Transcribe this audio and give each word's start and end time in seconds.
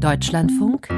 Deutschlandfunk 0.00 0.88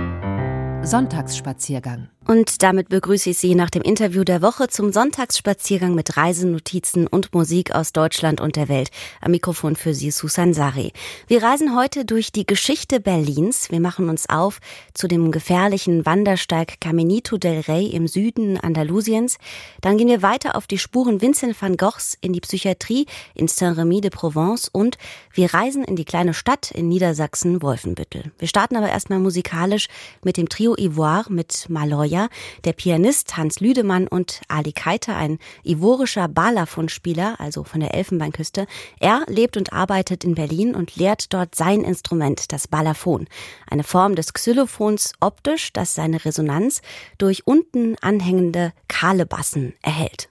Sonntagsspaziergang 0.83 2.09
und 2.27 2.63
damit 2.63 2.89
begrüße 2.89 3.31
ich 3.31 3.39
Sie 3.39 3.55
nach 3.55 3.71
dem 3.71 3.83
Interview 3.83 4.25
der 4.25 4.43
Woche 4.43 4.69
zum 4.69 4.93
Sonntagsspaziergang 4.93 5.95
mit 5.95 6.17
Reisenotizen 6.17 7.07
und 7.07 7.33
Musik 7.33 7.73
aus 7.73 7.93
Deutschland 7.93 8.41
und 8.41 8.57
der 8.57 8.69
Welt. 8.69 8.91
Am 9.21 9.31
Mikrofon 9.31 9.77
für 9.77 9.95
Sie 9.95 10.11
Susan 10.11 10.53
Sari. 10.53 10.93
Wir 11.29 11.43
reisen 11.43 11.77
heute 11.77 12.05
durch 12.05 12.33
die 12.33 12.45
Geschichte 12.45 12.99
Berlins. 12.99 13.71
Wir 13.71 13.81
machen 13.81 14.09
uns 14.09 14.29
auf 14.29 14.59
zu 14.93 15.07
dem 15.07 15.31
gefährlichen 15.31 16.05
Wandersteig 16.05 16.81
Caminito 16.81 17.37
del 17.39 17.61
Rey 17.61 17.87
im 17.87 18.09
Süden 18.09 18.59
Andalusiens. 18.59 19.39
Dann 19.81 19.97
gehen 19.97 20.09
wir 20.09 20.23
weiter 20.23 20.57
auf 20.57 20.67
die 20.67 20.79
Spuren 20.79 21.21
Vincent 21.21 21.61
van 21.61 21.77
Goghs 21.77 22.19
in 22.21 22.33
die 22.33 22.41
Psychiatrie 22.41 23.07
in 23.35 23.47
Saint-Remy 23.47 24.01
de 24.01 24.11
Provence 24.11 24.69
und 24.69 24.99
wir 25.33 25.55
reisen 25.55 25.85
in 25.85 25.95
die 25.95 26.05
kleine 26.05 26.35
Stadt 26.35 26.73
in 26.73 26.89
Niedersachsen 26.89 27.63
Wolfenbüttel. 27.63 28.33
Wir 28.39 28.49
starten 28.49 28.75
aber 28.75 28.89
erstmal 28.89 29.21
musikalisch 29.21 29.87
mit 30.25 30.37
dem 30.37 30.49
Trio 30.49 30.75
Ivoire 30.77 31.27
mit 31.29 31.67
Maloya 31.69 32.16
Jahr. 32.17 32.29
Der 32.65 32.73
Pianist 32.73 33.37
Hans 33.37 33.61
Lüdemann 33.61 34.09
und 34.09 34.41
Ali 34.49 34.73
Keiter, 34.73 35.17
ein 35.17 35.39
ivorischer 35.65 36.29
Balafon-Spieler, 36.29 37.39
also 37.39 37.65
von 37.65 37.81
der 37.81 37.95
Elfenbeinküste. 37.95 38.67
Er 38.99 39.25
lebt 39.29 39.57
und 39.57 39.73
arbeitet 39.73 40.25
in 40.25 40.35
Berlin 40.35 40.75
und 40.75 40.97
lehrt 40.97 41.33
dort 41.33 41.55
sein 41.55 41.83
Instrument, 41.83 42.53
das 42.53 42.69
Balafon. 42.69 43.27
Eine 43.71 43.85
Form 43.85 44.15
des 44.15 44.33
Xylophons 44.33 45.13
optisch, 45.21 45.73
das 45.73 45.95
seine 45.95 46.25
Resonanz 46.25 46.83
durch 47.19 47.47
unten 47.47 47.97
anhängende 48.01 48.73
kahle 48.89 49.27
Bassen 49.27 49.75
erhält. 49.83 50.29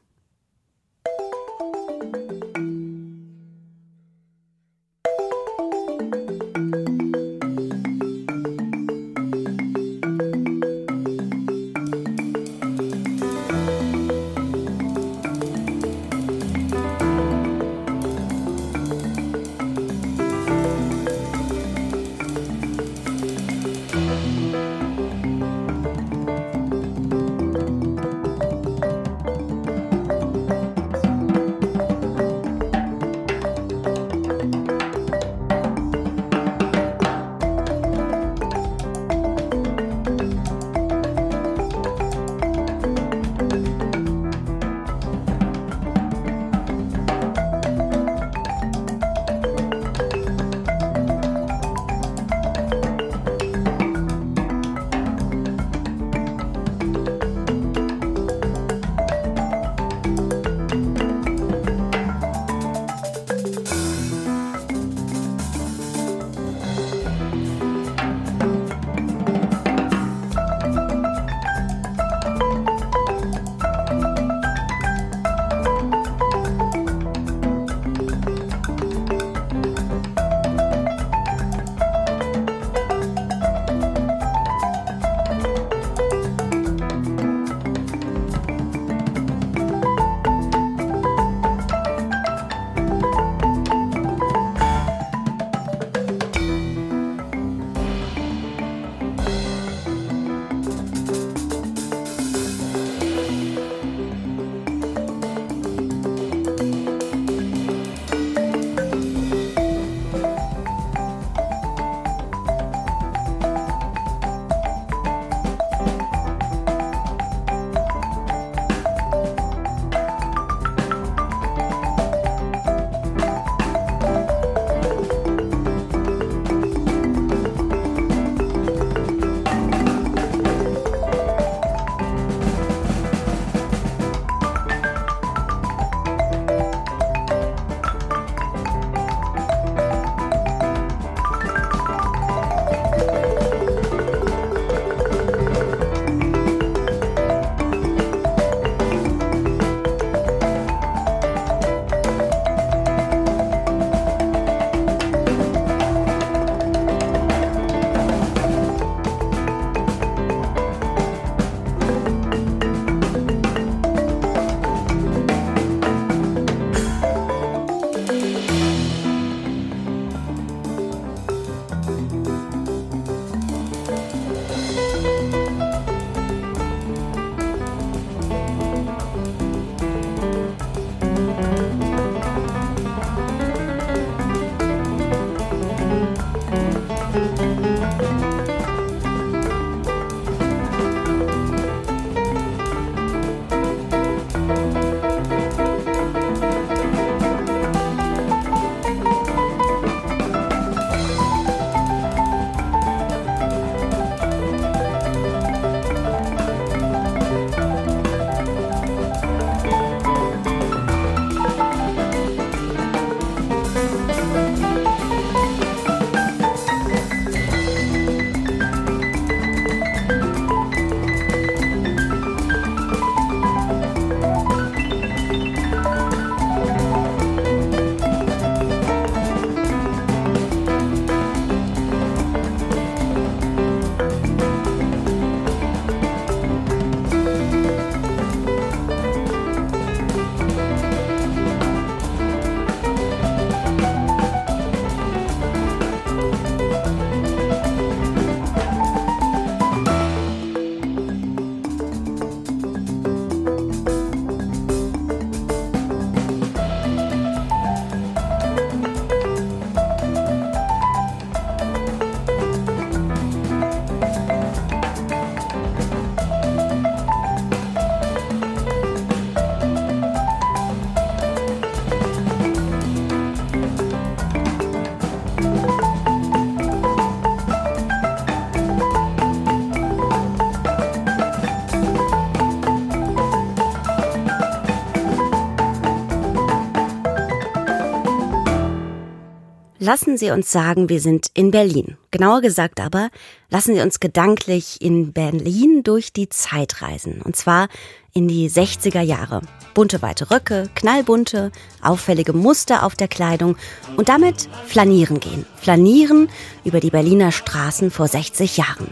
Lassen 289.85 290.17
Sie 290.17 290.31
uns 290.31 290.51
sagen, 290.51 290.89
wir 290.89 290.99
sind 290.99 291.27
in 291.35 291.51
Berlin. 291.51 291.95
Genauer 292.09 292.41
gesagt 292.41 292.79
aber, 292.79 293.09
lassen 293.49 293.75
Sie 293.75 293.81
uns 293.81 293.99
gedanklich 293.99 294.81
in 294.81 295.13
Berlin 295.13 295.83
durch 295.83 296.11
die 296.11 296.27
Zeit 296.27 296.81
reisen. 296.81 297.21
Und 297.21 297.35
zwar 297.35 297.67
in 298.11 298.27
die 298.27 298.49
60er 298.49 299.01
Jahre. 299.01 299.41
Bunte 299.75 300.01
weite 300.01 300.31
Röcke, 300.31 300.69
knallbunte, 300.73 301.51
auffällige 301.81 302.33
Muster 302.33 302.83
auf 302.83 302.95
der 302.95 303.07
Kleidung 303.07 303.57
und 303.95 304.09
damit 304.09 304.49
flanieren 304.65 305.19
gehen. 305.19 305.45
Flanieren 305.57 306.29
über 306.63 306.79
die 306.79 306.89
Berliner 306.89 307.31
Straßen 307.31 307.91
vor 307.91 308.07
60 308.07 308.57
Jahren. 308.57 308.87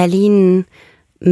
Berlin 0.00 0.49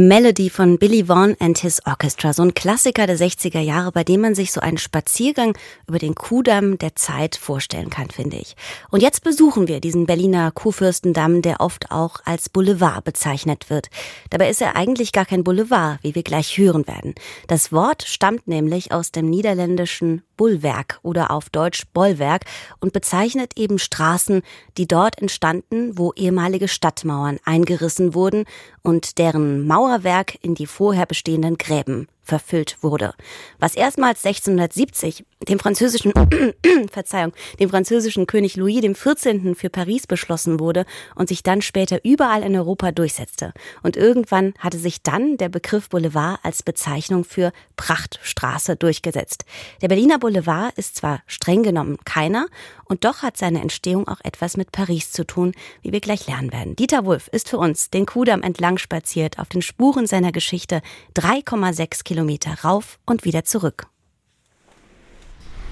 Melody 0.07 0.49
von 0.49 0.77
Billy 0.77 1.09
Vaughan 1.09 1.35
and 1.39 1.57
His 1.57 1.81
Orchestra, 1.85 2.31
so 2.31 2.41
ein 2.41 2.53
Klassiker 2.53 3.05
der 3.05 3.17
60er 3.17 3.59
Jahre, 3.59 3.91
bei 3.91 4.05
dem 4.05 4.21
man 4.21 4.33
sich 4.33 4.53
so 4.53 4.61
einen 4.61 4.77
Spaziergang 4.77 5.57
über 5.87 5.99
den 5.99 6.15
Kuhdamm 6.15 6.77
der 6.77 6.95
Zeit 6.95 7.35
vorstellen 7.35 7.89
kann, 7.89 8.09
finde 8.09 8.37
ich. 8.37 8.55
Und 8.91 9.01
jetzt 9.01 9.23
besuchen 9.23 9.67
wir 9.67 9.81
diesen 9.81 10.05
Berliner 10.05 10.51
Kuhfürstendamm, 10.51 11.41
der 11.41 11.59
oft 11.59 11.91
auch 11.91 12.21
als 12.23 12.47
Boulevard 12.47 13.03
bezeichnet 13.03 13.69
wird. 13.69 13.89
Dabei 14.29 14.49
ist 14.49 14.61
er 14.61 14.77
eigentlich 14.77 15.11
gar 15.11 15.25
kein 15.25 15.43
Boulevard, 15.43 15.99
wie 16.01 16.15
wir 16.15 16.23
gleich 16.23 16.57
hören 16.57 16.87
werden. 16.87 17.13
Das 17.47 17.73
Wort 17.73 18.03
stammt 18.03 18.47
nämlich 18.47 18.93
aus 18.93 19.11
dem 19.11 19.29
niederländischen 19.29 20.21
Bullwerk 20.39 21.01
oder 21.03 21.31
auf 21.31 21.49
Deutsch 21.49 21.83
Bollwerk 21.93 22.45
und 22.79 22.93
bezeichnet 22.93 23.57
eben 23.57 23.77
Straßen, 23.77 24.41
die 24.77 24.87
dort 24.87 25.19
entstanden, 25.21 25.97
wo 25.97 26.13
ehemalige 26.13 26.69
Stadtmauern 26.69 27.39
eingerissen 27.43 28.13
wurden 28.13 28.45
und 28.81 29.17
deren 29.17 29.67
Mauerwerk 29.89 30.37
in 30.43 30.53
die 30.53 30.67
vorher 30.67 31.07
bestehenden 31.07 31.57
Gräben 31.57 32.07
verfüllt 32.29 32.77
wurde. 32.81 33.13
Was 33.59 33.75
erstmals 33.75 34.23
1670 34.23 35.25
dem 35.47 35.59
französischen, 35.59 36.13
Verzeihung, 36.91 37.33
dem 37.59 37.69
französischen 37.69 38.27
König 38.27 38.55
Louis 38.55 38.81
XIV. 38.81 39.57
für 39.57 39.69
Paris 39.69 40.05
beschlossen 40.05 40.59
wurde 40.59 40.85
und 41.15 41.29
sich 41.29 41.43
dann 41.43 41.61
später 41.61 41.99
überall 42.03 42.43
in 42.43 42.55
Europa 42.55 42.91
durchsetzte. 42.91 43.53
Und 43.81 43.95
irgendwann 43.95 44.53
hatte 44.59 44.77
sich 44.77 45.01
dann 45.01 45.37
der 45.37 45.49
Begriff 45.49 45.89
Boulevard 45.89 46.39
als 46.43 46.61
Bezeichnung 46.61 47.23
für 47.23 47.51
Prachtstraße 47.77 48.75
durchgesetzt. 48.75 49.45
Der 49.81 49.87
Berliner 49.87 50.19
Boulevard 50.19 50.77
ist 50.77 50.97
zwar 50.97 51.21
streng 51.25 51.63
genommen 51.63 51.97
keiner, 52.05 52.47
und 52.85 53.05
doch 53.05 53.21
hat 53.21 53.37
seine 53.37 53.61
Entstehung 53.61 54.07
auch 54.07 54.19
etwas 54.23 54.57
mit 54.57 54.71
Paris 54.71 55.11
zu 55.11 55.23
tun, 55.23 55.53
wie 55.83 55.91
wir 55.91 55.99
gleich 55.99 56.25
lernen 56.25 56.51
werden. 56.51 56.75
Dieter 56.75 57.05
Wulff 57.05 57.27
ist 57.27 57.47
für 57.47 57.59
uns 57.59 57.91
den 57.91 58.07
Kudamm 58.07 58.41
entlang 58.41 58.79
spaziert, 58.79 59.37
auf 59.37 59.47
den 59.47 59.61
Spuren 59.61 60.07
seiner 60.07 60.31
Geschichte 60.31 60.81
3,6 61.15 62.03
Kilometer 62.03 62.18
rauf 62.63 62.99
und 63.05 63.25
wieder 63.25 63.45
zurück. 63.45 63.87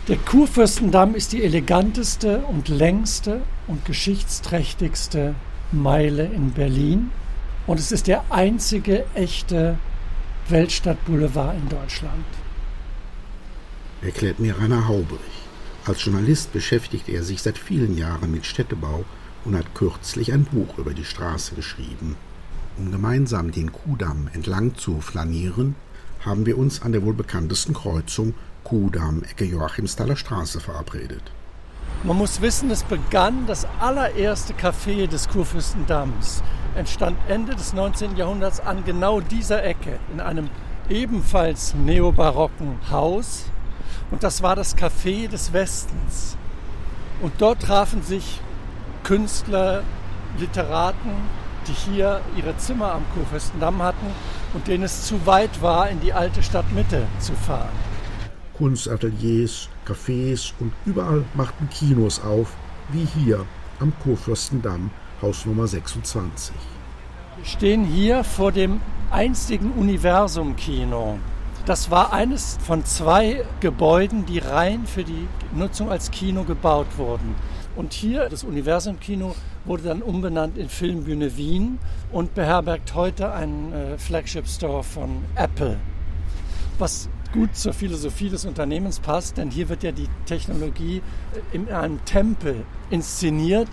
Der 0.07 0.17
Kurfürstendamm 0.17 1.15
ist 1.15 1.33
die 1.33 1.43
eleganteste 1.43 2.39
und 2.39 2.69
längste 2.69 3.41
und 3.67 3.83
geschichtsträchtigste 3.83 5.35
Meile 5.73 6.25
in 6.27 6.53
Berlin 6.53 7.11
und 7.65 7.79
es 7.79 7.91
ist 7.91 8.07
der 8.07 8.23
einzige 8.29 9.05
echte 9.15 9.77
Weltstadtboulevard 10.47 11.57
in 11.57 11.67
Deutschland. 11.67 12.25
Erklärt 14.01 14.39
mir 14.39 14.57
Rainer 14.57 14.87
Haubrich. 14.87 15.19
Als 15.85 16.05
Journalist 16.05 16.53
beschäftigt 16.53 17.09
er 17.09 17.23
sich 17.23 17.41
seit 17.41 17.57
vielen 17.57 17.97
Jahren 17.97 18.31
mit 18.31 18.45
Städtebau 18.45 19.03
und 19.43 19.57
hat 19.57 19.75
kürzlich 19.75 20.31
ein 20.31 20.45
Buch 20.45 20.77
über 20.77 20.93
die 20.93 21.03
Straße 21.03 21.55
geschrieben. 21.55 22.15
Um 22.77 22.91
gemeinsam 22.91 23.51
den 23.51 23.71
Kudamm 23.71 24.29
entlang 24.33 24.75
zu 24.75 25.01
flanieren, 25.01 25.75
haben 26.27 26.45
wir 26.45 26.57
uns 26.57 26.81
an 26.81 26.91
der 26.91 27.03
wohl 27.03 27.13
bekanntesten 27.13 27.73
Kreuzung 27.73 28.33
Kudamm 28.63 29.23
Ecke 29.23 29.45
Joachimsthaler 29.45 30.15
Straße 30.15 30.59
verabredet. 30.59 31.23
Man 32.03 32.17
muss 32.17 32.41
wissen, 32.41 32.69
es 32.69 32.83
begann 32.83 33.47
das 33.47 33.65
allererste 33.79 34.53
Café 34.53 35.07
des 35.07 35.27
Kurfürstendamms. 35.29 36.43
Entstand 36.75 37.17
Ende 37.27 37.55
des 37.55 37.73
19. 37.73 38.17
Jahrhunderts 38.17 38.59
an 38.59 38.83
genau 38.85 39.19
dieser 39.21 39.63
Ecke 39.63 39.99
in 40.13 40.19
einem 40.19 40.49
ebenfalls 40.89 41.73
neobarocken 41.73 42.77
Haus 42.91 43.45
und 44.11 44.23
das 44.23 44.43
war 44.43 44.55
das 44.55 44.77
Café 44.77 45.27
des 45.27 45.53
Westens. 45.53 46.37
Und 47.21 47.33
dort 47.39 47.63
trafen 47.63 48.03
sich 48.03 48.39
Künstler, 49.03 49.83
Literaten, 50.37 51.11
die 51.67 51.73
hier 51.73 52.21
ihre 52.35 52.55
Zimmer 52.57 52.93
am 52.93 53.03
Kurfürstendamm 53.13 53.81
hatten 53.81 54.07
und 54.53 54.67
denen 54.67 54.83
es 54.83 55.05
zu 55.05 55.25
weit 55.25 55.61
war, 55.61 55.89
in 55.89 55.99
die 55.99 56.13
alte 56.13 56.41
Stadtmitte 56.41 57.03
zu 57.19 57.33
fahren. 57.33 57.69
Kunstateliers, 58.57 59.69
Cafés 59.85 60.53
und 60.59 60.71
überall 60.85 61.23
machten 61.35 61.69
Kinos 61.69 62.21
auf, 62.23 62.53
wie 62.89 63.05
hier 63.05 63.45
am 63.79 63.93
Kurfürstendamm, 64.03 64.89
Haus 65.21 65.45
Nummer 65.45 65.67
26. 65.67 66.55
Wir 67.37 67.45
stehen 67.45 67.85
hier 67.85 68.23
vor 68.23 68.51
dem 68.51 68.81
einstigen 69.11 69.71
Universum-Kino. 69.73 71.19
Das 71.65 71.91
war 71.91 72.13
eines 72.13 72.57
von 72.65 72.85
zwei 72.85 73.45
Gebäuden, 73.59 74.25
die 74.25 74.39
rein 74.39 74.87
für 74.87 75.03
die 75.03 75.27
Nutzung 75.53 75.91
als 75.91 76.11
Kino 76.11 76.43
gebaut 76.43 76.87
wurden. 76.97 77.35
Und 77.75 77.93
hier, 77.93 78.29
das 78.29 78.43
Universum-Kino, 78.43 79.35
wurde 79.67 79.83
dann 79.83 80.01
umbenannt 80.01 80.57
in 80.57 80.69
Filmbühne 80.69 81.37
Wien 81.37 81.79
und 82.11 82.33
beherbergt 82.33 82.95
heute 82.95 83.31
einen 83.33 83.73
äh, 83.73 83.97
Flagship-Store 83.97 84.83
von 84.83 85.23
Apple. 85.35 85.77
Was 86.79 87.09
gut 87.33 87.55
zur 87.55 87.73
Philosophie 87.73 88.29
des 88.29 88.45
Unternehmens 88.45 88.99
passt, 88.99 89.37
denn 89.37 89.51
hier 89.51 89.67
wird 89.69 89.83
ja 89.83 89.91
die 89.91 90.07
Technologie 90.25 90.97
äh, 90.97 91.55
in 91.55 91.69
einem 91.69 92.03
Tempel 92.05 92.65
inszeniert. 92.89 93.67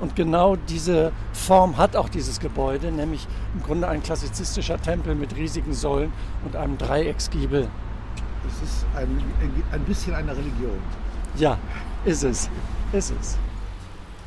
Und 0.00 0.14
genau 0.14 0.54
diese 0.54 1.10
Form 1.32 1.76
hat 1.76 1.96
auch 1.96 2.08
dieses 2.08 2.38
Gebäude, 2.38 2.92
nämlich 2.92 3.26
im 3.54 3.62
Grunde 3.62 3.88
ein 3.88 4.00
klassizistischer 4.02 4.80
Tempel 4.80 5.16
mit 5.16 5.34
riesigen 5.34 5.72
Säulen 5.72 6.12
und 6.44 6.54
einem 6.54 6.78
Dreiecksgiebel. 6.78 7.68
Das 8.44 8.68
ist 8.68 8.86
ein, 8.94 9.20
ein 9.72 9.80
bisschen 9.84 10.14
eine 10.14 10.32
Religion. 10.32 10.78
Ja, 11.36 11.58
ist 12.04 12.22
es. 12.22 12.48
Ist 12.92 13.12
es. 13.20 13.38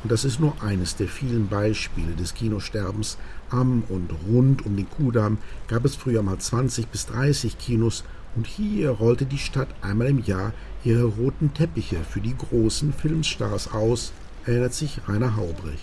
Und 0.02 0.10
das 0.10 0.24
ist 0.24 0.40
nur 0.40 0.54
eines 0.62 0.96
der 0.96 1.08
vielen 1.08 1.48
Beispiele 1.48 2.12
des 2.14 2.34
Kinosterbens. 2.34 3.18
Am 3.50 3.84
und 3.88 4.10
rund 4.28 4.66
um 4.66 4.76
den 4.76 4.90
Kudamm 4.90 5.38
gab 5.68 5.84
es 5.84 5.94
früher 5.94 6.22
mal 6.22 6.38
20 6.38 6.88
bis 6.88 7.06
30 7.06 7.58
Kinos 7.58 8.04
und 8.34 8.46
hier 8.46 8.90
rollte 8.90 9.26
die 9.26 9.38
Stadt 9.38 9.68
einmal 9.82 10.08
im 10.08 10.22
Jahr 10.24 10.52
ihre 10.84 11.04
roten 11.04 11.52
Teppiche 11.54 11.98
für 12.08 12.20
die 12.20 12.36
großen 12.36 12.92
Filmstars 12.92 13.72
aus, 13.72 14.12
erinnert 14.46 14.74
sich 14.74 15.00
Rainer 15.06 15.36
Haubrich. 15.36 15.82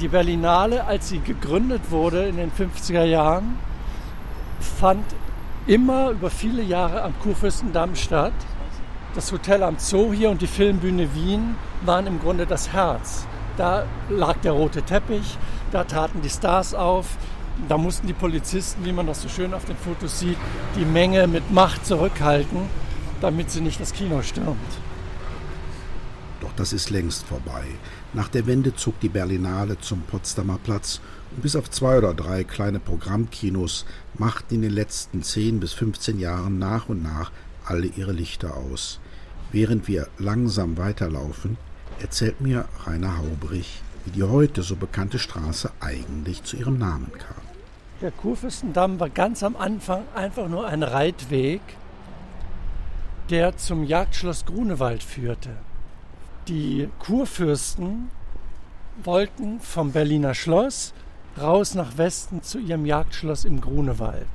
Die 0.00 0.08
Berlinale, 0.08 0.84
als 0.84 1.10
sie 1.10 1.20
gegründet 1.20 1.90
wurde 1.90 2.26
in 2.26 2.36
den 2.36 2.50
50er 2.50 3.04
Jahren, 3.04 3.56
fand 4.58 5.04
immer 5.66 6.10
über 6.10 6.30
viele 6.30 6.62
Jahre 6.62 7.02
am 7.02 7.12
Kurfürstendamm 7.20 7.94
statt. 7.94 8.32
Das 9.12 9.32
Hotel 9.32 9.64
am 9.64 9.76
Zoo 9.76 10.12
hier 10.12 10.30
und 10.30 10.40
die 10.40 10.46
Filmbühne 10.46 11.12
Wien 11.16 11.56
waren 11.84 12.06
im 12.06 12.20
Grunde 12.20 12.46
das 12.46 12.72
Herz. 12.72 13.26
Da 13.56 13.84
lag 14.08 14.36
der 14.38 14.52
rote 14.52 14.82
Teppich, 14.82 15.36
da 15.72 15.82
traten 15.82 16.22
die 16.22 16.30
Stars 16.30 16.74
auf, 16.74 17.06
da 17.68 17.76
mussten 17.76 18.06
die 18.06 18.12
Polizisten, 18.12 18.84
wie 18.84 18.92
man 18.92 19.08
das 19.08 19.22
so 19.22 19.28
schön 19.28 19.52
auf 19.52 19.64
den 19.64 19.76
Fotos 19.76 20.20
sieht, 20.20 20.36
die 20.76 20.84
Menge 20.84 21.26
mit 21.26 21.50
Macht 21.50 21.84
zurückhalten, 21.84 22.60
damit 23.20 23.50
sie 23.50 23.60
nicht 23.60 23.80
das 23.80 23.92
Kino 23.92 24.22
stürmt. 24.22 24.56
Doch 26.40 26.52
das 26.54 26.72
ist 26.72 26.90
längst 26.90 27.26
vorbei. 27.26 27.64
Nach 28.12 28.28
der 28.28 28.46
Wende 28.46 28.76
zog 28.76 29.00
die 29.00 29.08
Berlinale 29.08 29.78
zum 29.80 30.02
Potsdamer 30.02 30.58
Platz 30.62 31.00
und 31.32 31.42
bis 31.42 31.56
auf 31.56 31.68
zwei 31.68 31.98
oder 31.98 32.14
drei 32.14 32.44
kleine 32.44 32.78
Programmkinos 32.78 33.86
machten 34.16 34.54
in 34.54 34.62
den 34.62 34.72
letzten 34.72 35.24
zehn 35.24 35.58
bis 35.58 35.72
15 35.72 36.20
Jahren 36.20 36.60
nach 36.60 36.88
und 36.88 37.02
nach 37.02 37.32
alle 37.70 37.86
ihre 37.86 38.12
Lichter 38.12 38.56
aus. 38.56 39.00
Während 39.52 39.88
wir 39.88 40.08
langsam 40.18 40.76
weiterlaufen, 40.76 41.56
erzählt 42.00 42.40
mir 42.40 42.66
Rainer 42.84 43.18
Haubrich, 43.18 43.80
wie 44.04 44.10
die 44.10 44.24
heute 44.24 44.62
so 44.62 44.76
bekannte 44.76 45.18
Straße 45.18 45.70
eigentlich 45.80 46.42
zu 46.42 46.56
ihrem 46.56 46.78
Namen 46.78 47.12
kam. 47.12 47.42
Der 48.00 48.10
Kurfürstendamm 48.10 48.98
war 48.98 49.10
ganz 49.10 49.42
am 49.42 49.56
Anfang 49.56 50.04
einfach 50.14 50.48
nur 50.48 50.66
ein 50.66 50.82
Reitweg, 50.82 51.60
der 53.28 53.56
zum 53.56 53.84
Jagdschloss 53.84 54.46
Grunewald 54.46 55.02
führte. 55.02 55.50
Die 56.48 56.88
Kurfürsten 56.98 58.10
wollten 59.04 59.60
vom 59.60 59.92
Berliner 59.92 60.34
Schloss 60.34 60.92
raus 61.40 61.74
nach 61.74 61.96
Westen 61.96 62.42
zu 62.42 62.58
ihrem 62.58 62.86
Jagdschloss 62.86 63.44
im 63.44 63.60
Grunewald. 63.60 64.26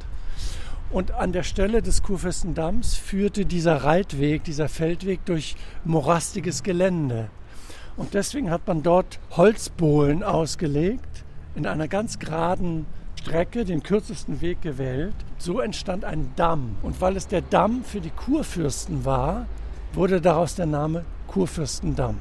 Und 0.91 1.11
an 1.11 1.31
der 1.33 1.43
Stelle 1.43 1.81
des 1.81 2.03
Kurfürstendamms 2.03 2.95
führte 2.95 3.45
dieser 3.45 3.83
Reitweg, 3.83 4.43
dieser 4.43 4.69
Feldweg 4.69 5.25
durch 5.25 5.55
morastiges 5.83 6.63
Gelände. 6.63 7.29
Und 7.97 8.13
deswegen 8.13 8.49
hat 8.49 8.67
man 8.67 8.83
dort 8.83 9.19
Holzbohlen 9.31 10.23
ausgelegt, 10.23 11.23
in 11.55 11.65
einer 11.65 11.87
ganz 11.87 12.19
geraden 12.19 12.85
Strecke, 13.19 13.65
den 13.65 13.81
kürzesten 13.81 14.41
Weg 14.41 14.61
gewählt. 14.61 15.15
So 15.37 15.59
entstand 15.59 16.05
ein 16.05 16.31
Damm. 16.35 16.75
Und 16.83 17.01
weil 17.01 17.17
es 17.17 17.27
der 17.27 17.41
Damm 17.41 17.83
für 17.83 18.01
die 18.01 18.11
Kurfürsten 18.11 19.03
war, 19.05 19.47
wurde 19.93 20.21
daraus 20.21 20.55
der 20.55 20.67
Name 20.67 21.05
Kurfürstendamm. 21.27 22.17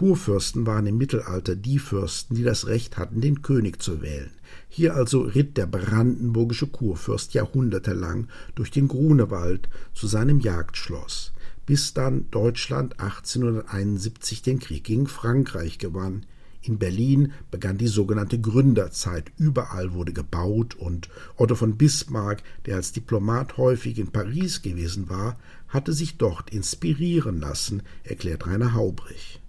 Kurfürsten 0.00 0.66
waren 0.66 0.86
im 0.86 0.96
Mittelalter 0.96 1.54
die 1.54 1.78
Fürsten, 1.78 2.34
die 2.34 2.42
das 2.42 2.66
Recht 2.66 2.96
hatten, 2.96 3.20
den 3.20 3.42
König 3.42 3.82
zu 3.82 4.00
wählen. 4.00 4.30
Hier 4.70 4.94
also 4.94 5.20
ritt 5.20 5.58
der 5.58 5.66
brandenburgische 5.66 6.68
Kurfürst 6.68 7.34
jahrhundertelang 7.34 8.28
durch 8.54 8.70
den 8.70 8.88
Grunewald 8.88 9.68
zu 9.92 10.06
seinem 10.06 10.40
Jagdschloss, 10.40 11.32
bis 11.66 11.92
dann 11.92 12.30
Deutschland 12.30 12.98
1871 12.98 14.40
den 14.40 14.58
Krieg 14.58 14.84
gegen 14.84 15.06
Frankreich 15.06 15.76
gewann. 15.76 16.24
In 16.62 16.78
Berlin 16.78 17.34
begann 17.50 17.76
die 17.76 17.86
sogenannte 17.86 18.40
Gründerzeit. 18.40 19.30
Überall 19.36 19.92
wurde 19.92 20.14
gebaut 20.14 20.76
und 20.76 21.10
Otto 21.36 21.56
von 21.56 21.76
Bismarck, 21.76 22.42
der 22.64 22.76
als 22.76 22.92
Diplomat 22.92 23.58
häufig 23.58 23.98
in 23.98 24.12
Paris 24.12 24.62
gewesen 24.62 25.10
war, 25.10 25.38
hatte 25.68 25.92
sich 25.92 26.16
dort 26.16 26.48
inspirieren 26.48 27.38
lassen, 27.38 27.82
erklärt 28.02 28.46
Rainer 28.46 28.72
Haubrich. 28.72 29.39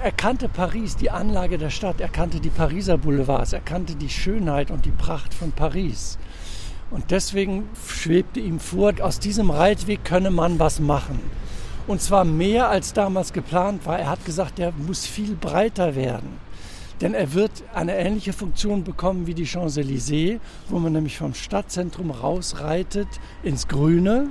Er 0.00 0.12
kannte 0.12 0.48
Paris, 0.48 0.94
die 0.94 1.10
Anlage 1.10 1.58
der 1.58 1.70
Stadt, 1.70 2.00
er 2.00 2.08
kannte 2.08 2.38
die 2.38 2.50
Pariser 2.50 2.96
Boulevards, 2.98 3.52
er 3.52 3.60
kannte 3.60 3.96
die 3.96 4.08
Schönheit 4.08 4.70
und 4.70 4.84
die 4.84 4.92
Pracht 4.92 5.34
von 5.34 5.50
Paris. 5.50 6.18
Und 6.92 7.10
deswegen 7.10 7.68
schwebte 7.84 8.38
ihm 8.38 8.60
vor, 8.60 8.92
aus 9.00 9.18
diesem 9.18 9.50
Reitweg 9.50 10.04
könne 10.04 10.30
man 10.30 10.60
was 10.60 10.78
machen. 10.78 11.18
Und 11.88 12.00
zwar 12.00 12.24
mehr 12.24 12.68
als 12.68 12.92
damals 12.92 13.32
geplant 13.32 13.86
war. 13.86 13.98
Er 13.98 14.08
hat 14.08 14.24
gesagt, 14.24 14.58
der 14.58 14.72
muss 14.72 15.04
viel 15.04 15.34
breiter 15.34 15.96
werden. 15.96 16.38
Denn 17.00 17.14
er 17.14 17.34
wird 17.34 17.50
eine 17.74 17.96
ähnliche 17.96 18.32
Funktion 18.32 18.84
bekommen 18.84 19.26
wie 19.26 19.34
die 19.34 19.46
Champs-Élysées, 19.46 20.38
wo 20.68 20.78
man 20.78 20.92
nämlich 20.92 21.18
vom 21.18 21.34
Stadtzentrum 21.34 22.12
rausreitet 22.12 23.08
ins 23.42 23.66
Grüne. 23.66 24.28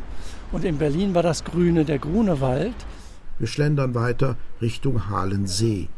Und 0.53 0.63
in 0.63 0.77
Berlin 0.77 1.13
war 1.13 1.23
das 1.23 1.43
Grüne 1.43 1.83
der 1.83 1.99
Grunewald. 1.99 2.75
Wir 3.39 3.47
schlendern 3.47 3.93
weiter 3.93 4.35
Richtung 4.61 5.09
Halensee. 5.09 5.89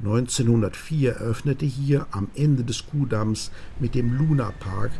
1904 0.00 1.12
eröffnete 1.12 1.64
hier 1.64 2.06
am 2.10 2.28
Ende 2.34 2.62
des 2.62 2.86
Kuhdamms 2.86 3.50
mit 3.80 3.94
dem 3.94 4.12
Luna 4.12 4.52
Park 4.60 4.90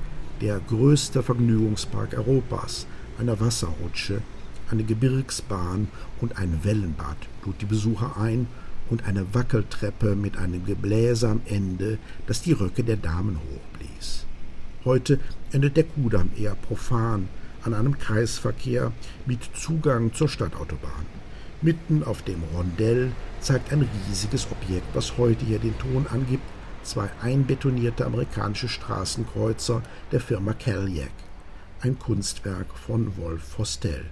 der 0.41 0.61
größte 0.61 1.23
Vergnügungspark 1.23 2.14
Europas, 2.14 2.87
eine 3.19 3.38
Wasserrutsche, 3.38 4.23
eine 4.71 4.85
Gebirgsbahn 4.85 5.88
und 6.21 6.38
ein 6.38 6.61
Wellenbad 6.62 7.17
lud 7.45 7.61
die 7.61 7.67
Besucher 7.67 8.17
ein 8.19 8.47
und 8.88 9.05
eine 9.05 9.35
Wackeltreppe 9.35 10.17
mit 10.17 10.38
einem 10.38 10.64
Gebläse 10.64 11.29
am 11.29 11.43
Ende, 11.45 11.99
das 12.26 12.43
die 12.43 12.53
Röcke 12.53 12.83
der 12.83 12.97
Damen 12.97 13.38
hochblies. 13.38 14.25
Heute 14.85 15.19
endet 15.53 15.76
der 15.76 15.85
Kudamm 15.85 16.31
eher 16.37 16.55
profan 16.55 17.29
an 17.62 17.75
einem 17.75 17.99
Kreisverkehr 17.99 18.93
mit 19.26 19.43
Zugang 19.55 20.12
zur 20.12 20.29
Stadtautobahn. 20.29 21.13
Mitten 21.64 22.04
auf 22.04 22.21
dem 22.21 22.42
Rondell 22.54 23.11
zeigt 23.40 23.73
ein 23.73 23.88
riesiges 24.06 24.47
Objekt, 24.50 24.87
was 24.92 25.16
heute 25.16 25.47
hier 25.47 25.59
den 25.59 25.78
Ton 25.78 26.06
angibt, 26.12 26.44
zwei 26.83 27.09
einbetonierte 27.23 28.04
amerikanische 28.04 28.68
Straßenkreuzer 28.68 29.80
der 30.12 30.21
Firma 30.21 30.52
Cadillac, 30.52 31.09
ein 31.80 31.99
Kunstwerk 31.99 32.66
von 32.87 33.16
Wolf 33.16 33.42
Fostel. 33.42 34.04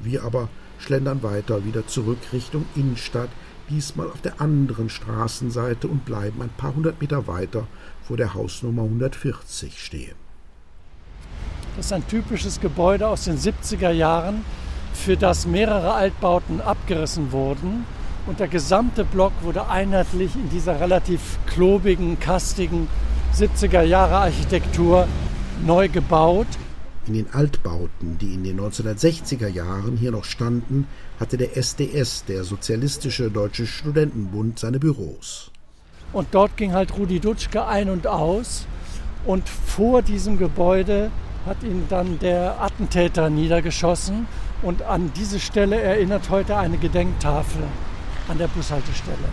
Wir 0.00 0.24
aber 0.24 0.48
schlendern 0.80 1.22
weiter 1.22 1.64
wieder 1.64 1.86
zurück 1.86 2.18
Richtung 2.32 2.64
Innenstadt, 2.74 3.30
diesmal 3.70 4.08
auf 4.08 4.20
der 4.20 4.40
anderen 4.40 4.88
Straßenseite 4.88 5.86
und 5.86 6.04
bleiben 6.06 6.42
ein 6.42 6.50
paar 6.56 6.74
hundert 6.74 7.00
Meter 7.00 7.28
weiter 7.28 7.68
vor 8.02 8.16
der 8.16 8.34
Hausnummer 8.34 8.82
140 8.82 9.80
stehen. 9.80 10.16
Das 11.76 11.86
ist 11.86 11.92
ein 11.92 12.08
typisches 12.08 12.60
Gebäude 12.60 13.06
aus 13.06 13.26
den 13.26 13.38
70er 13.38 13.92
Jahren, 13.92 14.44
für 14.98 15.16
das 15.16 15.46
mehrere 15.46 15.94
Altbauten 15.94 16.60
abgerissen 16.60 17.32
wurden. 17.32 17.86
Und 18.26 18.40
der 18.40 18.48
gesamte 18.48 19.04
Block 19.04 19.32
wurde 19.42 19.68
einheitlich 19.68 20.34
in 20.34 20.50
dieser 20.50 20.80
relativ 20.80 21.38
klobigen, 21.46 22.20
kastigen 22.20 22.88
70er 23.34 23.82
Jahre 23.82 24.16
Architektur 24.16 25.08
neu 25.64 25.88
gebaut. 25.88 26.46
In 27.06 27.14
den 27.14 27.32
Altbauten, 27.32 28.18
die 28.18 28.34
in 28.34 28.44
den 28.44 28.60
1960er 28.60 29.48
Jahren 29.48 29.96
hier 29.96 30.10
noch 30.10 30.24
standen, 30.24 30.86
hatte 31.18 31.38
der 31.38 31.56
SDS, 31.56 32.24
der 32.26 32.44
Sozialistische 32.44 33.30
Deutsche 33.30 33.66
Studentenbund, 33.66 34.58
seine 34.58 34.78
Büros. 34.78 35.50
Und 36.12 36.28
dort 36.32 36.56
ging 36.56 36.72
halt 36.72 36.96
Rudi 36.98 37.20
Dutschke 37.20 37.66
ein 37.66 37.88
und 37.88 38.06
aus. 38.06 38.66
Und 39.24 39.48
vor 39.48 40.02
diesem 40.02 40.38
Gebäude 40.38 41.10
hat 41.46 41.62
ihn 41.62 41.84
dann 41.88 42.18
der 42.18 42.60
Attentäter 42.60 43.30
niedergeschossen. 43.30 44.26
Und 44.62 44.82
an 44.82 45.12
diese 45.14 45.38
Stelle 45.38 45.80
erinnert 45.80 46.30
heute 46.30 46.56
eine 46.56 46.78
Gedenktafel 46.78 47.62
an 48.28 48.38
der 48.38 48.48
Bushaltestelle. 48.48 49.28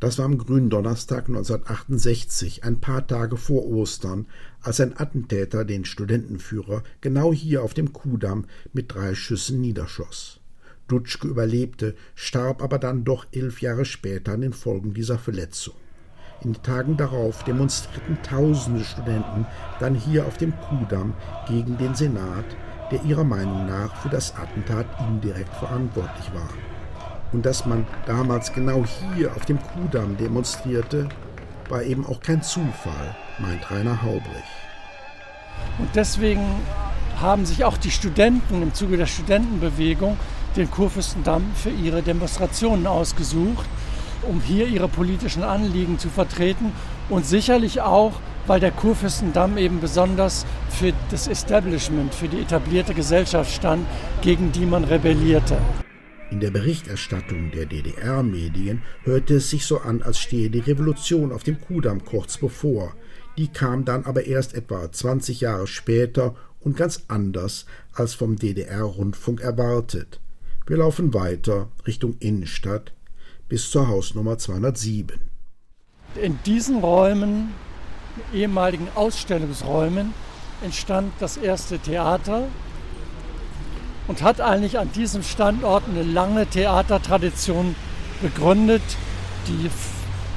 Das 0.00 0.18
war 0.18 0.26
am 0.26 0.38
grünen 0.38 0.70
Donnerstag 0.70 1.28
1968, 1.28 2.62
ein 2.64 2.80
paar 2.80 3.06
Tage 3.06 3.36
vor 3.36 3.66
Ostern, 3.66 4.26
als 4.60 4.80
ein 4.80 4.98
Attentäter 4.98 5.64
den 5.64 5.84
Studentenführer 5.84 6.82
genau 7.00 7.32
hier 7.32 7.62
auf 7.62 7.74
dem 7.74 7.92
Kudamm 7.92 8.46
mit 8.72 8.94
drei 8.94 9.14
Schüssen 9.14 9.60
niederschoss. 9.60 10.40
Dutschke 10.86 11.28
überlebte, 11.28 11.94
starb 12.14 12.62
aber 12.62 12.78
dann 12.78 13.04
doch 13.04 13.26
elf 13.32 13.60
Jahre 13.60 13.84
später 13.84 14.32
an 14.32 14.40
den 14.40 14.52
Folgen 14.52 14.94
dieser 14.94 15.18
Verletzung. 15.18 15.74
In 16.42 16.52
den 16.52 16.62
Tagen 16.62 16.96
darauf 16.96 17.42
demonstrierten 17.42 18.18
tausende 18.22 18.84
Studenten 18.84 19.46
dann 19.80 19.96
hier 19.96 20.26
auf 20.26 20.38
dem 20.38 20.54
Kudamm 20.60 21.14
gegen 21.48 21.76
den 21.76 21.96
Senat, 21.96 22.44
der 22.90 23.02
ihrer 23.02 23.24
Meinung 23.24 23.66
nach 23.66 23.94
für 23.96 24.08
das 24.08 24.34
Attentat 24.36 24.86
indirekt 25.00 25.54
verantwortlich 25.56 26.32
war. 26.34 26.48
Und 27.32 27.44
dass 27.44 27.66
man 27.66 27.86
damals 28.06 28.52
genau 28.52 28.84
hier 29.14 29.34
auf 29.36 29.44
dem 29.44 29.58
Kudamm 29.62 30.16
demonstrierte, 30.16 31.08
war 31.68 31.82
eben 31.82 32.06
auch 32.06 32.20
kein 32.20 32.42
Zufall, 32.42 33.14
meint 33.38 33.70
Rainer 33.70 34.02
Haubrich. 34.02 34.44
Und 35.78 35.94
deswegen 35.94 36.44
haben 37.20 37.44
sich 37.44 37.64
auch 37.64 37.76
die 37.76 37.90
Studenten 37.90 38.62
im 38.62 38.72
Zuge 38.74 38.96
der 38.96 39.06
Studentenbewegung 39.06 40.16
den 40.56 40.70
Kurfürstendamm 40.70 41.44
für 41.54 41.70
ihre 41.70 42.02
Demonstrationen 42.02 42.86
ausgesucht, 42.86 43.66
um 44.22 44.40
hier 44.40 44.66
ihre 44.66 44.88
politischen 44.88 45.42
Anliegen 45.42 45.98
zu 45.98 46.08
vertreten 46.08 46.72
und 47.08 47.26
sicherlich 47.26 47.80
auch, 47.80 48.12
weil 48.46 48.60
der 48.60 48.70
Kurfürstendamm 48.70 49.58
eben 49.58 49.80
besonders 49.80 50.46
für 50.70 50.92
das 51.10 51.28
Establishment, 51.28 52.14
für 52.14 52.28
die 52.28 52.40
etablierte 52.40 52.94
Gesellschaft 52.94 53.52
stand, 53.52 53.86
gegen 54.22 54.52
die 54.52 54.66
man 54.66 54.84
rebellierte. 54.84 55.58
In 56.30 56.40
der 56.40 56.50
Berichterstattung 56.50 57.50
der 57.52 57.66
DDR-Medien 57.66 58.82
hörte 59.04 59.36
es 59.36 59.50
sich 59.50 59.64
so 59.64 59.78
an, 59.78 60.02
als 60.02 60.18
stehe 60.18 60.50
die 60.50 60.58
Revolution 60.60 61.32
auf 61.32 61.42
dem 61.42 61.60
Kudamm 61.60 62.04
kurz 62.04 62.36
bevor. 62.36 62.94
Die 63.38 63.48
kam 63.48 63.84
dann 63.84 64.04
aber 64.04 64.26
erst 64.26 64.54
etwa 64.54 64.90
20 64.90 65.40
Jahre 65.40 65.66
später 65.66 66.34
und 66.60 66.76
ganz 66.76 67.04
anders 67.08 67.66
als 67.94 68.14
vom 68.14 68.36
DDR-Rundfunk 68.36 69.40
erwartet. 69.40 70.20
Wir 70.66 70.76
laufen 70.78 71.14
weiter 71.14 71.68
Richtung 71.86 72.16
Innenstadt 72.18 72.92
bis 73.48 73.70
zur 73.70 73.88
Hausnummer 73.88 74.36
207. 74.36 75.27
In 76.14 76.38
diesen 76.44 76.80
Räumen, 76.80 77.54
ehemaligen 78.32 78.88
Ausstellungsräumen, 78.94 80.14
entstand 80.62 81.12
das 81.20 81.36
erste 81.36 81.78
Theater 81.78 82.48
und 84.08 84.22
hat 84.22 84.40
eigentlich 84.40 84.78
an 84.78 84.90
diesem 84.92 85.22
Standort 85.22 85.84
eine 85.88 86.02
lange 86.02 86.46
Theatertradition 86.46 87.76
begründet, 88.22 88.82
die 89.46 89.70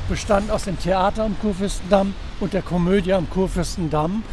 bestand 0.09 0.51
aus 0.51 0.65
dem 0.65 0.77
Theater 0.77 1.23
am 1.23 1.39
Kurfürstendamm 1.39 2.13
und 2.41 2.53
der 2.53 2.61
Komödie 2.61 3.13
am 3.13 3.29
Kurfürstendamm. 3.29 4.23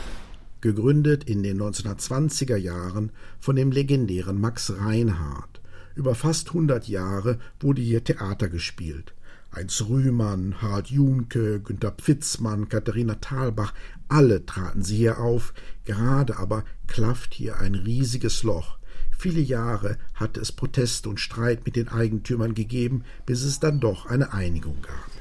Gegründet 0.61 1.25
in 1.25 1.45
den 1.45 1.63
1920er 1.63 2.57
Jahren 2.57 3.13
von 3.39 3.55
dem 3.55 3.71
legendären 3.71 4.41
Max 4.41 4.73
Reinhardt. 4.77 5.61
Über 5.95 6.17
fast 6.17 6.49
100 6.49 6.89
Jahre 6.89 7.39
wurde 7.61 7.81
hier 7.81 8.03
Theater 8.03 8.49
gespielt. 8.49 9.15
Heinz 9.55 9.83
Rühmann, 9.89 10.61
Harald 10.61 10.89
Junke, 10.89 11.61
Günter 11.61 11.91
Pfitzmann, 11.91 12.69
Katharina 12.69 13.17
Thalbach, 13.17 13.73
alle 14.09 14.45
traten 14.47 14.83
sie 14.83 14.97
hier 14.97 15.19
auf, 15.19 15.55
gerade 15.85 16.39
aber 16.39 16.65
klafft 16.87 17.35
hier 17.35 17.59
ein 17.59 17.75
riesiges 17.75 18.43
Loch. 18.43 18.79
Viele 19.17 19.41
Jahre 19.41 19.99
hatte 20.15 20.41
es 20.41 20.53
Proteste 20.53 21.09
und 21.09 21.19
Streit 21.19 21.67
mit 21.67 21.77
den 21.77 21.89
Eigentümern 21.89 22.55
gegeben, 22.55 23.03
bis 23.27 23.43
es 23.43 23.59
dann 23.59 23.81
doch 23.81 24.07
eine 24.07 24.33
Einigung 24.33 24.81
gab. 24.83 25.18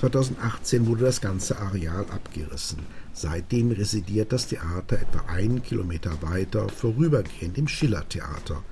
(2018) 0.00 0.86
wurde 0.86 1.04
das 1.04 1.20
ganze 1.20 1.58
Areal 1.58 2.06
abgerissen. 2.10 2.78
Seitdem 3.12 3.70
residiert 3.70 4.32
das 4.32 4.46
Theater 4.46 4.98
etwa 4.98 5.26
einen 5.26 5.62
Kilometer 5.62 6.22
weiter 6.22 6.68
vorübergehend 6.70 7.58
im 7.58 7.68
Schillertheater. 7.68 8.62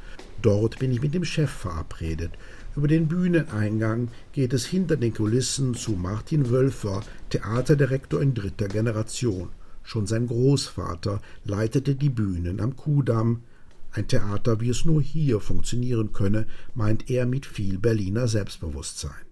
Dort 0.41 0.79
bin 0.79 0.91
ich 0.91 1.03
mit 1.03 1.15
dem 1.15 1.25
Chef 1.25 1.51
verabredet. 1.51 2.33
Über 2.77 2.89
den 2.89 3.09
Bühneneingang 3.09 4.09
geht 4.33 4.53
es 4.53 4.65
hinter 4.65 4.97
den 4.97 5.13
Kulissen 5.13 5.75
zu 5.75 5.93
Martin 5.93 6.49
Wölfer, 6.49 7.03
Theaterdirektor 7.29 8.23
in 8.23 8.33
dritter 8.35 8.69
Generation. 8.69 9.51
Schon 9.83 10.07
sein 10.07 10.29
Großvater 10.29 11.21
leitete 11.45 11.95
die 11.95 12.11
Bühnen 12.11 12.61
am 12.61 12.77
Kudamm. 12.77 13.43
Ein 13.91 14.07
Theater, 14.07 14.61
wie 14.61 14.71
es 14.71 14.85
nur 14.85 15.03
hier 15.03 15.41
funktionieren 15.41 16.13
könne, 16.13 16.47
meint 16.75 17.11
er 17.11 17.27
mit 17.27 17.45
viel 17.45 17.79
Berliner 17.79 18.29
Selbstbewusstsein. 18.29 19.28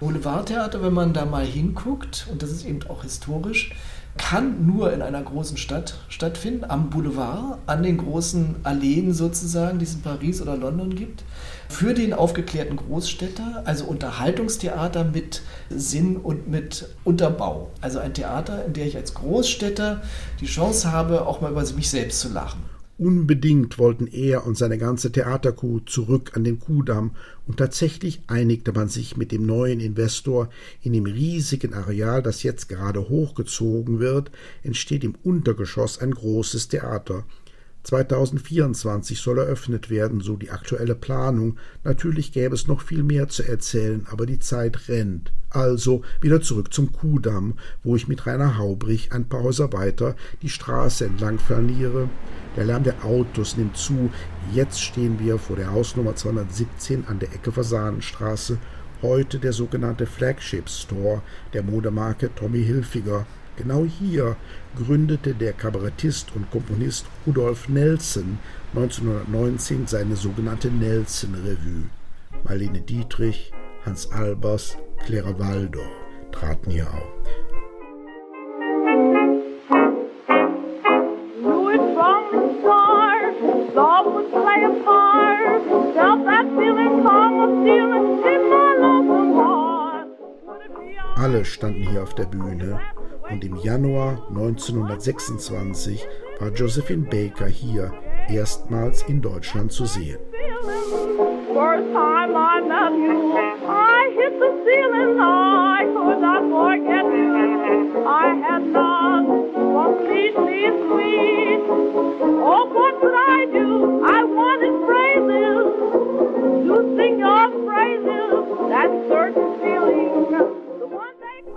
Boulevardtheater, 0.00 0.82
wenn 0.82 0.94
man 0.94 1.12
da 1.12 1.26
mal 1.26 1.44
hinguckt, 1.44 2.26
und 2.30 2.42
das 2.42 2.50
ist 2.50 2.64
eben 2.64 2.80
auch 2.88 3.02
historisch, 3.02 3.70
kann 4.16 4.66
nur 4.66 4.92
in 4.92 5.02
einer 5.02 5.22
großen 5.22 5.56
Stadt 5.56 5.98
stattfinden, 6.08 6.64
am 6.66 6.90
Boulevard, 6.90 7.58
an 7.66 7.82
den 7.82 7.98
großen 7.98 8.56
Alleen 8.64 9.12
sozusagen, 9.12 9.78
die 9.78 9.84
es 9.84 9.94
in 9.94 10.00
Paris 10.00 10.42
oder 10.42 10.56
London 10.56 10.94
gibt. 10.94 11.22
Für 11.68 11.94
den 11.94 12.12
aufgeklärten 12.12 12.76
Großstädter, 12.76 13.62
also 13.66 13.84
Unterhaltungstheater 13.84 15.04
mit 15.04 15.42
Sinn 15.68 16.16
und 16.16 16.48
mit 16.48 16.88
Unterbau. 17.04 17.70
Also 17.80 17.98
ein 18.00 18.14
Theater, 18.14 18.64
in 18.64 18.72
dem 18.72 18.88
ich 18.88 18.96
als 18.96 19.14
Großstädter 19.14 20.02
die 20.40 20.46
Chance 20.46 20.90
habe, 20.90 21.26
auch 21.26 21.40
mal 21.40 21.52
über 21.52 21.62
mich 21.62 21.90
selbst 21.90 22.20
zu 22.20 22.30
lachen. 22.30 22.69
Unbedingt 23.00 23.78
wollten 23.78 24.06
er 24.08 24.46
und 24.46 24.58
seine 24.58 24.76
ganze 24.76 25.10
Theaterkuh 25.10 25.80
zurück 25.80 26.32
an 26.34 26.44
den 26.44 26.60
Kuhdamm 26.60 27.12
und 27.46 27.56
tatsächlich 27.56 28.20
einigte 28.26 28.72
man 28.72 28.90
sich 28.90 29.16
mit 29.16 29.32
dem 29.32 29.46
neuen 29.46 29.80
Investor 29.80 30.50
in 30.82 30.92
dem 30.92 31.06
riesigen 31.06 31.72
Areal, 31.72 32.22
das 32.22 32.42
jetzt 32.42 32.68
gerade 32.68 33.08
hochgezogen 33.08 34.00
wird, 34.00 34.30
entsteht 34.62 35.02
im 35.02 35.14
Untergeschoss 35.22 35.96
ein 35.96 36.10
großes 36.10 36.68
Theater. 36.68 37.24
2024 37.82 39.20
soll 39.20 39.38
eröffnet 39.38 39.88
werden, 39.90 40.20
so 40.20 40.36
die 40.36 40.50
aktuelle 40.50 40.94
Planung. 40.94 41.56
Natürlich 41.82 42.32
gäbe 42.32 42.54
es 42.54 42.66
noch 42.66 42.82
viel 42.82 43.02
mehr 43.02 43.28
zu 43.28 43.42
erzählen, 43.42 44.06
aber 44.10 44.26
die 44.26 44.38
Zeit 44.38 44.88
rennt. 44.88 45.32
Also 45.48 46.02
wieder 46.20 46.40
zurück 46.40 46.72
zum 46.72 46.92
Kuhdamm, 46.92 47.54
wo 47.82 47.96
ich 47.96 48.06
mit 48.06 48.26
Rainer 48.26 48.58
Haubrich 48.58 49.12
ein 49.12 49.28
paar 49.28 49.42
Häuser 49.42 49.72
weiter 49.72 50.14
die 50.42 50.48
Straße 50.48 51.06
entlang 51.06 51.38
flaniere. 51.38 52.08
Der 52.56 52.64
Lärm 52.64 52.84
der 52.84 53.04
Autos 53.04 53.56
nimmt 53.56 53.76
zu. 53.76 54.10
Jetzt 54.52 54.80
stehen 54.80 55.18
wir 55.18 55.38
vor 55.38 55.56
der 55.56 55.72
Hausnummer 55.72 56.14
217 56.14 57.06
an 57.06 57.18
der 57.18 57.32
Ecke 57.32 57.50
Fasanenstraße. 57.50 58.58
Heute 59.02 59.38
der 59.38 59.52
sogenannte 59.52 60.06
Flagship 60.06 60.68
Store 60.68 61.22
der 61.52 61.62
Modemarke 61.62 62.34
Tommy 62.34 62.62
Hilfiger. 62.62 63.26
Genau 63.56 63.84
hier 63.84 64.36
gründete 64.76 65.34
der 65.34 65.52
Kabarettist 65.52 66.34
und 66.34 66.50
Komponist 66.50 67.06
Rudolf 67.26 67.68
Nelson 67.68 68.38
1919 68.74 69.86
seine 69.86 70.16
sogenannte 70.16 70.70
Nelson 70.70 71.34
Revue. 71.34 71.90
Marlene 72.44 72.80
Dietrich, 72.80 73.52
Hans 73.84 74.10
Albers, 74.12 74.76
Clara 75.04 75.38
Waldor 75.38 75.90
traten 76.32 76.70
hier 76.70 76.88
auf. 76.88 77.20
Alle 91.16 91.44
standen 91.44 91.88
hier 91.90 92.02
auf 92.02 92.14
der 92.14 92.24
Bühne 92.24 92.80
und 93.30 93.44
im 93.44 93.56
Januar 93.56 94.26
1926 94.28 96.06
war 96.38 96.50
Josephine 96.50 97.06
Baker 97.08 97.46
hier 97.46 97.92
erstmals 98.28 99.02
in 99.02 99.20
Deutschland 99.20 99.72
zu 99.72 99.86
sehen. 99.86 100.18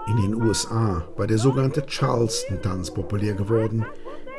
In 0.08 0.18
den 0.18 0.36
USA 0.36 1.08
war 1.16 1.28
der 1.28 1.38
sogenannte 1.38 1.86
Charleston-Tanz 1.86 2.92
populär 2.92 3.34
geworden. 3.34 3.86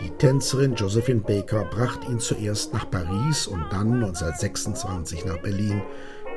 Die 0.01 0.11
Tänzerin 0.11 0.75
Josephine 0.75 1.21
Baker 1.21 1.65
brachte 1.65 2.11
ihn 2.11 2.19
zuerst 2.19 2.73
nach 2.73 2.91
Paris 2.91 3.47
und 3.47 3.65
dann 3.71 3.95
1926 3.95 5.25
nach 5.25 5.39
Berlin. 5.39 5.83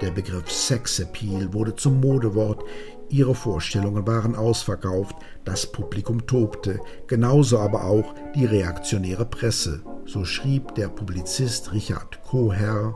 Der 0.01 0.11
Begriff 0.11 0.51
Sexappeal 0.51 1.53
wurde 1.53 1.75
zum 1.75 1.99
Modewort. 1.99 2.63
Ihre 3.09 3.33
Vorstellungen 3.33 4.05
waren 4.05 4.35
ausverkauft, 4.35 5.15
das 5.43 5.65
Publikum 5.65 6.25
tobte, 6.27 6.79
genauso 7.07 7.57
aber 7.59 7.85
auch 7.85 8.13
die 8.35 8.45
reaktionäre 8.45 9.25
Presse. 9.25 9.81
So 10.05 10.23
schrieb 10.23 10.75
der 10.75 10.89
Publizist 10.89 11.73
Richard 11.73 12.21
Koher 12.23 12.95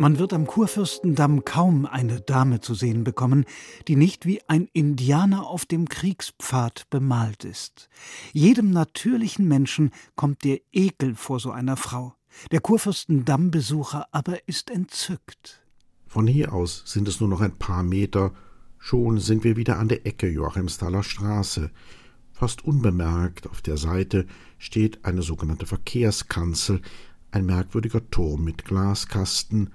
Man 0.00 0.20
wird 0.20 0.32
am 0.32 0.46
Kurfürstendamm 0.46 1.44
kaum 1.44 1.84
eine 1.84 2.20
Dame 2.20 2.60
zu 2.60 2.74
sehen 2.74 3.02
bekommen, 3.02 3.44
die 3.88 3.96
nicht 3.96 4.26
wie 4.26 4.40
ein 4.46 4.68
Indianer 4.72 5.48
auf 5.48 5.66
dem 5.66 5.88
Kriegspfad 5.88 6.88
bemalt 6.88 7.42
ist. 7.42 7.88
Jedem 8.32 8.70
natürlichen 8.70 9.48
Menschen 9.48 9.90
kommt 10.14 10.44
der 10.44 10.60
Ekel 10.70 11.16
vor 11.16 11.40
so 11.40 11.50
einer 11.50 11.76
Frau. 11.76 12.14
Der 12.52 12.60
Kurfürstendamm-Besucher 12.60 14.06
aber 14.12 14.46
ist 14.46 14.70
entzückt. 14.70 15.66
Von 16.06 16.28
hier 16.28 16.52
aus 16.52 16.84
sind 16.86 17.08
es 17.08 17.18
nur 17.18 17.28
noch 17.28 17.40
ein 17.40 17.58
paar 17.58 17.82
Meter, 17.82 18.32
schon 18.78 19.18
sind 19.18 19.42
wir 19.42 19.56
wieder 19.56 19.80
an 19.80 19.88
der 19.88 20.06
Ecke 20.06 20.28
Joachimsthaler 20.28 21.02
Straße. 21.02 21.72
Fast 22.30 22.64
unbemerkt 22.64 23.48
auf 23.48 23.62
der 23.62 23.76
Seite 23.76 24.28
steht 24.58 25.04
eine 25.04 25.22
sogenannte 25.22 25.66
Verkehrskanzel, 25.66 26.82
ein 27.32 27.46
merkwürdiger 27.46 28.08
Turm 28.10 28.44
mit 28.44 28.64
Glaskasten, 28.64 29.70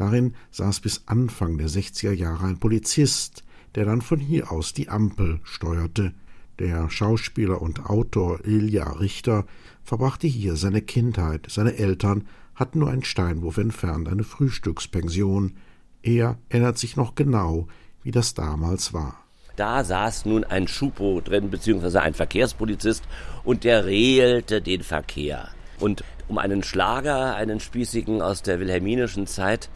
Darin 0.00 0.32
saß 0.50 0.80
bis 0.80 1.02
Anfang 1.04 1.58
der 1.58 1.68
60er 1.68 2.12
Jahre 2.12 2.46
ein 2.46 2.58
Polizist, 2.58 3.44
der 3.74 3.84
dann 3.84 4.00
von 4.00 4.18
hier 4.18 4.50
aus 4.50 4.72
die 4.72 4.88
Ampel 4.88 5.40
steuerte. 5.44 6.14
Der 6.58 6.88
Schauspieler 6.88 7.60
und 7.60 7.84
Autor 7.84 8.42
Ilja 8.46 8.92
Richter 8.92 9.44
verbrachte 9.84 10.26
hier 10.26 10.56
seine 10.56 10.80
Kindheit. 10.80 11.48
Seine 11.50 11.76
Eltern 11.76 12.26
hatten 12.54 12.78
nur 12.78 12.88
einen 12.88 13.04
Steinwurf 13.04 13.58
entfernt 13.58 14.08
eine 14.08 14.24
Frühstückspension. 14.24 15.56
Er 16.02 16.38
erinnert 16.48 16.78
sich 16.78 16.96
noch 16.96 17.14
genau, 17.14 17.68
wie 18.02 18.10
das 18.10 18.32
damals 18.32 18.94
war. 18.94 19.22
Da 19.56 19.84
saß 19.84 20.24
nun 20.24 20.44
ein 20.44 20.66
Schupo 20.66 21.20
drin, 21.20 21.50
beziehungsweise 21.50 22.00
ein 22.00 22.14
Verkehrspolizist, 22.14 23.04
und 23.44 23.64
der 23.64 23.84
regelte 23.84 24.62
den 24.62 24.82
Verkehr. 24.82 25.50
Und 25.78 26.04
um 26.26 26.38
einen 26.38 26.62
Schlager, 26.62 27.34
einen 27.34 27.60
spießigen 27.60 28.22
aus 28.22 28.40
der 28.40 28.60
wilhelminischen 28.60 29.26
Zeit, 29.26 29.68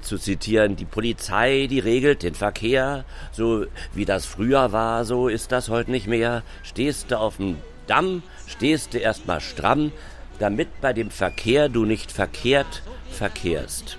zu 0.00 0.18
zitieren, 0.18 0.76
die 0.76 0.84
Polizei, 0.84 1.66
die 1.68 1.78
regelt 1.78 2.22
den 2.22 2.34
Verkehr, 2.34 3.04
so 3.32 3.66
wie 3.92 4.04
das 4.04 4.26
früher 4.26 4.72
war, 4.72 5.04
so 5.04 5.28
ist 5.28 5.52
das 5.52 5.68
heute 5.68 5.90
nicht 5.90 6.06
mehr. 6.06 6.42
Stehst 6.62 7.10
du 7.10 7.18
auf 7.18 7.36
dem 7.36 7.58
Damm, 7.86 8.22
stehst 8.46 8.94
du 8.94 8.98
erstmal 8.98 9.40
stramm, 9.40 9.92
damit 10.38 10.80
bei 10.80 10.92
dem 10.92 11.10
Verkehr 11.10 11.68
du 11.68 11.84
nicht 11.84 12.10
verkehrt 12.10 12.82
verkehrst. 13.10 13.98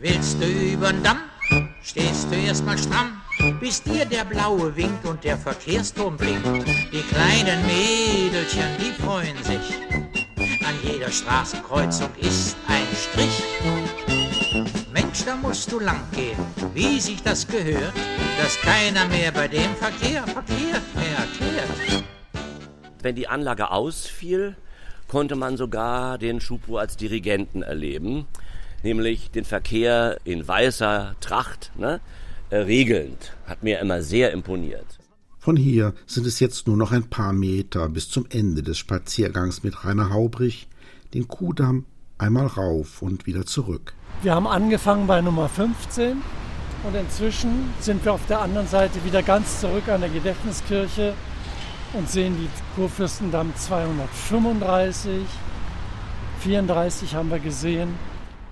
Willst 0.00 0.40
du 0.40 0.46
übern 0.46 1.02
Damm, 1.02 1.18
stehst 1.82 2.30
du 2.30 2.36
erstmal 2.36 2.78
stramm, 2.78 3.20
bis 3.60 3.82
dir 3.82 4.04
der 4.04 4.24
Blaue 4.24 4.74
winkt 4.76 5.04
und 5.06 5.24
der 5.24 5.36
Verkehrsturm 5.36 6.16
blinkt. 6.16 6.46
Die 6.92 7.02
kleinen 7.02 7.60
Mädelchen, 7.66 8.68
die 8.78 9.02
freuen 9.02 9.36
sich. 9.42 9.76
An 10.66 10.74
jeder 10.82 11.10
Straßenkreuzung 11.10 12.10
ist 12.20 12.56
ein 12.68 12.86
Strich. 12.94 13.42
Mensch, 15.14 15.26
da 15.26 15.36
musst 15.36 15.70
du 15.70 15.78
lang 15.78 16.00
gehen, 16.12 16.36
wie 16.74 16.98
sich 16.98 17.22
das 17.22 17.46
gehört, 17.46 17.92
dass 18.36 18.56
keiner 18.62 19.06
mehr 19.06 19.30
bei 19.30 19.46
dem 19.46 19.72
Verkehr, 19.76 20.24
Verkehr 20.26 20.82
mehr. 20.96 22.02
Wenn 23.00 23.14
die 23.14 23.28
Anlage 23.28 23.70
ausfiel, 23.70 24.56
konnte 25.06 25.36
man 25.36 25.56
sogar 25.56 26.18
den 26.18 26.40
Schupo 26.40 26.78
als 26.78 26.96
Dirigenten 26.96 27.62
erleben, 27.62 28.26
nämlich 28.82 29.30
den 29.30 29.44
Verkehr 29.44 30.18
in 30.24 30.48
weißer 30.48 31.14
Tracht, 31.20 31.70
ne, 31.76 32.00
äh, 32.50 32.56
regelnd. 32.56 33.36
Hat 33.46 33.62
mir 33.62 33.78
immer 33.78 34.02
sehr 34.02 34.32
imponiert. 34.32 34.98
Von 35.38 35.56
hier 35.56 35.94
sind 36.06 36.26
es 36.26 36.40
jetzt 36.40 36.66
nur 36.66 36.76
noch 36.76 36.90
ein 36.90 37.08
paar 37.08 37.32
Meter 37.32 37.88
bis 37.88 38.08
zum 38.08 38.26
Ende 38.30 38.64
des 38.64 38.78
Spaziergangs 38.78 39.62
mit 39.62 39.84
Rainer 39.84 40.10
Haubrich, 40.10 40.66
den 41.12 41.28
Kudamm 41.28 41.86
einmal 42.18 42.48
rauf 42.48 43.00
und 43.00 43.26
wieder 43.26 43.46
zurück. 43.46 43.94
Wir 44.22 44.34
haben 44.34 44.46
angefangen 44.46 45.06
bei 45.06 45.20
Nummer 45.20 45.48
15 45.48 46.22
und 46.84 46.94
inzwischen 46.94 47.72
sind 47.80 48.04
wir 48.04 48.12
auf 48.12 48.26
der 48.26 48.40
anderen 48.40 48.66
Seite 48.66 49.04
wieder 49.04 49.22
ganz 49.22 49.60
zurück 49.60 49.88
an 49.88 50.00
der 50.00 50.10
Gedächtniskirche 50.10 51.14
und 51.92 52.08
sehen 52.08 52.36
die 52.38 52.48
Kurfürstendamm 52.74 53.54
235, 53.54 55.26
34 56.40 57.14
haben 57.14 57.30
wir 57.30 57.38
gesehen. 57.38 57.94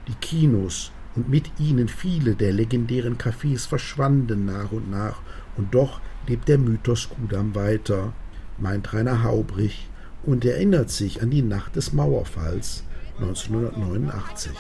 Die 0.08 0.14
Kinos 0.14 0.92
und 1.16 1.28
mit 1.28 1.50
ihnen 1.58 1.88
viele 1.88 2.34
der 2.34 2.52
legendären 2.52 3.18
Cafés 3.18 3.66
verschwanden 3.66 4.46
nach 4.46 4.72
und 4.72 4.90
nach 4.90 5.20
und 5.56 5.74
doch 5.74 6.00
lebt 6.26 6.48
der 6.48 6.58
Mythos 6.58 7.08
Kudam 7.08 7.54
weiter, 7.54 8.12
meint 8.58 8.92
Rainer 8.92 9.22
Haubrich 9.22 9.88
und 10.24 10.44
erinnert 10.44 10.90
sich 10.90 11.22
an 11.22 11.30
die 11.30 11.42
Nacht 11.42 11.76
des 11.76 11.92
Mauerfalls 11.92 12.84
1989 13.18 14.52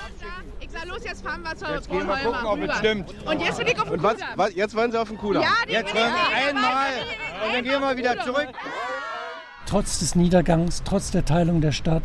sag 0.72 0.86
los, 0.86 1.04
jetzt 1.04 1.24
fahren 1.24 1.42
wir 1.42 1.56
zur 1.56 1.70
Jetzt 1.70 1.90
gehen 1.90 2.06
wir 2.06 2.16
gucken, 2.16 2.46
ob 2.46 2.58
es 2.60 2.76
stimmt. 2.78 3.14
Und 3.26 3.40
jetzt 3.40 3.58
will 3.58 3.68
ich 3.68 3.78
auf 3.78 3.84
den 3.84 3.92
Und 3.92 4.02
was, 4.02 4.16
was, 4.36 4.54
jetzt 4.54 4.74
wollen 4.74 4.92
Sie 4.92 5.00
auf 5.00 5.08
den 5.08 5.18
Kudamm? 5.18 5.42
Ja, 5.42 5.48
Jetzt 5.68 5.94
wollen 5.94 6.12
jeden 6.36 6.58
einmal 6.58 6.92
und 7.46 7.54
dann 7.54 7.64
gehen 7.64 7.80
wir 7.80 7.96
wieder 7.96 8.20
zurück. 8.24 8.48
Trotz 9.66 9.98
des 10.00 10.14
Niedergangs, 10.14 10.82
trotz 10.84 11.10
der 11.10 11.24
Teilung 11.24 11.60
der 11.60 11.72
Stadt, 11.72 12.02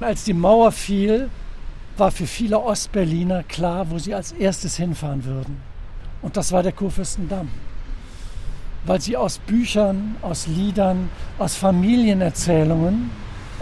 als 0.00 0.24
die 0.24 0.34
Mauer 0.34 0.72
fiel, 0.72 1.30
war 1.96 2.10
für 2.10 2.26
viele 2.26 2.60
Ostberliner 2.60 3.42
klar, 3.42 3.90
wo 3.90 3.98
sie 3.98 4.14
als 4.14 4.32
erstes 4.32 4.76
hinfahren 4.76 5.24
würden. 5.24 5.60
Und 6.22 6.36
das 6.36 6.52
war 6.52 6.62
der 6.62 6.72
Kurfürstendamm. 6.72 7.48
Weil 8.84 9.00
sie 9.00 9.16
aus 9.16 9.38
Büchern, 9.38 10.16
aus 10.22 10.46
Liedern, 10.46 11.08
aus 11.38 11.56
Familienerzählungen, 11.56 13.10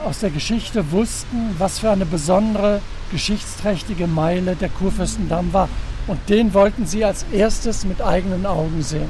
aus 0.05 0.21
der 0.21 0.31
Geschichte 0.31 0.91
wussten, 0.93 1.55
was 1.59 1.79
für 1.79 1.91
eine 1.91 2.07
besondere 2.07 2.81
geschichtsträchtige 3.11 4.07
Meile 4.07 4.57
der 4.57 4.69
Kurfürstendamm 4.69 5.53
war. 5.53 5.69
Und 6.07 6.29
den 6.29 6.53
wollten 6.55 6.87
sie 6.87 7.05
als 7.05 7.25
erstes 7.33 7.85
mit 7.85 8.03
eigenen 8.03 8.47
Augen 8.47 8.83
sehen. 8.83 9.09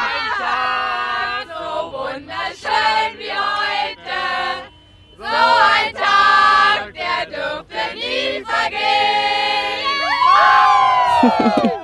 Ein 0.00 0.28
Tag 0.38 1.46
so 1.48 1.92
wunderschön 1.92 3.18
wie 3.18 3.32
heute, 3.32 4.20
so 5.16 5.24
ein 5.24 5.94
Tag, 5.94 6.92
der 6.94 7.26
dürfte 7.30 7.82
nie 7.94 8.44
vergehen. 8.44 8.82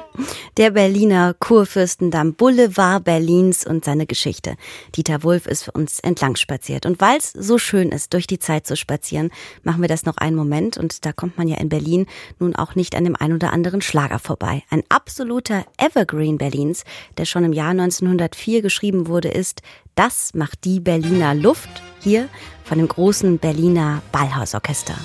Der 0.59 0.73
Berliner 0.73 1.35
Kurfürstendamm, 1.39 2.35
Boulevard 2.35 3.05
Berlins 3.05 3.65
und 3.65 3.85
seine 3.85 4.07
Geschichte. 4.07 4.57
Dieter 4.97 5.23
Wulff 5.23 5.47
ist 5.47 5.63
für 5.63 5.71
uns 5.71 6.01
entlang 6.01 6.35
spaziert. 6.35 6.85
Und 6.85 7.01
weil 7.01 7.19
es 7.19 7.31
so 7.31 7.59
schön 7.59 7.91
ist, 7.91 8.13
durch 8.13 8.27
die 8.27 8.41
Zeit 8.41 8.67
zu 8.67 8.75
spazieren, 8.75 9.31
machen 9.63 9.83
wir 9.83 9.89
das 9.89 10.05
noch 10.05 10.17
einen 10.17 10.35
Moment. 10.35 10.77
Und 10.77 11.07
da 11.07 11.13
kommt 11.13 11.39
man 11.39 11.47
ja 11.47 11.59
in 11.59 11.69
Berlin 11.69 12.07
nun 12.41 12.57
auch 12.57 12.75
nicht 12.75 12.97
an 12.97 13.05
dem 13.05 13.15
ein 13.15 13.33
oder 13.33 13.53
anderen 13.53 13.83
Schlager 13.83 14.19
vorbei. 14.19 14.65
Ein 14.69 14.83
absoluter 14.89 15.65
Evergreen 15.77 16.39
Berlins, 16.39 16.83
der 17.19 17.25
schon 17.25 17.45
im 17.45 17.53
Jahr 17.53 17.71
1904 17.71 18.61
geschrieben 18.61 19.07
wurde, 19.07 19.29
ist 19.29 19.63
Das 19.95 20.35
macht 20.35 20.65
die 20.65 20.81
Berliner 20.81 21.37
Luft. 21.37 21.71
Hier 22.01 22.29
von 22.65 22.79
dem 22.79 22.89
großen 22.89 23.39
Berliner 23.39 24.03
Ballhausorchester. 24.11 24.97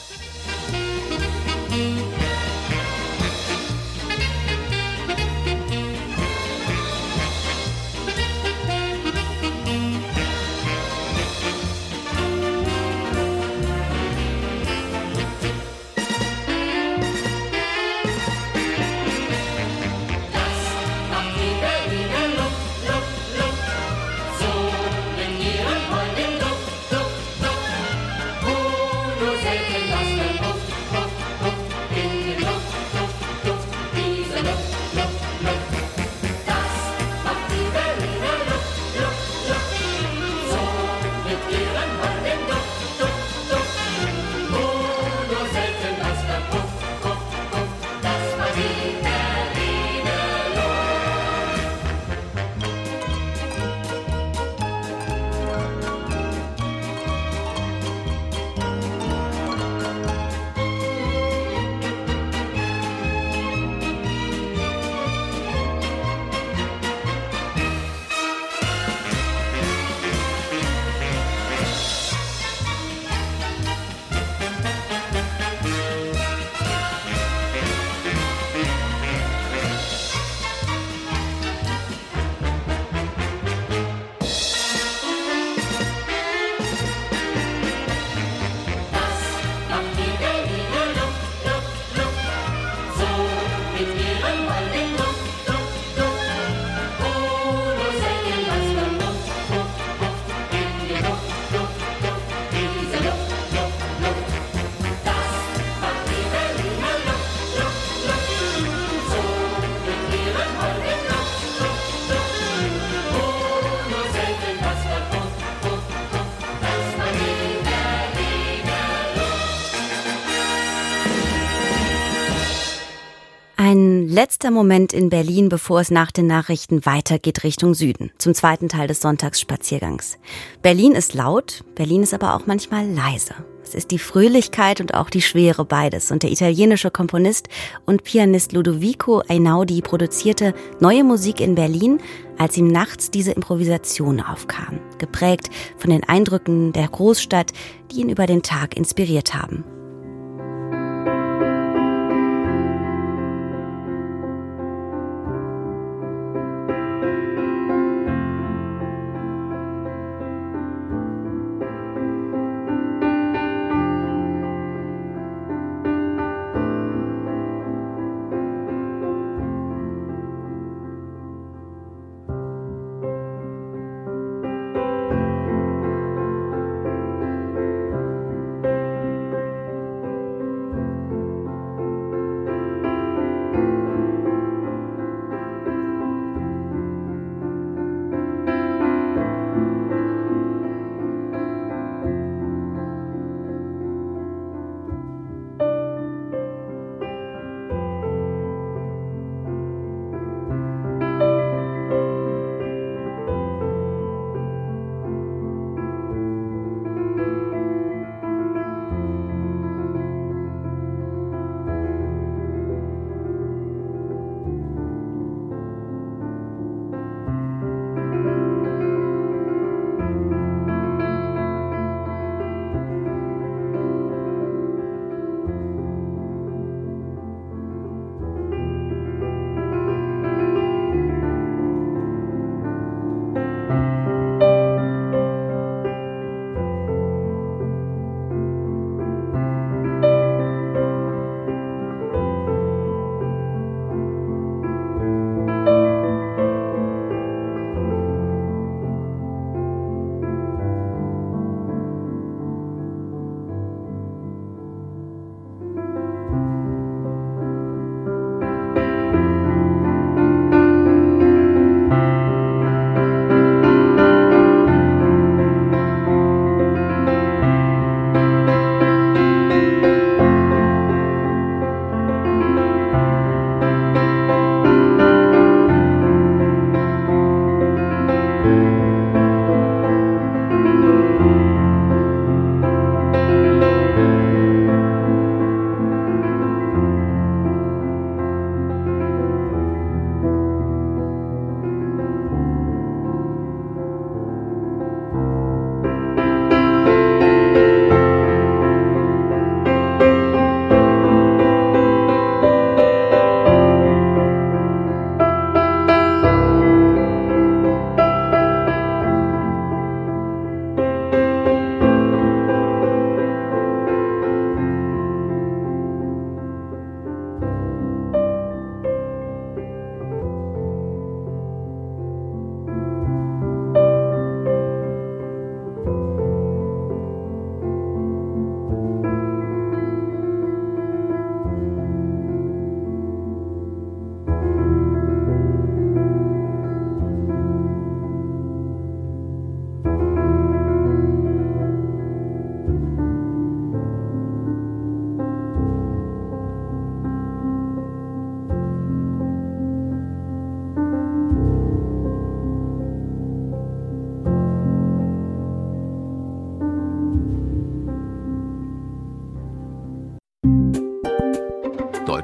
Letzter 124.23 124.51
Moment 124.51 124.93
in 124.93 125.09
Berlin, 125.09 125.49
bevor 125.49 125.81
es 125.81 125.91
nach 125.91 126.09
den 126.09 126.27
Nachrichten 126.27 126.85
weitergeht 126.85 127.43
Richtung 127.43 127.73
Süden, 127.73 128.09
zum 128.17 128.33
zweiten 128.33 128.69
Teil 128.69 128.87
des 128.87 129.01
Sonntagsspaziergangs. 129.01 130.17
Berlin 130.61 130.93
ist 130.93 131.13
laut, 131.13 131.65
Berlin 131.75 132.03
ist 132.03 132.13
aber 132.13 132.33
auch 132.33 132.45
manchmal 132.45 132.87
leise. 132.87 133.33
Es 133.65 133.75
ist 133.75 133.91
die 133.91 133.99
Fröhlichkeit 133.99 134.79
und 134.79 134.93
auch 134.93 135.09
die 135.09 135.21
Schwere 135.21 135.65
beides. 135.65 136.09
Und 136.09 136.23
der 136.23 136.31
italienische 136.31 136.89
Komponist 136.89 137.49
und 137.85 138.05
Pianist 138.05 138.53
Ludovico 138.53 139.21
Einaudi 139.27 139.81
produzierte 139.81 140.53
neue 140.79 141.03
Musik 141.03 141.41
in 141.41 141.55
Berlin, 141.55 141.99
als 142.37 142.55
ihm 142.55 142.67
nachts 142.67 143.11
diese 143.11 143.33
Improvisation 143.33 144.21
aufkam, 144.21 144.79
geprägt 144.99 145.49
von 145.77 145.89
den 145.89 146.05
Eindrücken 146.05 146.71
der 146.71 146.87
Großstadt, 146.87 147.51
die 147.91 147.99
ihn 147.99 148.09
über 148.09 148.25
den 148.25 148.41
Tag 148.41 148.77
inspiriert 148.77 149.33
haben. 149.33 149.65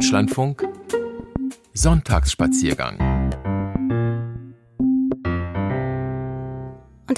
Deutschlandfunk. 0.09 0.67
Sonntagsspaziergang 1.75 3.08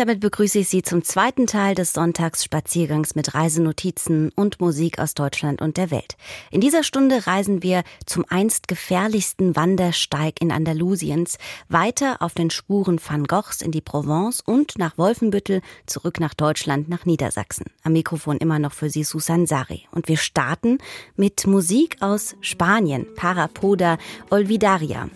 damit 0.01 0.19
begrüße 0.19 0.57
ich 0.57 0.67
Sie 0.67 0.81
zum 0.81 1.03
zweiten 1.03 1.45
Teil 1.45 1.75
des 1.75 1.93
Sonntagsspaziergangs 1.93 3.13
mit 3.13 3.35
Reisenotizen 3.35 4.31
und 4.35 4.59
Musik 4.59 4.97
aus 4.97 5.13
Deutschland 5.13 5.61
und 5.61 5.77
der 5.77 5.91
Welt. 5.91 6.17
In 6.49 6.59
dieser 6.59 6.81
Stunde 6.81 7.27
reisen 7.27 7.61
wir 7.61 7.83
zum 8.07 8.25
einst 8.27 8.67
gefährlichsten 8.67 9.55
Wandersteig 9.55 10.41
in 10.41 10.51
Andalusiens, 10.51 11.37
weiter 11.69 12.19
auf 12.23 12.33
den 12.33 12.49
Spuren 12.49 12.99
Van 12.99 13.25
Goghs 13.25 13.61
in 13.61 13.69
die 13.69 13.81
Provence 13.81 14.41
und 14.43 14.79
nach 14.79 14.97
Wolfenbüttel 14.97 15.61
zurück 15.85 16.19
nach 16.19 16.33
Deutschland, 16.33 16.89
nach 16.89 17.05
Niedersachsen. 17.05 17.65
Am 17.83 17.93
Mikrofon 17.93 18.37
immer 18.37 18.57
noch 18.57 18.73
für 18.73 18.89
Sie 18.89 19.03
Susan 19.03 19.45
Sari. 19.45 19.83
Und 19.91 20.07
wir 20.07 20.17
starten 20.17 20.79
mit 21.15 21.45
Musik 21.45 21.97
aus 21.99 22.35
Spanien, 22.41 23.05
Parapoda 23.15 23.99
Olvidaria. 24.31 25.11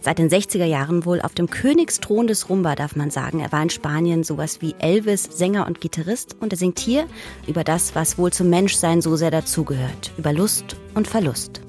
Seit 0.00 0.18
den 0.18 0.28
60er 0.28 0.64
Jahren 0.64 1.04
wohl 1.04 1.20
auf 1.20 1.34
dem 1.34 1.50
Königsthron 1.50 2.26
des 2.26 2.48
Rumba, 2.48 2.74
darf 2.74 2.96
man 2.96 3.10
sagen. 3.10 3.40
Er 3.40 3.52
war 3.52 3.62
in 3.62 3.70
Spanien 3.70 4.24
sowas 4.24 4.60
wie 4.60 4.74
Elvis, 4.78 5.24
Sänger 5.24 5.66
und 5.66 5.80
Gitarrist 5.80 6.36
und 6.40 6.52
er 6.52 6.58
singt 6.58 6.78
hier 6.78 7.06
über 7.46 7.64
das, 7.64 7.94
was 7.94 8.18
wohl 8.18 8.32
zum 8.32 8.50
Menschsein 8.50 9.02
so 9.02 9.16
sehr 9.16 9.30
dazugehört, 9.30 10.12
über 10.16 10.32
Lust 10.32 10.76
und 10.94 11.08
Verlust. 11.08 11.60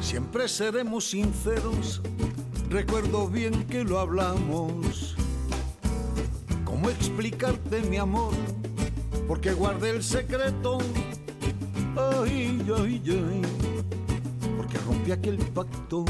Siempre 0.00 0.48
seremos 0.48 1.10
sinceros, 1.10 2.00
recuerdo 2.70 3.28
bien 3.28 3.66
que 3.68 3.84
lo 3.84 3.98
hablamos. 3.98 5.16
¿Cómo 6.64 6.88
explicarte 6.88 7.82
mi 7.90 7.98
amor? 7.98 8.32
Porque 9.28 9.52
guardé 9.52 9.90
el 9.90 10.02
secreto 10.02 10.78
ay, 11.96 12.60
ay, 12.78 13.02
ay, 13.06 13.42
porque 14.56 14.78
rompí 14.78 15.12
aquel 15.12 15.38
pacto 15.38 16.04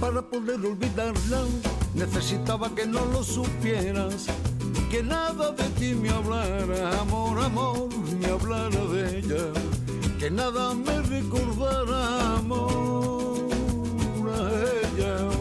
para 0.00 0.22
poder 0.22 0.64
olvidarla. 0.64 1.44
Necesitaba 1.94 2.74
que 2.74 2.86
no 2.86 3.04
lo 3.06 3.22
supieras, 3.22 4.26
que 4.90 5.02
nada 5.02 5.52
de 5.52 5.64
ti 5.70 5.94
me 5.94 6.10
hablara, 6.10 7.00
amor, 7.00 7.38
amor, 7.40 7.88
me 8.20 8.26
hablara 8.26 8.84
de 8.92 9.18
ella, 9.18 9.52
que 10.18 10.30
nada 10.30 10.74
me 10.74 11.02
recordara, 11.02 12.36
amor, 12.36 13.50
a 14.32 14.50
ella. 14.84 15.37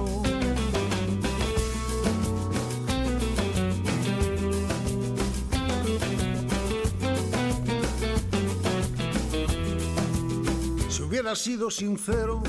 Hubiera 11.18 11.36
sido 11.36 11.72
sincero, 11.72 12.44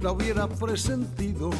la 0.00 0.12
hubiera 0.12 0.48
presentido, 0.48 1.50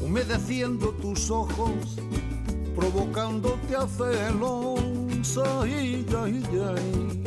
humedeciendo 0.00 0.88
tus 0.94 1.30
ojos, 1.30 1.70
provocándote 2.74 3.76
a 3.76 3.86
celos, 3.86 4.80
ay, 5.60 6.04
ay, 6.24 6.42
ay, 6.74 7.24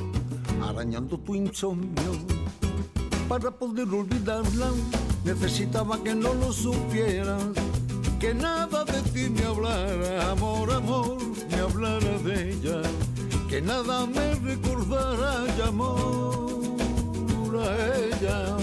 arañando 0.62 1.18
tu 1.20 1.36
insomnio. 1.36 2.12
Para 3.30 3.50
poder 3.50 3.88
olvidarla, 3.88 4.72
necesitaba 5.24 6.04
que 6.04 6.14
no 6.16 6.34
lo 6.34 6.52
supieras, 6.52 7.44
que 8.20 8.34
nada 8.34 8.84
de 8.84 9.02
ti 9.04 9.30
me 9.30 9.46
hablara, 9.46 10.32
amor, 10.32 10.70
amor, 10.70 11.18
me 11.50 11.56
hablara 11.56 12.18
de 12.26 12.52
ella, 12.52 12.82
que 13.50 13.62
nada 13.62 14.06
me 14.06 14.36
recordara, 14.36 15.46
y 15.58 15.62
amor 15.62 16.46
a 17.60 17.98
ella. 17.98 18.58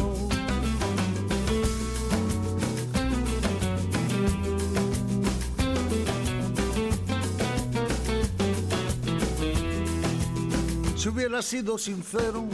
Si 10.97 11.09
hubiera 11.09 11.43
sido 11.43 11.79
sincero, 11.79 12.45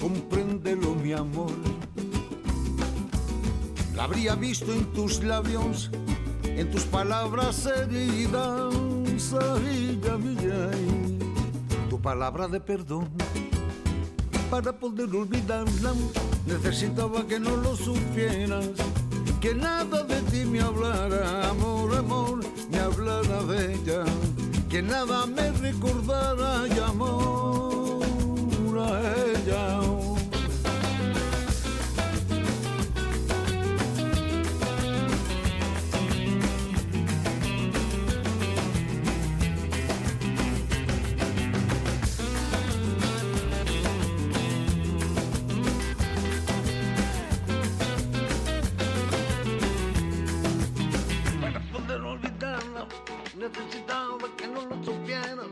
compréndelo 0.00 0.94
mi 0.94 1.12
amor. 1.12 1.52
La 3.94 4.04
habría 4.04 4.34
visto 4.34 4.72
en 4.72 4.86
tus 4.92 5.22
labios, 5.22 5.90
en 6.44 6.70
tus 6.70 6.84
palabras 6.84 7.66
heridas, 7.66 8.74
tu 11.90 12.00
palabra 12.00 12.46
de 12.48 12.60
perdón 12.60 13.08
para 14.50 14.72
poder 14.72 15.14
olvidarla. 15.14 15.92
Necesitaba 16.46 17.26
que 17.26 17.40
no 17.40 17.56
lo 17.56 17.74
supieras, 17.74 18.70
que 19.40 19.54
nada 19.54 20.04
de 20.04 20.22
ti 20.30 20.44
me 20.44 20.60
hablara, 20.60 21.48
amor, 21.50 21.96
amor, 21.96 22.40
me 22.70 22.78
hablara 22.78 23.42
de 23.44 23.74
ella, 23.74 24.04
que 24.68 24.80
nada 24.80 25.26
me 25.26 25.50
recordara, 25.50 26.68
y 26.68 26.78
amor 26.78 28.04
a 28.78 29.00
ella. 29.32 30.05
Necesitaba 53.48 54.26
que 54.36 54.46
no 54.48 54.60
lo 54.66 54.76
supiera. 54.84 55.44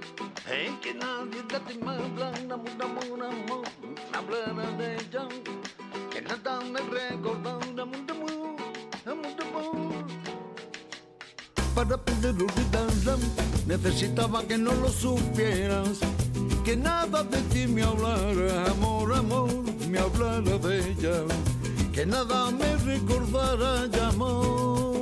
Hey, 0.47 0.77
que 0.83 0.95
nadie 0.95 1.43
de 1.43 1.61
ti 1.61 1.79
me 1.79 1.93
hablara, 1.93 2.55
amor, 2.55 2.79
amor, 2.81 3.23
amor, 3.23 3.65
me 4.11 4.19
hablara 4.19 4.71
de 4.79 4.95
ella. 4.97 5.29
Que 6.11 6.21
nada 6.23 6.61
me 6.73 6.81
recordara, 6.81 7.83
amor, 7.83 8.11
amor, 8.11 8.57
amor, 9.07 9.37
amor. 9.43 10.05
Para 11.75 11.97
poder 11.97 12.35
olvidarla, 12.35 13.17
necesitaba 13.67 14.43
que 14.43 14.59
no 14.59 14.73
lo 14.73 14.89
supieras. 14.89 16.01
Que 16.65 16.77
nada 16.77 17.23
de 17.23 17.41
ti 17.53 17.67
me 17.67 17.83
hablara, 17.83 18.71
amor, 18.73 19.15
amor, 19.15 19.51
me 19.89 19.99
hablara 19.99 20.59
de 20.59 20.79
ella. 20.91 21.25
Que 21.93 22.05
nada 22.07 22.51
me 22.51 22.77
recordara, 22.77 24.09
amor. 24.09 24.94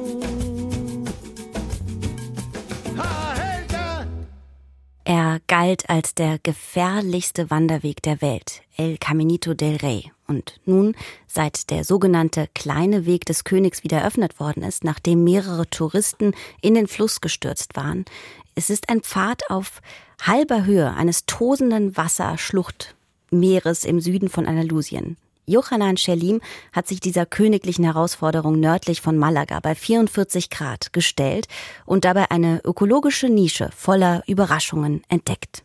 Er 5.04 5.40
galt 5.46 5.90
als 5.90 6.14
der 6.14 6.38
gefährlichste 6.38 7.50
Wanderweg 7.50 8.02
der 8.02 8.22
Welt, 8.22 8.62
El 8.76 8.98
Caminito 8.98 9.52
del 9.52 9.76
Rey. 9.76 10.10
Und 10.26 10.60
nun, 10.64 10.94
seit 11.26 11.70
der 11.70 11.84
sogenannte 11.84 12.48
kleine 12.54 13.04
Weg 13.04 13.26
des 13.26 13.44
Königs 13.44 13.82
wieder 13.82 13.98
eröffnet 13.98 14.40
worden 14.40 14.62
ist, 14.62 14.84
nachdem 14.84 15.24
mehrere 15.24 15.68
Touristen 15.68 16.34
in 16.60 16.74
den 16.74 16.86
Fluss 16.86 17.20
gestürzt 17.20 17.76
waren, 17.76 18.04
es 18.54 18.70
ist 18.70 18.88
ein 18.88 19.00
Pfad 19.00 19.50
auf 19.50 19.82
halber 20.22 20.64
Höhe 20.64 20.94
eines 20.94 21.26
tosenden 21.26 21.96
Wasserschluchtmeeres 21.96 23.84
im 23.84 24.00
Süden 24.00 24.28
von 24.28 24.46
Andalusien. 24.46 25.16
Johanan 25.44 25.96
Schelim 25.96 26.40
hat 26.72 26.86
sich 26.86 27.00
dieser 27.00 27.26
königlichen 27.26 27.84
Herausforderung 27.84 28.60
nördlich 28.60 29.00
von 29.00 29.18
Malaga 29.18 29.58
bei 29.60 29.74
44 29.74 30.50
Grad 30.50 30.92
gestellt 30.92 31.48
und 31.84 32.04
dabei 32.04 32.30
eine 32.30 32.60
ökologische 32.64 33.28
Nische 33.28 33.70
voller 33.76 34.22
Überraschungen 34.26 35.02
entdeckt. 35.08 35.64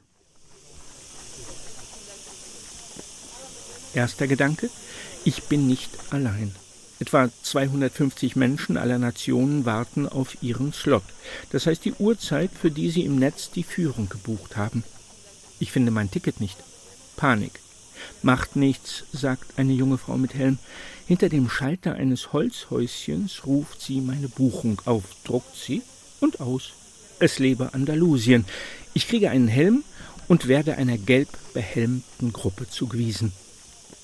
Erster 3.93 4.27
Gedanke, 4.27 4.69
ich 5.25 5.43
bin 5.43 5.67
nicht 5.67 5.91
allein. 6.11 6.55
Etwa 6.99 7.29
250 7.43 8.35
Menschen 8.35 8.77
aller 8.77 8.97
Nationen 8.97 9.65
warten 9.65 10.07
auf 10.07 10.41
ihren 10.41 10.73
Slot. 10.73 11.03
Das 11.51 11.67
heißt 11.67 11.85
die 11.85 11.93
Uhrzeit, 11.93 12.49
für 12.59 12.71
die 12.71 12.89
sie 12.89 13.05
im 13.05 13.19
Netz 13.19 13.51
die 13.51 13.63
Führung 13.63 14.09
gebucht 14.09 14.57
haben. 14.57 14.83
Ich 15.59 15.71
finde 15.71 15.91
mein 15.91 16.09
Ticket 16.09 16.41
nicht. 16.41 16.57
Panik. 17.15 17.59
Macht 18.21 18.55
nichts, 18.55 19.03
sagt 19.13 19.57
eine 19.57 19.73
junge 19.73 19.97
Frau 19.97 20.17
mit 20.17 20.33
Helm. 20.33 20.57
Hinter 21.07 21.29
dem 21.29 21.49
Schalter 21.49 21.93
eines 21.93 22.33
Holzhäuschens 22.33 23.45
ruft 23.45 23.81
sie 23.81 24.01
meine 24.01 24.27
Buchung 24.27 24.81
auf, 24.85 25.03
druckt 25.23 25.55
sie 25.55 25.81
und 26.19 26.39
aus. 26.39 26.71
Es 27.19 27.39
lebe 27.39 27.73
Andalusien. 27.73 28.45
Ich 28.93 29.07
kriege 29.07 29.29
einen 29.29 29.47
Helm 29.47 29.83
und 30.27 30.47
werde 30.47 30.75
einer 30.77 30.97
gelb 30.97 31.29
behelmten 31.53 32.33
Gruppe 32.33 32.69
zugewiesen. 32.69 33.31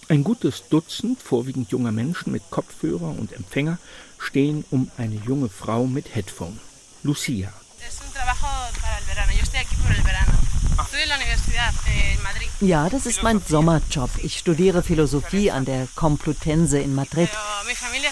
Ein 0.09 0.23
gutes 0.23 0.63
Dutzend, 0.69 1.21
vorwiegend 1.21 1.71
junger 1.71 1.91
Menschen 1.91 2.31
mit 2.31 2.43
Kopfhörer 2.49 3.09
und 3.17 3.31
Empfänger, 3.33 3.77
stehen 4.17 4.65
um 4.69 4.91
eine 4.97 5.15
junge 5.15 5.49
Frau 5.49 5.85
mit 5.85 6.15
Headphone. 6.15 6.59
Lucia. 7.03 7.53
Es 7.85 7.99
un 8.05 8.13
trabajo 8.13 8.47
para 8.81 8.97
el 8.99 9.05
verano. 9.05 9.31
Yo 9.33 9.43
estoy 9.43 9.59
aquí 9.59 9.75
por 9.75 9.91
el 9.91 10.01
verano. 10.03 10.42
Estudio 10.73 11.03
en 11.03 11.09
la 11.09 11.15
universidad 11.17 11.73
eh, 11.87 12.13
en 12.13 12.23
Madrid. 12.23 12.49
Ja, 12.61 12.89
das 12.89 13.05
ist 13.05 13.21
mein 13.21 13.41
Sommerjob. 13.47 14.09
Ich 14.23 14.39
studiere 14.39 14.81
Philosophie 14.81 15.51
an 15.51 15.65
der 15.65 15.87
Complutense 15.95 16.79
in 16.79 16.95
Madrid. 16.95 17.29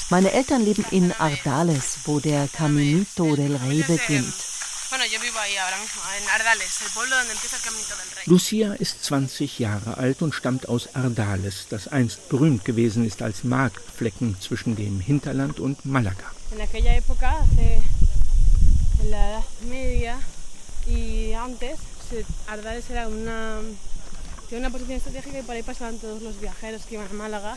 Meine 0.10 0.32
Eltern 0.32 0.64
leben 0.64 0.86
in 0.92 1.12
Ardales, 1.14 2.00
wo 2.06 2.20
der 2.20 2.48
Caminito 2.48 3.36
del 3.36 3.56
Rey 3.56 3.84
beginnt. 3.84 4.34
Lucia 8.26 8.74
ist 8.74 9.04
20 9.06 9.60
Jahre 9.60 9.98
alt 9.98 10.22
und 10.22 10.36
stammt 10.36 10.68
aus 10.70 10.94
Ardales, 10.96 11.68
das 11.70 11.88
einst 11.88 12.30
berühmt 12.30 12.66
gewesen 12.66 13.06
ist 13.06 13.22
als 13.22 13.44
Marktflecken 13.44 14.40
zwischen 14.40 14.76
dem 14.76 15.00
Hinterland 15.00 15.60
und 15.60 15.86
Malaga. 15.86 16.26
En 20.84 21.58
Ardales 22.48 22.90
era 22.90 23.08
una 23.08 23.60
tiene 24.50 24.68
una 24.68 24.74
posición 24.74 24.98
estratégica 24.98 25.40
y 25.40 25.44
por 25.44 25.56
ahí 25.56 25.64
pasaban 25.64 25.98
todos 25.98 26.22
los 26.22 26.42
viajeros 26.42 26.82
que 26.84 26.96
iban 26.96 27.08
a 27.10 27.14
Málaga, 27.14 27.56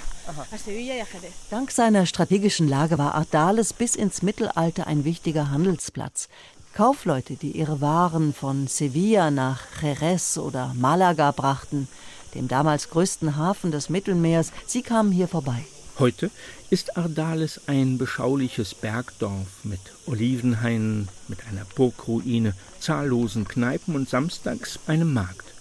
a 0.53 0.59
Sevilla 0.59 0.95
y 0.95 1.01
a 1.01 1.07
Jerez. 1.07 1.33
Dank 1.51 1.71
seiner 1.71 2.07
strategischen 2.07 2.69
Lage 2.69 2.97
war 2.99 3.17
Ardales 3.17 3.73
bis 3.73 3.97
ins 3.97 4.23
Mittelalter 4.23 4.87
ein 4.87 5.05
wichtiger 5.05 5.51
Handelsplatz. 5.51 6.29
Kaufleute, 6.73 7.35
die 7.35 7.51
ihre 7.51 7.81
Waren 7.81 8.33
von 8.33 8.69
Sevilla 8.69 9.33
nach 9.33 9.83
Jerez 9.83 10.39
oder 10.39 10.73
Malaga 10.75 11.33
brachten, 11.33 11.89
dem 12.37 12.47
damals 12.47 12.91
größten 12.91 13.37
Hafen 13.37 13.73
des 13.73 13.89
Mittelmeers, 13.89 14.53
sie 14.67 14.83
kamen 14.83 15.11
hier 15.11 15.27
vorbei. 15.27 15.65
Heute 15.97 16.33
ist 16.71 16.97
Ardales 16.97 17.61
ein 17.69 17.99
beschauliches 17.99 18.75
Bergdorf 18.75 19.47
mit 19.63 19.79
Olivenhainen, 20.07 21.09
mit 21.29 21.47
einer 21.47 21.65
Burgruine, 21.77 22.55
zahllosen 22.81 23.47
Kneipen 23.47 23.95
und 23.95 24.09
samstags 24.09 24.81
einem 24.89 25.13
Markt. 25.13 25.55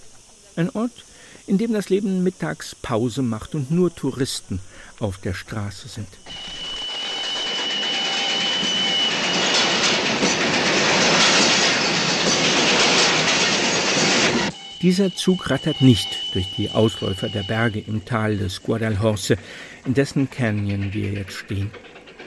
Ein 0.55 0.71
Ort, 0.71 1.05
in 1.45 1.59
dem 1.59 1.71
das 1.71 1.89
Leben 1.89 2.23
mittags 2.23 2.73
Pause 2.73 3.21
macht 3.21 3.53
und 3.53 3.69
nur 3.69 3.93
Touristen 3.93 4.59
auf 4.99 5.19
der 5.19 5.35
Straße 5.35 5.87
sind. 5.87 6.07
Dieser 14.81 15.15
Zug 15.15 15.49
rattert 15.49 15.81
nicht 15.81 16.09
durch 16.33 16.47
die 16.57 16.71
Ausläufer 16.71 17.29
der 17.29 17.43
Berge 17.43 17.79
im 17.79 18.03
Tal 18.03 18.35
des 18.35 18.63
Guadalhorce, 18.63 19.37
in 19.85 19.93
dessen 19.93 20.29
Canyon 20.29 20.93
wir 20.93 21.11
jetzt 21.11 21.33
stehen, 21.33 21.71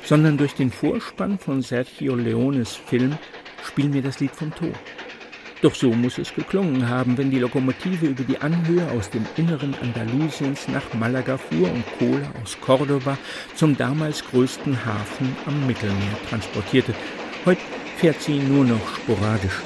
sondern 0.05 0.37
durch 0.37 0.55
den 0.55 0.71
Vorspann 0.71 1.39
von 1.39 1.63
Sergio 1.63 2.15
Leones 2.15 2.75
Film 2.75 3.17
Spiel 3.67 3.89
mir 3.89 4.03
das 4.03 4.21
Lied 4.21 4.31
vom 4.31 4.55
Tod. 4.55 4.75
Doch 5.63 5.75
so 5.75 5.91
muss 5.91 6.19
es 6.19 6.35
geklungen 6.35 6.89
haben, 6.89 7.17
wenn 7.19 7.31
die 7.31 7.39
Lokomotive 7.39 8.07
über 8.07 8.23
die 8.23 8.39
Anhöhe 8.39 8.89
aus 8.91 9.11
dem 9.11 9.27
Inneren 9.37 9.75
Andalusiens 9.83 10.69
nach 10.69 10.93
Malaga 10.95 11.39
fuhr 11.39 11.71
und 11.71 11.85
Kohle 11.99 12.29
aus 12.43 12.57
Cordoba 12.61 13.19
zum 13.55 13.77
damals 13.77 14.23
größten 14.25 14.85
Hafen 14.85 15.35
am 15.47 15.67
Mittelmeer 15.67 16.17
transportierte. 16.29 16.95
Heute 17.45 17.61
fährt 17.97 18.21
sie 18.21 18.39
nur 18.39 18.65
noch 18.65 18.97
sporadisch. 18.97 19.61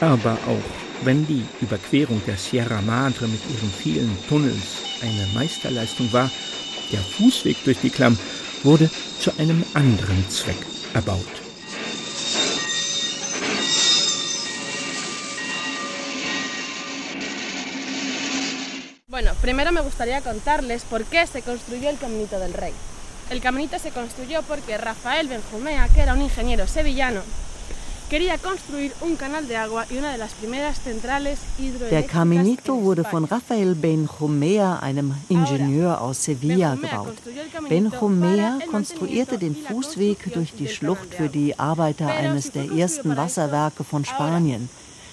Aber 0.00 0.32
auch 0.32 1.04
wenn 1.04 1.26
die 1.26 1.44
Überquerung 1.60 2.20
der 2.26 2.36
Sierra 2.36 2.80
Madre 2.80 3.28
mit 3.28 3.40
ihren 3.50 3.70
vielen 3.70 4.16
Tunnels 4.28 4.82
eine 5.02 5.26
Meisterleistung 5.34 6.12
war, 6.12 6.30
Fußweg 7.00 7.56
durch 7.64 7.78
die 7.78 7.90
Klamm 7.90 8.18
wurde 8.62 8.90
zu 9.18 9.30
einem 9.38 9.64
anderen 9.74 10.28
Zweck 10.28 10.56
erbaut. 10.94 11.26
Bueno, 19.08 19.32
primero 19.42 19.72
me 19.72 19.82
gustaría 19.82 20.22
contarles 20.22 20.84
por 20.84 21.04
qué 21.04 21.26
se 21.26 21.42
construyó 21.42 21.90
el 21.90 21.98
Caminito 21.98 22.38
del 22.38 22.54
Rey. 22.54 22.72
El 23.30 23.40
caminito 23.40 23.78
se 23.78 23.90
construyó 23.90 24.42
porque 24.42 24.76
Rafael 24.76 25.28
Benjumea, 25.28 25.88
que 25.88 26.00
era 26.00 26.12
un 26.12 26.22
ingeniero 26.22 26.66
sevillano, 26.66 27.22
Der 31.90 32.02
Caminito 32.02 32.82
wurde 32.82 33.04
von 33.04 33.24
Rafael 33.24 33.74
Benjumea, 33.74 34.80
einem 34.80 35.14
Ingenieur 35.30 35.98
aus 35.98 36.24
Sevilla, 36.24 36.74
gebaut. 36.74 37.14
Benjumea 37.70 38.58
konstruierte 38.70 39.38
den 39.38 39.56
Fußweg 39.56 40.30
durch 40.34 40.52
die 40.52 40.68
Schlucht 40.68 41.14
für 41.14 41.30
die 41.30 41.58
Arbeiter 41.58 42.08
eines 42.08 42.52
der 42.52 42.70
ersten 42.70 43.16
Wasserwerke 43.16 43.82
von 43.82 44.04
Spanien, 44.04 44.68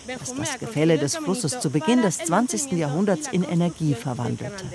das 0.06 0.36
das 0.36 0.60
Gefälle 0.60 0.98
des 0.98 1.16
Flusses 1.16 1.58
zu 1.62 1.70
Beginn 1.70 2.02
des 2.02 2.18
20. 2.18 2.74
Jahrhunderts 2.74 3.30
in 3.32 3.46
Energie 3.46 3.96
verwandelte. 3.96 4.66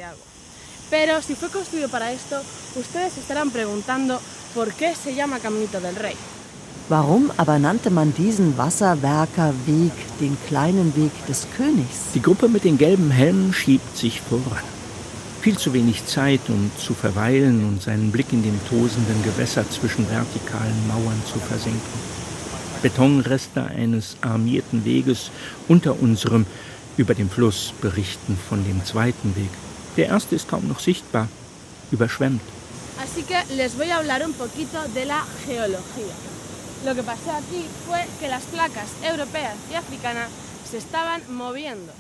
Pero 0.89 1.21
si 1.21 1.35
fue 1.35 1.51
construido 1.51 1.91
para 1.91 2.11
esto, 2.11 2.37
ustedes 2.75 3.19
estarán 3.19 3.51
preguntando 3.51 4.19
por 4.55 4.73
qué 4.73 4.95
se 4.95 5.15
llama 5.15 5.41
Caminito 5.41 5.79
del 5.79 5.97
Rey. 5.97 6.17
Warum 6.91 7.31
aber 7.39 7.59
nannte 7.59 7.91
man 7.91 8.13
diesen 8.13 8.59
Wasserwerkerweg 8.59 9.93
den 10.21 10.37
kleinen 10.47 10.95
Weg 10.97 11.13
des 11.27 11.47
Königs? 11.57 12.13
Die 12.15 12.21
Gruppe 12.21 12.47
mit 12.47 12.65
den 12.65 12.77
gelben 12.77 13.11
Helmen 13.11 13.55
schiebt 13.55 13.97
sich 13.97 14.21
voran. 14.21 14.63
Viel 15.41 15.57
zu 15.57 15.73
wenig 15.73 16.05
Zeit, 16.05 16.41
um 16.49 16.71
zu 16.77 16.93
verweilen 16.93 17.65
und 17.65 17.83
seinen 17.83 18.13
Blick 18.13 18.35
in 18.35 18.43
dem 18.43 18.61
tosenden 18.69 19.23
Gewässer 19.23 19.65
zwischen 19.71 20.07
vertikalen 20.11 20.87
Mauern 20.87 21.23
zu 21.25 21.39
versenken. 21.39 21.81
Betonreste 22.83 23.65
eines 23.65 24.19
armierten 24.21 24.85
Weges 24.85 25.31
unter 25.69 25.99
unserem 26.03 26.45
über 26.99 27.15
dem 27.15 27.31
Fluss 27.31 27.73
berichten 27.81 28.39
von 28.49 28.63
dem 28.63 28.85
zweiten 28.85 29.35
Weg. 29.37 29.51
Der 29.97 30.09
erste 30.09 30.35
ist 30.35 30.49
kaum 30.49 30.69
noch 30.69 30.81
sichtbar, 30.81 31.29
überschwemmt. 31.91 32.43
Así 33.03 33.23
que 33.23 33.37
les 33.57 33.75
voy 33.75 33.91
a 33.91 33.97
hablar 33.97 34.23
un 34.25 34.35
poquito 34.35 34.79
de 34.95 35.05
la 35.07 35.25
geología. 35.47 36.34
Lo 36.85 36.95
que 36.95 37.03
pasó 37.03 37.31
aquí 37.33 37.65
fue 37.87 38.05
que 38.21 38.29
las 38.29 38.43
placas 38.45 38.89
europeas 39.03 39.55
y 39.73 39.75
africanas 39.75 40.29
se 40.71 40.77
estaban 40.79 41.23
moviendo. 41.35 41.93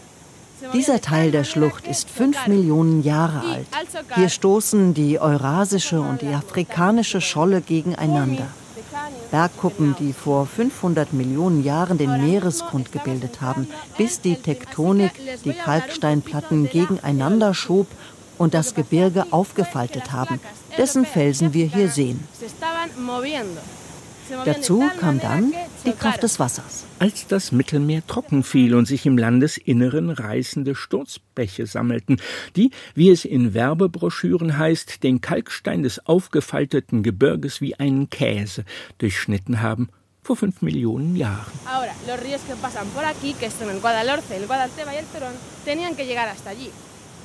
Dieser 0.72 1.00
Teil 1.00 1.32
der 1.32 1.44
Schlucht 1.44 1.86
ist 1.86 2.10
fünf 2.10 2.46
Millionen 2.46 3.02
Jahre 3.02 3.40
alt. 3.40 3.66
Hier 4.14 4.28
stoßen 4.28 4.92
die 4.94 5.18
eurasische 5.18 6.00
und 6.00 6.20
die 6.20 6.34
afrikanische 6.34 7.20
Scholle 7.20 7.60
gegeneinander. 7.60 8.46
Bergkuppen, 9.30 9.96
die 9.98 10.12
vor 10.12 10.46
500 10.46 11.12
Millionen 11.12 11.64
Jahren 11.64 11.98
den 11.98 12.24
Meeresgrund 12.24 12.92
gebildet 12.92 13.40
haben, 13.40 13.68
bis 13.98 14.20
die 14.20 14.36
Tektonik 14.36 15.12
die 15.44 15.54
Kalksteinplatten 15.54 16.68
gegeneinander 16.68 17.54
schob 17.54 17.86
und 18.38 18.54
das 18.54 18.74
Gebirge 18.74 19.26
aufgefaltet 19.30 20.12
haben, 20.12 20.40
dessen 20.76 21.04
Felsen 21.06 21.52
wir 21.54 21.66
hier 21.66 21.88
sehen. 21.88 22.26
Dazu 24.44 24.82
kam 24.98 25.20
dann 25.20 25.52
die 25.84 25.92
Kraft 25.92 26.22
des 26.22 26.38
Wassers. 26.38 26.84
Als 26.98 27.26
das 27.26 27.52
Mittelmeer 27.52 28.06
trocken 28.06 28.42
fiel 28.42 28.74
und 28.74 28.86
sich 28.86 29.06
im 29.06 29.18
Landesinneren 29.18 30.10
reißende 30.10 30.74
Sturzbäche 30.74 31.66
sammelten, 31.66 32.20
die, 32.56 32.70
wie 32.94 33.10
es 33.10 33.24
in 33.24 33.54
Werbebroschüren 33.54 34.56
heißt, 34.56 35.02
den 35.02 35.20
Kalkstein 35.20 35.82
des 35.82 36.06
aufgefalteten 36.06 37.02
Gebirges 37.02 37.60
wie 37.60 37.74
einen 37.74 38.10
Käse 38.10 38.64
durchschnitten 38.98 39.60
haben, 39.60 39.88
vor 40.22 40.36
fünf 40.36 40.62
Millionen 40.62 41.16
Jahren. 41.16 41.52
Ahora, 41.66 41.92
los 42.06 42.18
ríos 42.20 42.40
que 42.48 42.56
pasan 42.56 42.88
por 42.88 43.04
aquí, 43.04 43.34
que 43.34 43.50
son 43.50 43.68
el 43.68 43.80
Guadalhorce, 43.80 44.36
el 44.36 44.46
Guadalteba 44.46 44.94
y 44.94 44.98
el 44.98 45.06
Torón, 45.06 45.34
tenían 45.64 45.94
que 45.94 46.06
llegar 46.06 46.28
hasta 46.28 46.50
allí. 46.50 46.70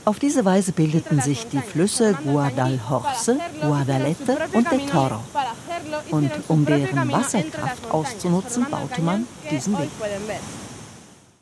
Auf 0.09 0.17
diese 0.17 0.43
Weise 0.43 0.71
bildeten 0.71 1.21
sich 1.21 1.45
die 1.49 1.61
Flüsse 1.61 2.17
Guadalhorce, 2.23 3.37
Guadalete 3.61 4.39
und 4.53 4.71
de 4.71 4.87
Toro. 4.87 5.23
Und 6.09 6.31
um 6.47 6.65
deren 6.65 7.11
Wasserkraft 7.11 7.91
auszunutzen, 7.91 8.65
baute 8.71 9.03
man 9.03 9.27
diesen 9.51 9.77
Weg. 9.77 9.91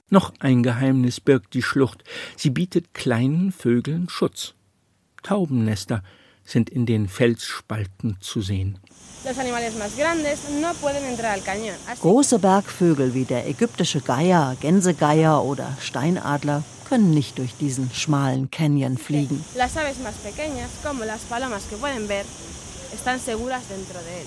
Noch 0.10 0.34
ein 0.40 0.64
Geheimnis 0.64 1.22
birgt 1.22 1.54
die 1.54 1.62
Schlucht. 1.62 2.04
Sie 2.36 2.50
bietet 2.50 2.94
kleinen 2.94 3.54
Vögeln 3.54 4.10
Schutz. 4.10 4.54
Taubennester 5.24 6.04
sind 6.44 6.70
in 6.70 6.86
den 6.86 7.08
Felsspalten 7.08 8.18
zu 8.20 8.42
sehen. 8.42 8.80
Große 12.02 12.40
Bergvögel 12.40 13.14
wie 13.14 13.24
der 13.24 13.48
ägyptische 13.48 14.02
Geier, 14.02 14.58
Gänsegeier 14.60 15.42
oder 15.42 15.78
Steinadler 15.80 16.64
können 16.88 17.12
nicht 17.12 17.38
durch 17.38 17.54
diesen 17.56 17.92
schmalen 17.92 18.50
Canyon 18.50 18.98
fliegen. 18.98 19.44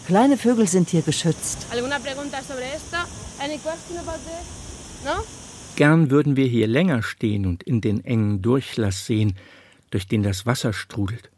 Kleine 0.06 0.36
Vögel 0.36 0.68
sind 0.68 0.90
hier 0.90 1.02
geschützt. 1.02 1.66
Gern 5.76 6.10
würden 6.10 6.36
wir 6.36 6.46
hier 6.46 6.66
länger 6.66 7.02
stehen 7.02 7.46
und 7.46 7.62
in 7.62 7.80
den 7.80 8.04
engen 8.04 8.42
Durchlass 8.42 9.06
sehen, 9.06 9.36
durch 9.90 10.06
den 10.06 10.22
das 10.22 10.44
Wasser 10.44 10.72
strudelt. 10.72 11.30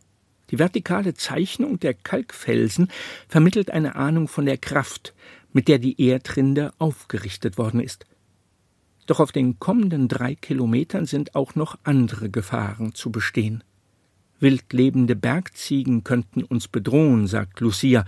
Die 0.50 0.58
vertikale 0.58 1.14
Zeichnung 1.14 1.78
der 1.78 1.94
Kalkfelsen 1.94 2.90
vermittelt 3.28 3.70
eine 3.70 3.94
Ahnung 3.94 4.26
von 4.28 4.44
der 4.44 4.58
Kraft, 4.58 5.14
mit 5.52 5.68
der 5.68 5.78
die 5.78 6.04
Erdrinde 6.04 6.72
aufgerichtet 6.78 7.56
worden 7.58 7.80
ist. 7.80 8.06
Doch 9.06 9.20
auf 9.20 9.32
den 9.32 9.58
kommenden 9.58 10.08
drei 10.08 10.34
Kilometern 10.34 11.06
sind 11.06 11.34
auch 11.34 11.54
noch 11.54 11.78
andere 11.82 12.30
Gefahren 12.30 12.94
zu 12.94 13.10
bestehen. 13.10 13.64
Wildlebende 14.38 15.16
Bergziegen 15.16 16.04
könnten 16.04 16.42
uns 16.42 16.68
bedrohen, 16.68 17.26
sagt 17.26 17.60
Lucia. 17.60 18.04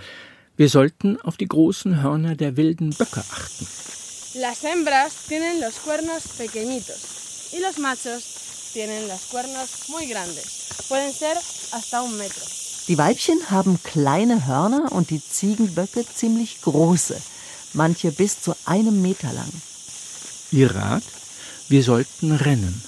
Wir 0.56 0.68
sollten 0.68 1.20
auf 1.20 1.36
die 1.36 1.46
großen 1.46 2.02
Hörner 2.02 2.36
der 2.36 2.56
wilden 2.56 2.90
Böcke 2.90 3.20
achten. 3.20 3.66
Las 4.40 4.62
hembras 4.64 5.26
tienen 5.28 5.60
los 5.60 5.80
cuernos 5.84 6.38
pequeñitos 6.38 7.52
y 7.52 7.60
los 7.60 7.78
machos 7.78 8.70
tienen 8.72 9.06
los 9.06 9.28
cuernos 9.30 9.88
muy 9.88 10.06
grandes. 10.08 10.86
Pueden 10.88 11.12
ser 11.12 11.36
hasta 11.72 12.02
un 12.02 12.16
metro. 12.18 12.44
Die 12.88 12.98
Weibchen 12.98 13.50
haben 13.50 13.80
kleine 13.82 14.46
Hörner 14.46 14.92
und 14.92 15.10
die 15.10 15.22
Ziegenböcke 15.22 16.04
ziemlich 16.04 16.60
große, 16.62 17.16
manche 17.72 18.12
bis 18.12 18.40
zu 18.40 18.54
einem 18.66 19.00
Meter 19.00 19.32
lang. 19.32 19.50
Ihr 20.54 20.72
Rat? 20.72 21.02
Wir 21.68 21.82
sollten 21.82 22.30
rennen. 22.30 22.80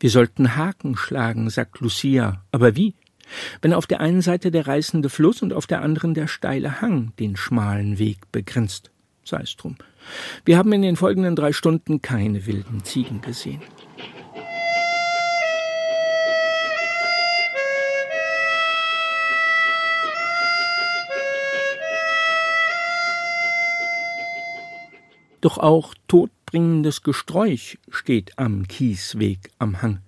Wir 0.00 0.10
sollten 0.10 0.56
Haken 0.56 0.96
schlagen, 0.96 1.50
sagt 1.50 1.80
Lucia. 1.80 2.42
Aber 2.50 2.76
wie? 2.76 2.94
Wenn 3.60 3.74
auf 3.74 3.86
der 3.86 4.00
einen 4.00 4.22
Seite 4.22 4.50
der 4.50 4.66
reißende 4.66 5.10
Fluss 5.10 5.42
und 5.42 5.52
auf 5.52 5.66
der 5.66 5.82
anderen 5.82 6.14
der 6.14 6.26
steile 6.26 6.80
Hang 6.80 7.12
den 7.18 7.36
schmalen 7.36 7.98
Weg 7.98 8.32
begrenzt. 8.32 8.90
Sei 9.22 9.42
es 9.42 9.54
drum. 9.56 9.76
Wir 10.46 10.56
haben 10.56 10.72
in 10.72 10.80
den 10.80 10.96
folgenden 10.96 11.36
drei 11.36 11.52
Stunden 11.52 12.00
keine 12.00 12.46
wilden 12.46 12.84
Ziegen 12.84 13.20
gesehen. 13.20 13.60
Doch 25.44 25.58
auch 25.58 25.92
todbringendes 26.08 27.02
Gesträuch 27.02 27.76
steht 27.90 28.38
am 28.38 28.66
Kiesweg 28.66 29.50
am 29.58 29.82
Hang. 29.82 30.00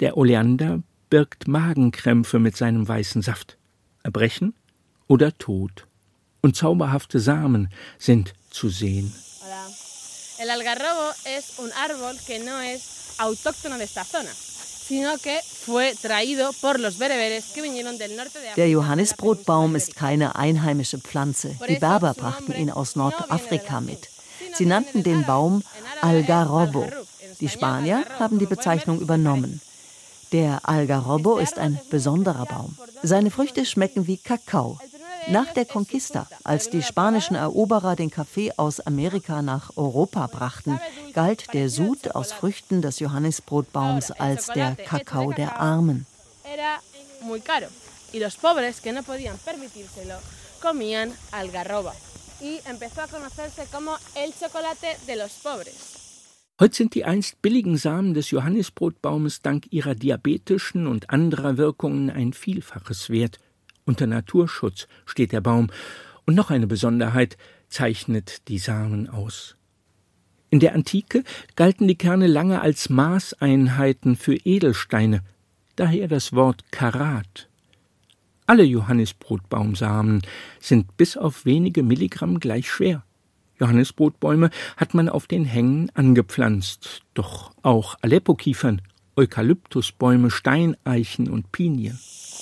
Der 0.00 0.18
Oleander 0.18 0.82
birgt 1.08 1.48
Magenkrämpfe 1.48 2.38
mit 2.38 2.54
seinem 2.54 2.86
weißen 2.86 3.22
Saft, 3.22 3.56
Erbrechen 4.02 4.52
oder 5.06 5.32
Tod. 5.38 5.86
Und 6.42 6.54
zauberhafte 6.54 7.18
Samen 7.18 7.72
sind 7.98 8.34
zu 8.50 8.68
sehen. 8.68 9.10
El 10.38 10.50
algarrobo 10.50 11.14
es 11.24 11.58
un 11.58 11.72
árbol 11.72 12.14
que 12.26 12.40
no 12.40 12.60
es 12.60 13.14
autóctono 13.16 13.78
de 13.78 13.84
esta 13.84 14.04
zona. 14.04 14.28
Der 18.56 18.68
Johannisbrotbaum 18.68 19.76
ist 19.76 19.96
keine 19.96 20.36
einheimische 20.36 20.98
Pflanze. 20.98 21.56
Die 21.68 21.76
Berber 21.76 22.14
brachten 22.14 22.52
ihn 22.52 22.70
aus 22.70 22.94
Nordafrika 22.94 23.80
mit. 23.80 24.10
Sie 24.54 24.66
nannten 24.66 25.02
den 25.02 25.24
Baum 25.24 25.62
Algarrobo. 26.02 26.86
Die 27.40 27.48
Spanier 27.48 28.04
haben 28.18 28.38
die 28.38 28.46
Bezeichnung 28.46 29.00
übernommen. 29.00 29.60
Der 30.32 30.68
Algarrobo 30.68 31.38
ist 31.38 31.58
ein 31.58 31.80
besonderer 31.90 32.46
Baum. 32.46 32.76
Seine 33.02 33.30
Früchte 33.30 33.64
schmecken 33.64 34.06
wie 34.06 34.16
Kakao. 34.16 34.78
Nach 35.28 35.52
der 35.54 35.64
Conquista, 35.64 36.26
als 36.42 36.68
die 36.68 36.82
spanischen 36.82 37.34
Eroberer 37.34 37.96
den 37.96 38.10
Kaffee 38.10 38.52
aus 38.56 38.80
Amerika 38.80 39.40
nach 39.40 39.70
Europa 39.76 40.26
brachten, 40.26 40.78
galt 41.14 41.54
der 41.54 41.70
Sud 41.70 42.14
aus 42.14 42.32
Früchten 42.32 42.82
des 42.82 42.98
Johannisbrotbaums 42.98 44.10
als 44.10 44.48
der 44.48 44.76
Kakao 44.76 45.32
der 45.32 45.60
Armen. 45.60 46.06
Heute 56.60 56.76
sind 56.76 56.94
die 56.94 57.04
einst 57.04 57.42
billigen 57.42 57.76
Samen 57.76 58.14
des 58.14 58.30
Johannisbrotbaumes 58.30 59.42
dank 59.42 59.72
ihrer 59.72 59.94
diabetischen 59.94 60.86
und 60.86 61.10
anderer 61.10 61.56
Wirkungen 61.56 62.10
ein 62.10 62.32
Vielfaches 62.32 63.10
wert. 63.10 63.38
Unter 63.84 64.06
Naturschutz 64.06 64.88
steht 65.06 65.32
der 65.32 65.40
Baum, 65.40 65.70
und 66.26 66.34
noch 66.34 66.50
eine 66.50 66.66
Besonderheit 66.66 67.36
zeichnet 67.68 68.48
die 68.48 68.58
Samen 68.58 69.08
aus. 69.08 69.56
In 70.50 70.60
der 70.60 70.74
Antike 70.74 71.24
galten 71.56 71.88
die 71.88 71.96
Kerne 71.96 72.26
lange 72.26 72.60
als 72.60 72.88
Maßeinheiten 72.88 74.16
für 74.16 74.36
Edelsteine, 74.36 75.22
daher 75.76 76.08
das 76.08 76.32
Wort 76.32 76.64
Karat. 76.70 77.48
Alle 78.46 78.62
Johannisbrotbaumsamen 78.62 80.22
sind 80.60 80.96
bis 80.96 81.16
auf 81.16 81.44
wenige 81.44 81.82
Milligramm 81.82 82.40
gleich 82.40 82.70
schwer. 82.70 83.02
Johannisbrotbäume 83.58 84.50
hat 84.76 84.94
man 84.94 85.08
auf 85.08 85.26
den 85.26 85.44
Hängen 85.44 85.90
angepflanzt, 85.94 87.02
doch 87.14 87.52
auch 87.62 87.96
Aleppo-Kiefern, 88.02 88.82
Eukalyptusbäume, 89.16 90.30
Steineichen 90.30 91.30
und 91.30 91.52
Pinien. 91.52 91.98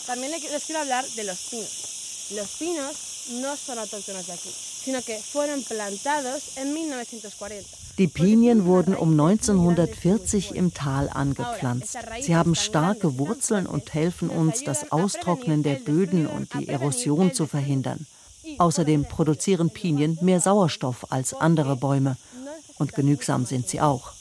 También 0.07 0.31
les 0.33 0.67
quiero 0.67 0.81
hablar 0.81 1.05
de 1.17 1.25
los 1.25 1.49
pinos. 1.49 2.33
Los 2.35 2.59
pinos 2.59 3.12
no 3.31 3.57
son 3.57 3.79
autóctonos 3.79 4.27
de 4.27 4.33
aquí, 4.33 4.51
sino 4.85 5.03
que 5.03 5.18
fueron 5.18 5.62
plantados 5.62 6.57
en 6.57 6.73
1940. 6.75 7.83
Die 7.99 8.09
Pinien 8.09 8.64
wurden 8.64 8.95
um 8.95 9.11
1940 9.11 10.55
im 10.55 10.73
Tal 10.73 11.11
angepflanzt. 11.11 11.99
Sie 12.23 12.35
haben 12.35 12.55
starke 12.55 13.18
Wurzeln 13.18 13.66
und 13.66 13.93
helfen 13.93 14.31
uns, 14.31 14.64
das 14.64 14.91
Austrocknen 14.91 15.62
der 15.62 15.75
Böden 15.75 16.27
und 16.27 16.55
die 16.55 16.68
Erosion 16.68 17.35
zu 17.35 17.47
verhindern. 17.47 18.07
Außerdem 18.59 19.05
produzieren 19.05 19.70
Pinien 19.70 20.18
mehr 20.23 20.41
Sauerstoff 20.41 21.12
als 21.12 21.35
andere 21.35 21.77
Bäume. 21.77 22.16
Und 22.79 22.95
genügsam 22.95 23.45
sind 23.45 23.68
sie 23.68 23.81
auch. 23.81 24.12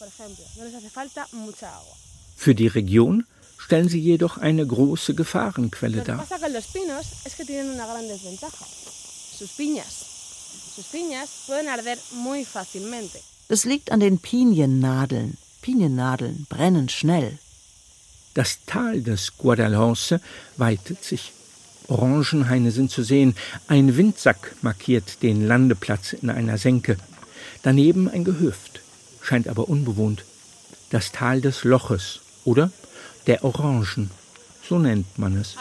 Für 2.36 2.54
die 2.54 2.68
Region 2.68 3.26
stellen 3.72 3.88
sie 3.88 4.02
jedoch 4.02 4.38
eine 4.38 4.68
große 4.68 5.14
Gefahrenquelle 5.16 6.02
dar. 6.02 6.28
Das 13.48 13.64
liegt 13.64 13.94
an 13.94 14.02
den 14.02 14.20
Piniennadeln. 14.20 15.38
Piniennadeln 15.62 16.48
brennen 16.50 16.90
schnell. 16.90 17.40
Das 18.34 18.60
Tal 18.66 19.04
des 19.04 19.38
Guadalhorce 19.38 20.20
weitet 20.58 21.02
sich. 21.06 21.32
Orangenhaine 21.88 22.72
sind 22.72 22.92
zu 22.92 23.04
sehen. 23.04 23.38
Ein 23.70 23.96
Windsack 23.96 24.54
markiert 24.62 25.24
den 25.24 25.48
Landeplatz 25.48 26.12
in 26.12 26.30
einer 26.30 26.58
Senke. 26.58 26.98
Daneben 27.64 28.10
ein 28.10 28.26
Gehöft, 28.26 28.82
scheint 29.22 29.48
aber 29.48 29.70
unbewohnt. 29.70 30.26
Das 30.90 31.14
Tal 31.14 31.40
des 31.40 31.64
Loches 31.64 32.20
oder 32.44 32.70
der 33.28 33.44
Orangen, 33.44 34.12
so 34.68 34.80
nennt 34.80 35.18
man 35.18 35.38
es. 35.38 35.56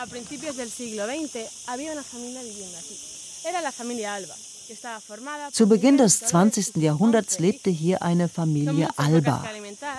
Zu 5.52 5.68
Beginn 5.68 5.96
des 5.96 6.20
20. 6.20 6.76
Jahrhunderts 6.76 7.38
lebte 7.38 7.70
hier 7.70 8.02
eine 8.02 8.28
Familie 8.28 8.88
Alba. 8.96 9.44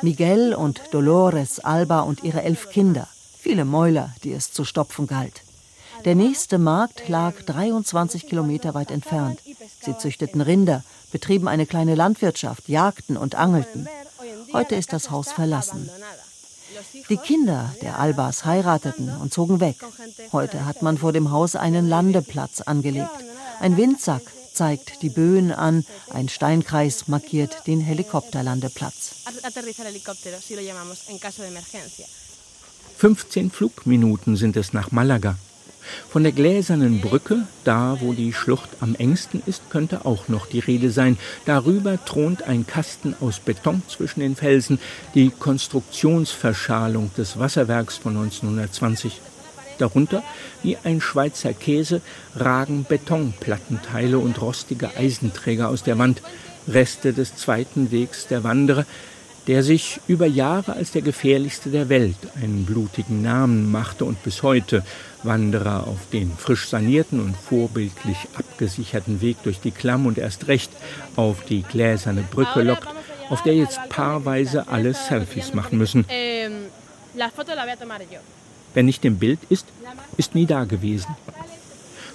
Miguel 0.01 0.53
und 0.53 0.81
Dolores 0.91 1.59
Alba 1.59 2.01
und 2.01 2.23
ihre 2.23 2.43
elf 2.43 2.69
Kinder. 2.69 3.07
Viele 3.37 3.65
Mäuler, 3.65 4.13
die 4.23 4.31
es 4.31 4.53
zu 4.53 4.63
stopfen 4.63 5.07
galt. 5.07 5.41
Der 6.05 6.15
nächste 6.15 6.57
Markt 6.57 7.09
lag 7.09 7.41
23 7.43 8.27
Kilometer 8.27 8.73
weit 8.73 8.91
entfernt. 8.91 9.39
Sie 9.81 9.97
züchteten 9.97 10.41
Rinder, 10.41 10.83
betrieben 11.11 11.47
eine 11.47 11.65
kleine 11.65 11.95
Landwirtschaft, 11.95 12.69
jagten 12.69 13.17
und 13.17 13.35
angelten. 13.35 13.87
Heute 14.53 14.75
ist 14.75 14.93
das 14.93 15.11
Haus 15.11 15.31
verlassen. 15.31 15.89
Die 17.09 17.17
Kinder 17.17 17.73
der 17.81 17.99
Albas 17.99 18.45
heirateten 18.45 19.09
und 19.21 19.33
zogen 19.33 19.59
weg. 19.59 19.77
Heute 20.31 20.65
hat 20.65 20.81
man 20.81 20.97
vor 20.97 21.13
dem 21.13 21.31
Haus 21.31 21.55
einen 21.55 21.87
Landeplatz 21.87 22.61
angelegt. 22.61 23.09
Ein 23.59 23.77
Windsack 23.77 24.23
zeigt 24.53 25.01
die 25.01 25.09
Böen 25.09 25.51
an, 25.51 25.85
ein 26.09 26.29
Steinkreis 26.29 27.07
markiert 27.07 27.67
den 27.67 27.79
Helikopterlandeplatz. 27.81 29.15
15 32.97 33.51
Flugminuten 33.51 34.35
sind 34.35 34.57
es 34.57 34.73
nach 34.73 34.91
Malaga. 34.91 35.37
Von 36.09 36.23
der 36.23 36.31
gläsernen 36.31 37.01
Brücke, 37.01 37.47
da 37.63 37.97
wo 37.99 38.13
die 38.13 38.33
Schlucht 38.33 38.69
am 38.79 38.95
engsten 38.95 39.41
ist, 39.45 39.69
könnte 39.69 40.05
auch 40.05 40.27
noch 40.27 40.45
die 40.45 40.59
Rede 40.59 40.91
sein. 40.91 41.17
Darüber 41.45 42.03
thront 42.03 42.43
ein 42.43 42.67
Kasten 42.67 43.15
aus 43.19 43.39
Beton 43.39 43.81
zwischen 43.87 44.19
den 44.19 44.35
Felsen, 44.35 44.79
die 45.15 45.29
Konstruktionsverschalung 45.29 47.11
des 47.17 47.39
Wasserwerks 47.39 47.97
von 47.97 48.17
1920. 48.17 49.21
Darunter, 49.77 50.21
wie 50.61 50.77
ein 50.83 51.01
Schweizer 51.01 51.53
Käse, 51.53 52.01
ragen 52.35 52.85
Betonplattenteile 52.87 54.19
und 54.19 54.39
rostige 54.41 54.95
Eisenträger 54.95 55.69
aus 55.69 55.83
der 55.83 55.97
Wand, 55.97 56.21
Reste 56.67 57.13
des 57.13 57.35
zweiten 57.35 57.91
Wegs 57.91 58.27
der 58.27 58.43
Wanderer, 58.43 58.85
der 59.47 59.63
sich 59.63 59.99
über 60.07 60.27
Jahre 60.27 60.73
als 60.73 60.91
der 60.91 61.01
gefährlichste 61.01 61.69
der 61.69 61.89
Welt 61.89 62.15
einen 62.41 62.65
blutigen 62.65 63.21
Namen 63.21 63.71
machte 63.71 64.05
und 64.05 64.21
bis 64.23 64.43
heute 64.43 64.83
Wanderer 65.23 65.87
auf 65.87 66.09
den 66.11 66.31
frisch 66.35 66.67
sanierten 66.67 67.19
und 67.19 67.35
vorbildlich 67.35 68.17
abgesicherten 68.37 69.21
Weg 69.21 69.37
durch 69.43 69.59
die 69.59 69.71
Klamm 69.71 70.05
und 70.05 70.17
erst 70.17 70.47
recht 70.47 70.71
auf 71.15 71.43
die 71.45 71.63
gläserne 71.63 72.23
Brücke 72.23 72.63
lockt, 72.63 72.87
auf 73.29 73.43
der 73.43 73.55
jetzt 73.55 73.79
paarweise 73.89 74.67
alle 74.67 74.93
Selfies 74.93 75.53
machen 75.53 75.77
müssen. 75.77 76.05
Wer 78.73 78.83
nicht 78.83 79.05
im 79.05 79.17
Bild 79.17 79.39
ist, 79.49 79.65
ist 80.17 80.35
nie 80.35 80.45
da 80.45 80.63
gewesen. 80.63 81.15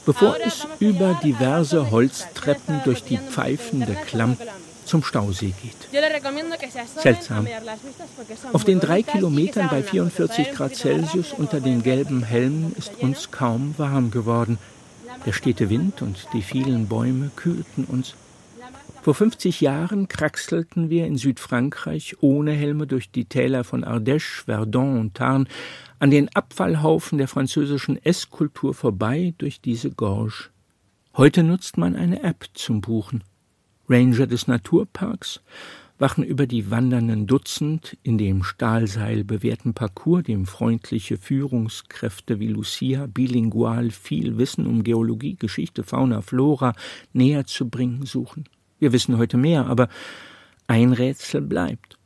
Bevor 0.04 0.36
es 0.44 0.66
über 0.78 1.18
diverse 1.22 1.90
Holztreppen 1.90 2.80
durch 2.84 3.02
die 3.02 3.18
pfeifende 3.18 3.96
Klamm 4.06 4.36
zum 4.86 5.02
Stausee 5.02 5.52
geht. 5.62 5.88
Seltsam. 7.02 7.46
Auf 8.52 8.64
den 8.64 8.80
drei 8.80 9.02
Kilometern 9.02 9.68
bei 9.68 9.82
44 9.82 10.52
Grad 10.52 10.74
Celsius 10.74 11.32
unter 11.32 11.60
den 11.60 11.82
gelben 11.82 12.22
Helmen 12.22 12.74
ist 12.76 12.92
uns 13.00 13.30
kaum 13.30 13.74
warm 13.76 14.10
geworden. 14.10 14.58
Der 15.24 15.32
stete 15.32 15.70
Wind 15.70 16.02
und 16.02 16.28
die 16.32 16.42
vielen 16.42 16.88
Bäume 16.88 17.30
kühlten 17.34 17.84
uns. 17.84 18.14
Vor 19.02 19.14
50 19.14 19.60
Jahren 19.60 20.08
kraxelten 20.08 20.90
wir 20.90 21.06
in 21.06 21.16
Südfrankreich 21.16 22.16
ohne 22.22 22.52
Helme 22.52 22.88
durch 22.88 23.10
die 23.12 23.24
Täler 23.24 23.62
von 23.62 23.84
Ardèche, 23.84 24.44
Verdun 24.46 24.98
und 24.98 25.14
Tarn 25.14 25.48
an 26.00 26.10
den 26.10 26.28
Abfallhaufen 26.34 27.18
der 27.18 27.28
französischen 27.28 28.04
Esskultur 28.04 28.74
vorbei 28.74 29.32
durch 29.38 29.60
diese 29.60 29.90
Gorge. 29.90 30.50
Heute 31.16 31.44
nutzt 31.44 31.78
man 31.78 31.94
eine 31.94 32.22
App 32.24 32.46
zum 32.54 32.80
Buchen. 32.80 33.22
Ranger 33.88 34.26
des 34.26 34.46
Naturparks 34.46 35.40
wachen 35.98 36.24
über 36.24 36.46
die 36.46 36.70
wandernden 36.70 37.26
Dutzend 37.26 37.96
in 38.02 38.18
dem 38.18 38.42
Stahlseil 38.42 39.24
bewehrten 39.24 39.72
Parcours, 39.72 40.24
dem 40.24 40.46
freundliche 40.46 41.16
Führungskräfte 41.16 42.38
wie 42.38 42.48
Lucia 42.48 43.06
bilingual 43.06 43.90
viel 43.90 44.36
Wissen 44.36 44.66
um 44.66 44.82
Geologie, 44.82 45.36
Geschichte, 45.36 45.84
Fauna, 45.84 46.20
Flora 46.20 46.74
näher 47.12 47.46
zu 47.46 47.68
bringen 47.68 48.04
suchen. 48.04 48.44
Wir 48.78 48.92
wissen 48.92 49.16
heute 49.16 49.38
mehr, 49.38 49.66
aber 49.66 49.88
ein 50.66 50.92
Rätsel 50.92 51.40
bleibt. 51.40 51.96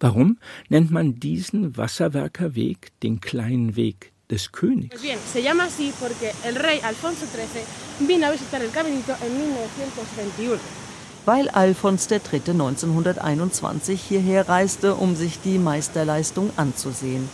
Warum 0.00 0.38
nennt 0.68 0.90
man 0.90 1.20
diesen 1.20 1.76
Wasserwerkerweg 1.76 2.90
den 3.02 3.20
kleinen 3.20 3.76
Weg 3.76 4.12
des 4.30 4.52
Königs? 4.52 5.00
Bien, 5.00 5.18
se 5.18 5.42
llama 5.42 5.64
así 5.64 5.92
porque 5.98 6.32
el 6.44 6.56
rey 6.56 6.80
Alfonso 6.82 7.26
XIII 7.26 8.06
vino 8.06 8.26
a 8.26 8.32
visitar 8.32 8.62
el 8.62 8.70
caminito 8.70 9.12
en 9.24 9.38
1921. 9.38 10.89
Weil 11.26 11.48
Alfons 11.50 12.10
III. 12.10 12.20
1921 12.46 14.00
hierher 14.00 14.48
reiste, 14.48 14.94
um 14.94 15.16
sich 15.16 15.40
die 15.40 15.58
Meisterleistung 15.58 16.50
anzusehen. 16.56 17.28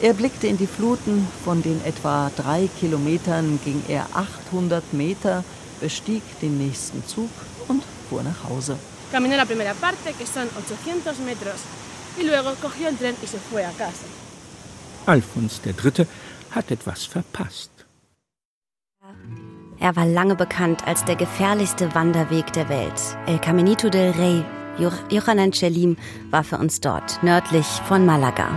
Er 0.00 0.12
blickte 0.12 0.46
in 0.46 0.58
die 0.58 0.66
Fluten, 0.66 1.26
von 1.44 1.62
den 1.62 1.80
etwa 1.84 2.30
drei 2.36 2.68
Kilometern 2.80 3.58
ging 3.64 3.82
er 3.88 4.06
800 4.14 4.92
Meter, 4.92 5.42
bestieg 5.80 6.22
den 6.40 6.58
nächsten 6.58 7.06
Zug 7.06 7.30
und 7.68 7.82
fuhr 8.08 8.22
nach 8.22 8.48
Hause. 8.48 8.76
Caminó 9.10 9.36
la 9.36 9.46
primera 9.46 9.74
parte, 9.74 10.12
que 10.12 10.26
son 10.26 10.48
800 10.56 11.18
metros, 11.20 11.60
y 12.18 12.24
luego 12.24 12.54
cogió 12.60 12.88
el 12.88 12.96
tren 12.96 13.14
y 13.22 13.26
se 13.26 13.38
fue 13.38 13.64
a 13.64 13.70
casa. 13.70 14.06
Alfons 15.06 15.60
III. 15.64 16.06
hat 16.50 16.70
etwas 16.70 17.06
verpasst. 17.06 17.75
Er 19.78 19.94
war 19.96 20.06
lange 20.06 20.34
bekannt 20.34 20.86
als 20.86 21.04
der 21.04 21.16
gefährlichste 21.16 21.94
Wanderweg 21.94 22.52
der 22.52 22.68
Welt. 22.68 23.00
El 23.26 23.38
Caminito 23.38 23.88
del 23.90 24.10
Rey, 24.12 24.44
Jo- 24.78 24.90
Johanan 25.10 25.52
Celim, 25.52 25.96
war 26.30 26.44
für 26.44 26.58
uns 26.58 26.80
dort, 26.80 27.22
nördlich 27.22 27.66
von 27.86 28.04
Malaga. 28.06 28.48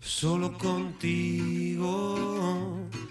Solo 0.00 0.52
contigo, 0.56 2.16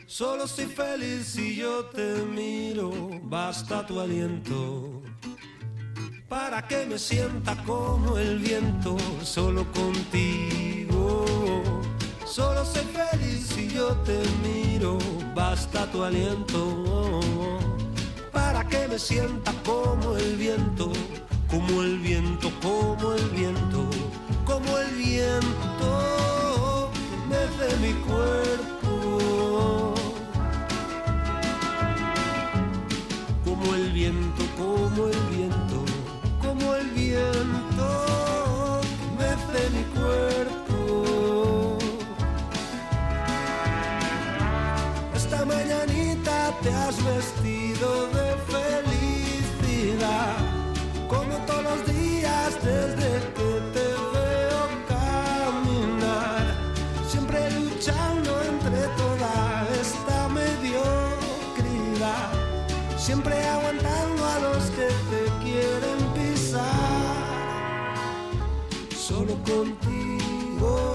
solo 0.08 0.48
soy 0.48 0.66
feliz 0.66 1.28
si 1.34 1.56
yo 1.56 1.86
te 1.94 2.24
miro, 2.26 2.92
basta 3.24 3.86
tu 3.86 4.00
aliento. 4.00 5.04
Para 6.28 6.68
que 6.68 6.86
me 6.88 6.98
sienta 6.98 7.56
como 7.66 8.18
el 8.18 8.40
viento, 8.40 8.98
solo 9.24 9.66
contigo. 9.72 11.26
Solo 12.36 12.66
soy 12.66 12.84
feliz 12.84 13.48
si 13.56 13.70
yo 13.70 13.96
te 14.04 14.22
miro, 14.44 14.98
basta 15.34 15.90
tu 15.90 16.04
aliento. 16.04 17.22
Para 18.34 18.68
que 18.68 18.90
me 18.90 19.00
sienta 19.00 19.54
como 19.64 20.18
el 20.18 20.36
viento, 20.36 20.92
como 21.50 21.82
el 21.82 21.98
viento, 22.00 22.52
como 22.62 23.14
el 23.14 23.30
viento, 23.30 23.90
como 24.44 24.78
el 24.80 24.96
viento 24.96 26.92
desde 27.30 27.78
mi 27.78 27.94
cuerpo. 28.04 29.94
Como 33.46 33.76
el 33.76 33.94
viento, 33.94 34.44
como 34.58 35.08
el 35.08 35.20
viento, 35.32 35.86
como 36.42 36.76
el 36.76 36.90
viento 36.90 38.15
te 46.62 46.72
has 46.74 47.04
vestido 47.04 48.08
de 48.08 48.36
felicidad, 48.54 50.38
como 51.08 51.38
todos 51.46 51.64
los 51.64 51.86
días 51.86 52.54
desde 52.64 53.20
que 53.36 53.52
te 53.74 53.88
veo 54.16 54.62
caminar, 54.88 56.44
siempre 57.08 57.40
luchando 57.52 58.32
entre 58.42 58.88
toda 59.02 59.68
esta 59.82 60.18
mediocridad, 60.30 60.86
siempre 62.98 63.36
aguantando 63.48 64.26
a 64.26 64.40
los 64.40 64.64
que 64.76 64.88
te 65.12 65.22
quieren 65.44 66.00
pisar, 66.14 67.16
solo 68.96 69.34
contigo. 69.44 70.94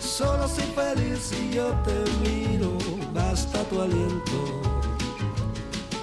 Solo 0.00 0.46
soy 0.46 0.64
feliz 0.74 1.18
si 1.30 1.50
yo 1.50 1.66
te 1.84 2.04
miro, 2.20 2.61
basta 3.32 3.64
tu 3.70 3.80
aliento 3.80 4.38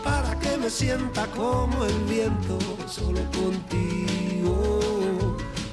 para 0.04 0.32
que 0.40 0.58
me 0.58 0.68
sienta 0.68 1.28
como 1.28 1.86
el 1.86 2.00
viento, 2.06 2.58
solo 2.88 3.22
contigo. 3.40 4.80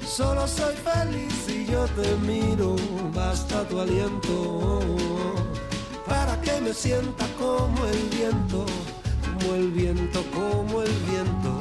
Solo 0.07 0.47
soy 0.47 0.75
feliz 0.75 1.33
si 1.47 1.65
yo 1.65 1.87
te 1.99 2.15
miro, 2.31 2.77
basta 3.15 3.67
tu 3.69 3.81
aliento 3.81 4.81
para 6.07 6.39
que 6.43 6.61
me 6.61 6.75
sienta 6.75 7.25
como 7.39 7.87
el 7.87 8.03
viento, 8.17 8.67
como 9.25 9.55
el 9.55 9.71
viento, 9.71 10.21
como 10.35 10.83
el 10.83 10.95
viento, 11.11 11.53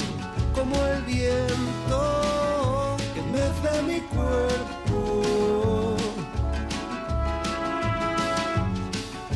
como 0.54 0.76
el 0.88 1.02
viento 1.04 2.98
que 3.14 3.22
mece 3.32 3.72
mi 3.90 4.00
cuerpo. 4.14 5.55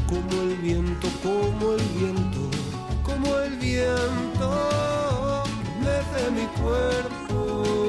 Como 0.10 0.41
el 0.41 0.55
viento, 0.55 1.07
como 1.22 1.74
el 1.74 1.84
viento, 1.89 2.49
como 3.03 3.38
el 3.38 3.55
viento 3.57 5.43
desde 5.86 6.32
mi 6.32 6.47
cuerpo. 6.60 7.89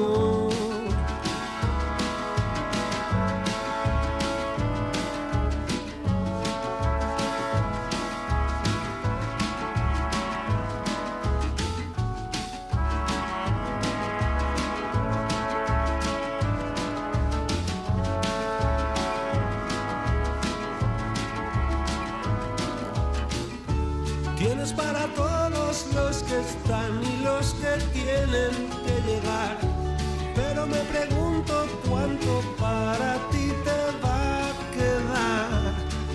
Tienes 24.61 24.77
para 24.77 25.07
todos 25.15 25.87
los 25.95 26.21
que 26.21 26.39
están 26.39 27.01
y 27.01 27.23
los 27.23 27.55
que 27.55 27.83
tienen 27.93 28.69
que 28.85 29.01
llegar. 29.09 29.57
Pero 30.35 30.67
me 30.67 30.77
pregunto 30.81 31.65
cuánto 31.89 32.43
para 32.59 33.15
ti 33.31 33.51
te 33.65 33.81
va 34.05 34.49
a 34.49 34.53
quedar. 34.71 35.73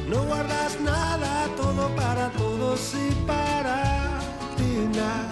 No 0.09 0.23
guardas 0.27 0.81
nada, 0.81 1.49
todo 1.57 1.89
para 1.97 2.31
todos 2.35 2.95
y 2.95 3.11
para 3.27 4.21
ti 4.57 4.91
nada. 4.95 5.29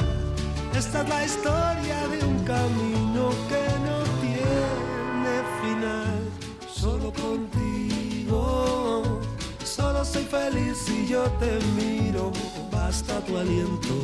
Esta 0.76 1.02
es 1.02 1.08
la 1.08 1.24
historia 1.24 2.08
de 2.08 2.18
un 2.26 2.38
camino 2.42 3.30
que 3.48 3.64
no 3.86 4.02
tiene 4.24 5.34
final. 5.62 6.18
Solo 6.66 7.12
contigo, 7.12 8.40
solo 9.64 10.04
soy 10.04 10.24
feliz 10.24 10.78
si 10.84 11.06
yo 11.06 11.22
te 11.38 11.60
miro, 11.76 11.93
basta 12.94 13.20
tu 13.26 13.36
aliento. 13.36 13.96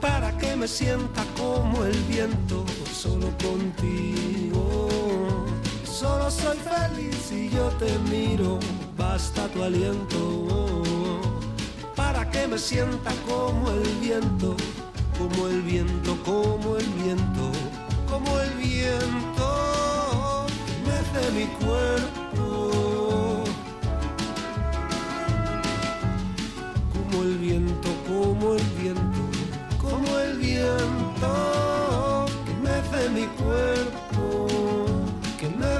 Para 0.00 0.36
que 0.36 0.56
me 0.56 0.66
sienta 0.66 1.22
como 1.36 1.84
el 1.84 1.96
viento, 2.14 2.64
solo 2.92 3.28
contigo. 3.38 4.88
Solo 5.84 6.28
soy 6.28 6.58
feliz 6.58 7.16
si 7.28 7.48
yo 7.50 7.68
te 7.78 7.96
miro, 8.10 8.58
basta 8.98 9.46
tu 9.52 9.62
aliento. 9.62 10.82
Para 11.94 12.28
que 12.28 12.48
me 12.48 12.58
sienta 12.58 13.12
como 13.28 13.70
el 13.70 13.88
viento, 14.00 14.56
como 15.16 15.46
el 15.46 15.62
viento, 15.62 16.16
como 16.24 16.76
el 16.78 16.88
viento, 17.04 17.52
como 18.10 18.40
el 18.40 18.50
viento 18.54 20.46
mece 20.84 21.30
mi 21.38 21.46
cuerpo. 21.64 22.29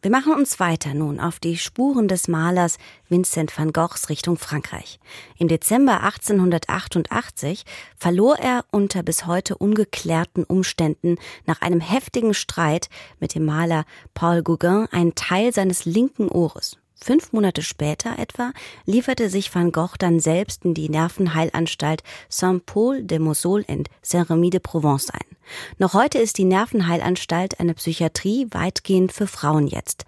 Wir 0.00 0.12
machen 0.12 0.32
uns 0.32 0.60
weiter 0.60 0.94
nun 0.94 1.18
auf 1.18 1.40
die 1.40 1.56
Spuren 1.56 2.06
des 2.06 2.28
Malers 2.28 2.78
Vincent 3.08 3.58
van 3.58 3.72
Goghs 3.72 4.08
Richtung 4.08 4.38
Frankreich. 4.38 5.00
Im 5.38 5.48
Dezember 5.48 6.04
1888 6.04 7.64
verlor 7.96 8.38
er 8.38 8.64
unter 8.70 9.02
bis 9.02 9.26
heute 9.26 9.56
ungeklärten 9.56 10.44
Umständen 10.44 11.16
nach 11.46 11.62
einem 11.62 11.80
heftigen 11.80 12.32
Streit 12.32 12.88
mit 13.18 13.34
dem 13.34 13.44
Maler 13.44 13.84
Paul 14.14 14.44
Gauguin 14.44 14.86
einen 14.92 15.16
Teil 15.16 15.52
seines 15.52 15.84
linken 15.84 16.28
Ohres. 16.28 16.76
Fünf 16.94 17.32
Monate 17.32 17.62
später 17.62 18.20
etwa 18.20 18.52
lieferte 18.86 19.28
sich 19.28 19.52
Van 19.52 19.72
Gogh 19.72 19.96
dann 19.98 20.20
selbst 20.20 20.64
in 20.64 20.74
die 20.74 20.90
Nervenheilanstalt 20.90 22.04
Saint-Paul 22.28 23.02
de 23.02 23.18
Mosol 23.18 23.64
in 23.66 23.82
Saint-Rémy 24.02 24.50
de 24.50 24.60
Provence 24.60 25.10
ein. 25.10 25.37
Noch 25.78 25.94
heute 25.94 26.18
ist 26.18 26.38
die 26.38 26.44
Nervenheilanstalt 26.44 27.60
eine 27.60 27.74
Psychiatrie 27.74 28.46
weitgehend 28.50 29.12
für 29.12 29.26
Frauen 29.26 29.66
jetzt. 29.66 30.04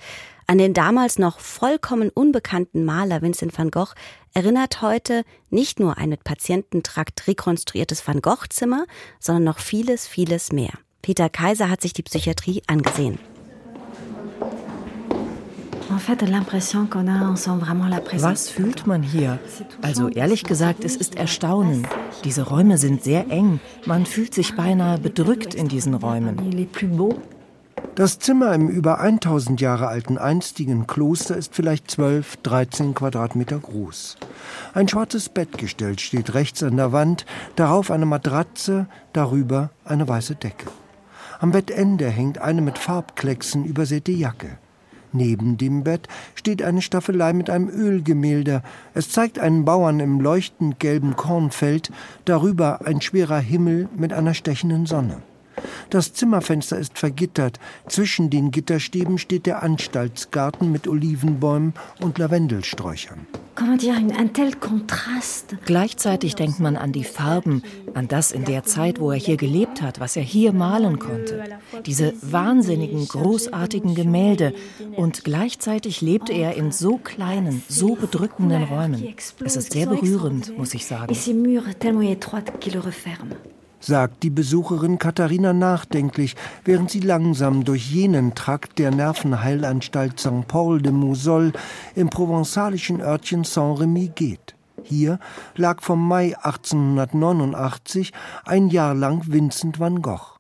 An 0.47 0.59
den 0.59 0.75
damals 0.75 1.19
noch 1.19 1.39
vollkommen 1.39 2.11
unbekannten 2.11 2.85
Maler 2.85 3.23
Vincent 3.23 3.57
van 3.57 3.71
Gogh 3.71 3.95
erinnert 4.35 4.83
heute 4.83 5.23
nicht 5.49 5.79
nur 5.79 5.97
ein 5.97 6.09
mit 6.09 6.25
Patiententrakt 6.25 7.29
rekonstruiertes 7.29 8.05
Van 8.07 8.21
Gogh-Zimmer, 8.21 8.87
sondern 9.21 9.45
noch 9.45 9.61
vieles, 9.61 10.09
vieles 10.09 10.51
mehr. 10.51 10.73
Peter 11.03 11.29
Kaiser 11.29 11.71
hat 11.71 11.81
sich 11.81 11.93
die 11.93 12.03
Psychiatrie 12.03 12.63
angesehen. 12.67 13.21
Was 18.23 18.49
fühlt 18.49 18.87
man 18.87 19.03
hier? 19.03 19.39
Also 19.83 20.09
ehrlich 20.09 20.45
gesagt, 20.45 20.85
es 20.85 20.97
ist 20.97 21.17
Erstaunen. 21.17 21.87
Diese 22.25 22.43
Räume 22.43 22.79
sind 22.79 23.05
sehr 23.05 23.31
eng. 23.31 23.61
Man 23.87 24.07
fühlt 24.07 24.35
sich 24.35 24.55
beinahe 24.57 24.99
bedrückt 24.99 25.55
in 25.55 25.69
diesen 25.69 25.95
Räumen. 25.95 26.37
Das 27.95 28.19
Zimmer 28.19 28.55
im 28.55 28.69
über 28.69 29.01
1000 29.01 29.61
Jahre 29.61 29.89
alten 29.89 30.17
einstigen 30.17 30.87
Kloster 30.87 31.37
ist 31.37 31.55
vielleicht 31.55 31.91
12, 31.91 32.39
13 32.39 32.95
Quadratmeter 32.95 33.59
groß. 33.59 34.17
Ein 34.75 34.89
schwarzes 34.89 35.29
Bettgestell 35.29 35.99
steht 35.99 36.35
rechts 36.35 36.63
an 36.63 36.77
der 36.77 36.93
Wand, 36.93 37.27
darauf 37.57 37.91
eine 37.91 38.07
Matratze, 38.07 38.87
darüber 39.13 39.71
eine 39.85 40.09
weiße 40.09 40.37
Decke. 40.37 40.69
Am 41.41 41.53
Bettende 41.53 42.09
hängt 42.09 42.39
eine 42.39 42.63
mit 42.63 42.79
Farbklecksen 42.79 43.65
übersäte 43.65 44.13
Jacke. 44.13 44.59
Neben 45.13 45.57
dem 45.57 45.85
Bett 45.85 46.09
steht 46.35 46.63
eine 46.63 46.83
Staffelei 46.83 47.33
mit 47.33 47.51
einem 47.51 47.69
Ölgemälde. 47.69 48.63
Es 48.95 49.11
zeigt 49.11 49.39
einen 49.39 49.65
Bauern 49.65 50.01
im 50.01 50.21
leuchtend 50.21 50.79
gelben 50.79 51.17
Kornfeld, 51.17 51.91
darüber 52.25 52.87
ein 52.87 53.01
schwerer 53.01 53.41
Himmel 53.41 53.89
mit 53.97 54.13
einer 54.13 54.35
stechenden 54.35 54.87
Sonne. 54.87 55.23
Das 55.91 56.13
Zimmerfenster 56.13 56.79
ist 56.79 56.99
vergittert. 56.99 57.59
Zwischen 57.89 58.31
den 58.31 58.51
Gitterstäben 58.51 59.19
steht 59.19 59.47
der 59.47 59.63
Anstaltsgarten 59.63 60.71
mit 60.73 60.87
Olivenbäumen 60.89 61.75
und 62.01 62.19
Lavendelsträuchern. 62.19 63.27
Gleichzeitig 65.67 66.35
denkt 66.35 66.61
man 66.61 66.77
an 66.77 66.93
die 66.93 67.05
Farben, 67.05 67.63
an 67.93 68.09
das 68.09 68.33
in 68.33 68.45
der 68.45 68.65
Zeit, 68.65 69.01
wo 69.01 69.11
er 69.11 69.19
hier 69.19 69.37
gelebt 69.37 69.83
hat, 69.83 70.01
was 70.01 70.17
er 70.17 70.23
hier 70.23 70.53
malen 70.53 70.99
konnte. 70.99 71.45
Diese 71.85 72.15
wahnsinnigen, 72.23 73.07
großartigen 73.07 73.95
Gemälde. 73.95 74.55
Und 74.97 75.25
gleichzeitig 75.25 76.01
lebte 76.01 76.33
er 76.33 76.55
in 76.57 76.73
so 76.73 76.97
kleinen, 76.97 77.63
so 77.69 77.97
bedrückenden 77.97 78.65
Räumen. 78.65 79.15
Es 79.45 79.57
ist 79.57 79.73
sehr 79.73 79.87
berührend, 79.87 80.57
muss 80.57 80.73
ich 80.73 80.87
sagen 80.87 81.15
sagt 83.81 84.23
die 84.23 84.31
Besucherin 84.31 84.99
Katharina 84.99 85.53
nachdenklich, 85.53 86.37
während 86.65 86.91
sie 86.91 87.01
langsam 87.01 87.65
durch 87.65 87.91
jenen 87.91 88.35
Trakt 88.35 88.79
der 88.79 88.91
Nervenheilanstalt 88.91 90.21
St. 90.21 90.47
Paul 90.47 90.81
de 90.81 90.93
Mousol 90.93 91.53
im 91.95 92.11
provenzalischen 92.11 93.01
Örtchen 93.01 93.45
Saint-Remy 93.45 94.13
geht. 94.15 94.55
Hier 94.85 95.19
lag 95.57 95.83
vom 95.83 96.07
Mai 96.07 96.37
1889 96.43 98.13
ein 98.45 98.69
Jahr 98.69 98.95
lang 98.95 99.23
Vincent 99.27 99.81
van 99.81 100.03
Gogh. 100.03 100.39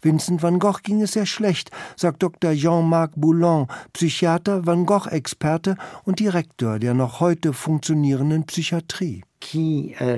Vincent 0.00 0.42
van 0.42 0.58
Gogh 0.58 0.80
ging 0.82 1.02
es 1.02 1.12
sehr 1.12 1.26
schlecht, 1.26 1.70
sagt 1.96 2.22
Dr. 2.22 2.52
Jean-Marc 2.52 3.12
Boulon, 3.16 3.68
Psychiater, 3.92 4.66
Van 4.66 4.84
Gogh-Experte 4.86 5.76
und 6.04 6.20
Direktor 6.20 6.78
der 6.78 6.94
noch 6.94 7.20
heute 7.20 7.52
funktionierenden 7.52 8.44
Psychiatrie. 8.44 9.24
Euh, 9.54 10.16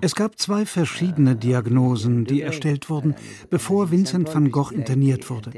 es 0.00 0.14
gab 0.14 0.38
zwei 0.38 0.66
verschiedene 0.66 1.36
Diagnosen, 1.36 2.24
die 2.24 2.42
erstellt 2.42 2.88
wurden, 2.88 3.14
bevor 3.50 3.90
Vincent 3.90 4.34
van 4.34 4.50
Gogh 4.50 4.72
interniert 4.72 5.30
wurde. 5.30 5.50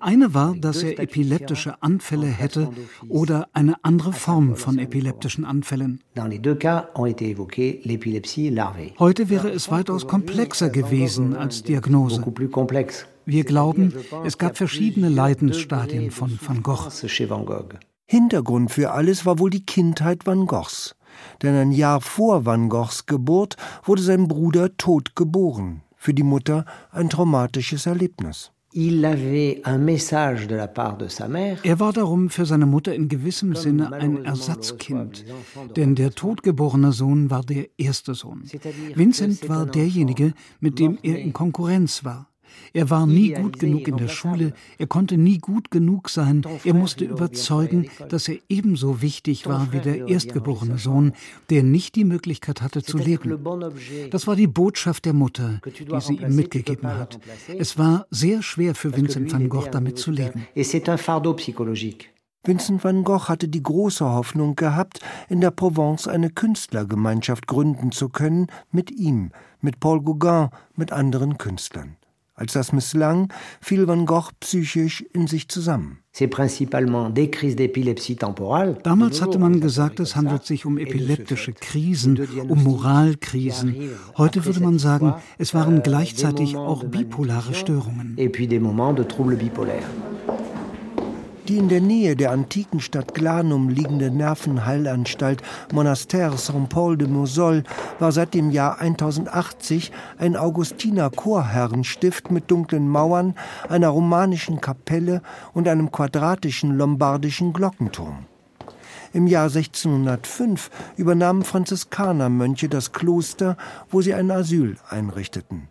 Eine 0.00 0.34
war, 0.34 0.54
dass 0.56 0.82
er 0.82 0.98
epileptische 0.98 1.82
Anfälle 1.82 2.26
hätte 2.26 2.70
oder 3.08 3.48
eine 3.52 3.74
andere 3.84 4.12
Form 4.12 4.56
von 4.56 4.78
epileptischen 4.78 5.44
Anfällen. 5.44 6.00
Heute 8.98 9.30
wäre 9.30 9.50
es 9.50 9.70
weitaus 9.70 10.06
komplexer 10.06 10.70
gewesen 10.70 11.36
als 11.36 11.62
Diagnose. 11.62 12.24
Wir 13.28 13.44
glauben, 13.44 13.92
es 14.24 14.38
gab 14.38 14.56
verschiedene 14.56 15.08
Leidensstadien 15.08 16.12
von 16.12 16.38
Van 16.40 16.62
Gogh. 16.62 16.88
Hintergrund 18.08 18.70
für 18.70 18.92
alles 18.92 19.26
war 19.26 19.40
wohl 19.40 19.50
die 19.50 19.66
Kindheit 19.66 20.26
Van 20.26 20.46
Goghs. 20.46 20.94
Denn 21.42 21.56
ein 21.56 21.72
Jahr 21.72 22.00
vor 22.00 22.44
Van 22.44 22.68
Goghs 22.68 23.06
Geburt 23.06 23.56
wurde 23.82 24.02
sein 24.02 24.28
Bruder 24.28 24.76
tot 24.76 25.16
geboren. 25.16 25.82
Für 25.96 26.14
die 26.14 26.22
Mutter 26.22 26.64
ein 26.92 27.10
traumatisches 27.10 27.84
Erlebnis. 27.86 28.52
Er 31.62 31.80
war 31.80 31.92
darum 31.92 32.30
für 32.30 32.46
seine 32.46 32.66
Mutter 32.66 32.94
in 32.94 33.08
gewissem 33.08 33.56
Sinne 33.56 33.90
ein 33.90 34.24
Ersatzkind, 34.24 35.24
denn 35.76 35.94
der 35.94 36.10
totgeborene 36.10 36.92
Sohn 36.92 37.30
war 37.30 37.42
der 37.42 37.66
erste 37.78 38.14
Sohn. 38.14 38.44
Vincent 38.94 39.48
war 39.48 39.66
derjenige, 39.66 40.32
mit 40.60 40.78
dem 40.78 40.98
er 41.02 41.18
in 41.18 41.32
Konkurrenz 41.32 42.04
war. 42.04 42.28
Er 42.72 42.90
war 42.90 43.06
nie 43.06 43.32
gut 43.32 43.58
genug 43.58 43.88
in 43.88 43.96
der 43.96 44.08
Schule, 44.08 44.52
er 44.78 44.86
konnte 44.86 45.16
nie 45.16 45.38
gut 45.38 45.70
genug 45.70 46.08
sein, 46.08 46.42
er 46.64 46.74
musste 46.74 47.04
überzeugen, 47.04 47.88
dass 48.08 48.28
er 48.28 48.38
ebenso 48.48 49.02
wichtig 49.02 49.46
war 49.46 49.72
wie 49.72 49.80
der 49.80 50.08
erstgeborene 50.08 50.78
Sohn, 50.78 51.12
der 51.50 51.62
nicht 51.62 51.94
die 51.94 52.04
Möglichkeit 52.04 52.62
hatte 52.62 52.82
zu 52.82 52.98
leben. 52.98 53.38
Das 54.10 54.26
war 54.26 54.36
die 54.36 54.46
Botschaft 54.46 55.04
der 55.04 55.12
Mutter, 55.12 55.60
die 55.64 56.00
sie 56.00 56.16
ihm 56.16 56.34
mitgegeben 56.34 56.88
hat. 56.88 57.18
Es 57.58 57.78
war 57.78 58.06
sehr 58.10 58.42
schwer 58.42 58.74
für 58.74 58.96
Vincent 58.96 59.32
van 59.32 59.48
Gogh 59.48 59.68
damit 59.70 59.98
zu 59.98 60.10
leben. 60.10 60.46
Vincent 62.46 62.84
van 62.84 63.02
Gogh 63.02 63.28
hatte 63.28 63.48
die 63.48 63.62
große 63.62 64.04
Hoffnung 64.04 64.54
gehabt, 64.54 65.00
in 65.28 65.40
der 65.40 65.50
Provence 65.50 66.06
eine 66.06 66.30
Künstlergemeinschaft 66.30 67.48
gründen 67.48 67.90
zu 67.90 68.08
können, 68.08 68.46
mit 68.70 68.92
ihm, 68.92 69.32
mit 69.60 69.80
Paul 69.80 70.00
Gauguin, 70.00 70.50
mit 70.76 70.92
anderen 70.92 71.38
Künstlern. 71.38 71.96
Als 72.38 72.52
das 72.52 72.70
misslang, 72.74 73.32
fiel 73.62 73.88
Van 73.88 74.04
Gogh 74.04 74.28
psychisch 74.40 75.00
in 75.14 75.26
sich 75.26 75.48
zusammen. 75.48 76.00
Damals 78.82 79.22
hatte 79.22 79.38
man 79.38 79.60
gesagt, 79.62 80.00
es 80.00 80.16
handelt 80.16 80.44
sich 80.44 80.66
um 80.66 80.76
epileptische 80.76 81.54
Krisen, 81.54 82.28
um 82.46 82.62
Moralkrisen. 82.62 83.90
Heute 84.18 84.44
würde 84.44 84.60
man 84.60 84.78
sagen, 84.78 85.14
es 85.38 85.54
waren 85.54 85.82
gleichzeitig 85.82 86.56
auch 86.56 86.84
bipolare 86.84 87.54
Störungen. 87.54 88.18
Die 91.48 91.58
in 91.58 91.68
der 91.68 91.80
Nähe 91.80 92.16
der 92.16 92.32
antiken 92.32 92.80
Stadt 92.80 93.14
Glanum 93.14 93.68
liegende 93.68 94.10
Nervenheilanstalt 94.10 95.44
Monastère 95.72 96.36
Saint-Paul 96.36 96.96
de 96.96 97.06
Mosol 97.06 97.62
war 98.00 98.10
seit 98.10 98.34
dem 98.34 98.50
Jahr 98.50 98.80
1080 98.80 99.92
ein 100.18 100.34
Augustiner-Chorherrenstift 100.36 102.32
mit 102.32 102.50
dunklen 102.50 102.88
Mauern, 102.88 103.36
einer 103.68 103.90
romanischen 103.90 104.60
Kapelle 104.60 105.22
und 105.54 105.68
einem 105.68 105.92
quadratischen 105.92 106.76
lombardischen 106.76 107.52
Glockenturm. 107.52 108.26
Im 109.12 109.28
Jahr 109.28 109.44
1605 109.44 110.70
übernahmen 110.96 111.44
Franziskanermönche 111.44 112.68
das 112.68 112.90
Kloster, 112.90 113.56
wo 113.88 114.00
sie 114.00 114.14
ein 114.14 114.32
Asyl 114.32 114.78
einrichteten. 114.90 115.68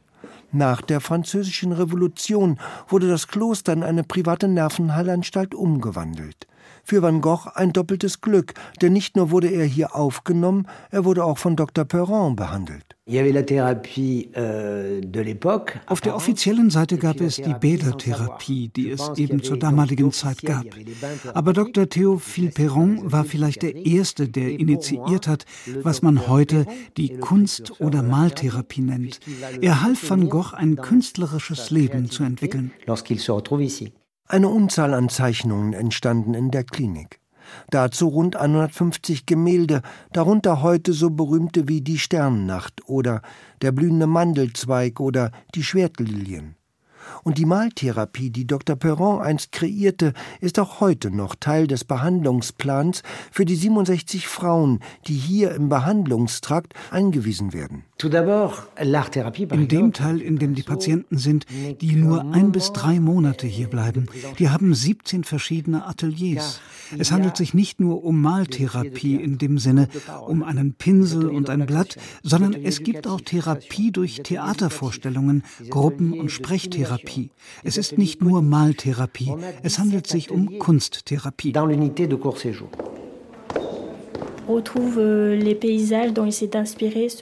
Nach 0.52 0.82
der 0.82 1.02
Französischen 1.02 1.72
Revolution 1.72 2.60
wurde 2.88 3.10
das 3.10 3.28
Kloster 3.28 3.74
in 3.74 3.84
eine 3.84 4.04
private 4.04 4.48
Nervenheilanstalt 4.48 5.54
umgewandelt. 5.54 6.48
Für 6.88 7.02
Van 7.02 7.20
Gogh 7.20 7.50
ein 7.56 7.74
doppeltes 7.74 8.22
Glück, 8.22 8.54
denn 8.80 8.94
nicht 8.94 9.16
nur 9.16 9.32
wurde 9.32 9.48
er 9.48 9.66
hier 9.66 9.96
aufgenommen, 9.96 10.68
er 10.92 11.04
wurde 11.04 11.26
auch 11.26 11.40
von 11.40 11.56
Dr. 11.56 11.84
Perron 11.84 12.36
behandelt. 12.36 12.96
Euh, 13.08 15.02
Auf 15.88 16.02
der 16.02 16.16
offiziellen 16.16 16.70
Seite 16.70 16.98
gab 17.00 17.22
es 17.22 17.38
die 17.38 17.56
Bädertherapie, 17.60 18.68
die 18.70 18.92
es 18.92 19.10
eben 19.18 19.42
zur 19.42 19.58
damaligen 19.58 20.12
Zeit 20.12 20.44
gab. 20.44 20.66
Aber 21.34 21.54
Dr. 21.54 21.86
Théophile 21.86 22.54
Perron 22.54 23.12
war 23.12 23.24
vielleicht 23.24 23.64
der 23.64 23.76
Erste, 23.76 24.30
der 24.30 24.52
initiiert 24.52 25.28
hat, 25.28 25.46
was 25.82 26.04
man 26.04 26.28
heute 26.28 26.68
die 26.98 27.18
Kunst- 27.18 27.82
oder 27.82 28.04
Maltherapie 28.04 28.82
nennt. 28.82 29.20
Er 29.60 29.82
half 29.82 30.08
Van 30.08 30.30
Gogh, 30.30 30.54
ein 30.54 30.76
künstlerisches 30.76 31.72
Leben 31.72 32.12
zu 32.12 32.24
entwickeln. 32.24 32.72
Eine 34.28 34.50
Unzahl 34.50 34.96
an 34.96 35.10
Zeichnungen 35.10 35.74
entstanden 35.74 36.34
in 36.34 36.50
der 36.50 36.64
Klinik. 36.64 37.20
Dazu 37.70 38.08
rund 38.08 38.36
150 38.36 39.28
Gemälde, 39.28 39.84
darunter 40.14 40.64
heute 40.64 40.94
so 40.94 41.12
berühmte 41.12 41.68
wie 41.68 41.82
die 41.82 42.00
Sternennacht 42.00 42.90
oder 42.90 43.22
der 43.62 43.72
blühende 43.72 44.08
Mandelzweig 44.08 45.00
oder 45.00 45.32
die 45.54 45.64
Schwertlilien. 45.64 46.56
Und 47.26 47.40
die 47.40 47.46
Maltherapie, 47.46 48.30
die 48.30 48.46
Dr. 48.46 48.76
Perron 48.76 49.20
einst 49.20 49.52
kreierte, 49.52 50.14
ist 50.42 50.60
auch 50.60 50.80
heute 50.80 51.10
noch 51.10 51.34
Teil 51.34 51.66
des 51.66 51.84
Behandlungsplans 51.84 53.02
für 53.32 53.46
die 53.46 53.56
67 53.56 54.28
Frauen, 54.28 54.80
die 55.08 55.16
hier 55.16 55.56
im 55.56 55.68
Behandlungstrakt 55.68 56.76
eingewiesen 56.92 57.52
werden. 57.52 57.84
In 57.98 59.68
dem 59.70 59.94
Teil, 59.94 60.22
in 60.22 60.38
dem 60.38 60.54
die 60.54 60.64
Patienten 60.64 61.18
sind, 61.18 61.46
die 61.82 61.96
nur 61.96 62.32
ein 62.32 62.52
bis 62.52 62.74
drei 62.74 63.00
Monate 63.00 63.48
hier 63.48 63.70
bleiben, 63.70 64.06
die 64.38 64.50
haben 64.50 64.76
17 64.76 65.24
verschiedene 65.24 65.88
Ateliers. 65.88 66.60
Es 66.98 67.12
handelt 67.12 67.38
sich 67.38 67.56
nicht 67.56 67.80
nur 67.80 68.04
um 68.04 68.22
Maltherapie 68.22 69.16
in 69.16 69.40
dem 69.40 69.58
Sinne, 69.58 69.88
um 70.28 70.44
einen 70.44 70.74
Pinsel 70.74 71.30
und 71.30 71.50
ein 71.50 71.66
Blatt, 71.66 71.98
sondern 72.22 72.54
es 72.54 72.84
gibt 72.84 73.08
auch 73.08 73.22
Therapie 73.22 73.92
durch 73.92 74.22
Theatervorstellungen, 74.22 75.44
Gruppen- 75.70 76.20
und 76.20 76.30
Sprechtherapie. 76.32 77.15
Es 77.64 77.78
ist 77.78 77.98
nicht 77.98 78.22
nur 78.22 78.42
Maltherapie, 78.42 79.34
es 79.64 79.80
handelt 79.80 80.08
sich 80.08 80.32
um 80.32 80.60
Kunsttherapie. 80.60 81.54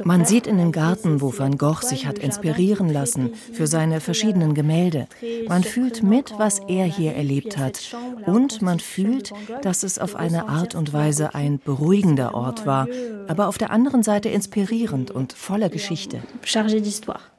Man 0.03 0.25
sieht 0.25 0.47
in 0.47 0.57
dem 0.57 0.71
Garten, 0.71 1.21
wo 1.21 1.37
Van 1.37 1.57
Gogh 1.57 1.81
sich 1.81 2.05
hat 2.05 2.19
inspirieren 2.19 2.89
lassen 2.89 3.33
für 3.51 3.67
seine 3.67 4.01
verschiedenen 4.01 4.53
Gemälde. 4.53 5.07
Man 5.47 5.63
fühlt 5.63 6.03
mit, 6.03 6.33
was 6.37 6.59
er 6.67 6.85
hier 6.85 7.13
erlebt 7.13 7.57
hat. 7.57 7.95
Und 8.25 8.61
man 8.61 8.79
fühlt, 8.79 9.31
dass 9.61 9.83
es 9.83 9.99
auf 9.99 10.15
eine 10.15 10.47
Art 10.49 10.75
und 10.75 10.93
Weise 10.93 11.33
ein 11.33 11.59
beruhigender 11.59 12.33
Ort 12.33 12.65
war, 12.65 12.87
aber 13.27 13.47
auf 13.47 13.57
der 13.57 13.71
anderen 13.71 14.03
Seite 14.03 14.29
inspirierend 14.29 15.11
und 15.11 15.33
voller 15.33 15.69
Geschichte. 15.69 16.19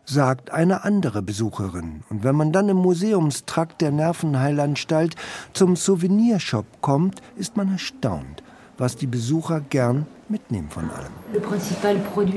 sagt 0.07 0.51
eine 0.51 0.85
andere 0.85 1.23
Besucherin. 1.23 2.03
Und 2.11 2.25
wenn 2.25 2.37
man 2.37 2.53
dann 2.53 2.69
im 2.69 2.77
Museumstrakt 2.77 3.81
der 3.81 3.91
Nervenheilanstalt 3.91 5.17
zum 5.53 5.77
Souvenirshop 5.77 6.67
kommt, 6.81 7.21
ist 7.37 7.57
man 7.57 7.73
erstaunt, 7.73 8.43
was 8.79 8.97
die 8.97 9.07
Besucher 9.07 9.61
gern 9.61 10.07
mitnehmen 10.29 10.69
von 10.71 10.91
allem. 10.91 11.13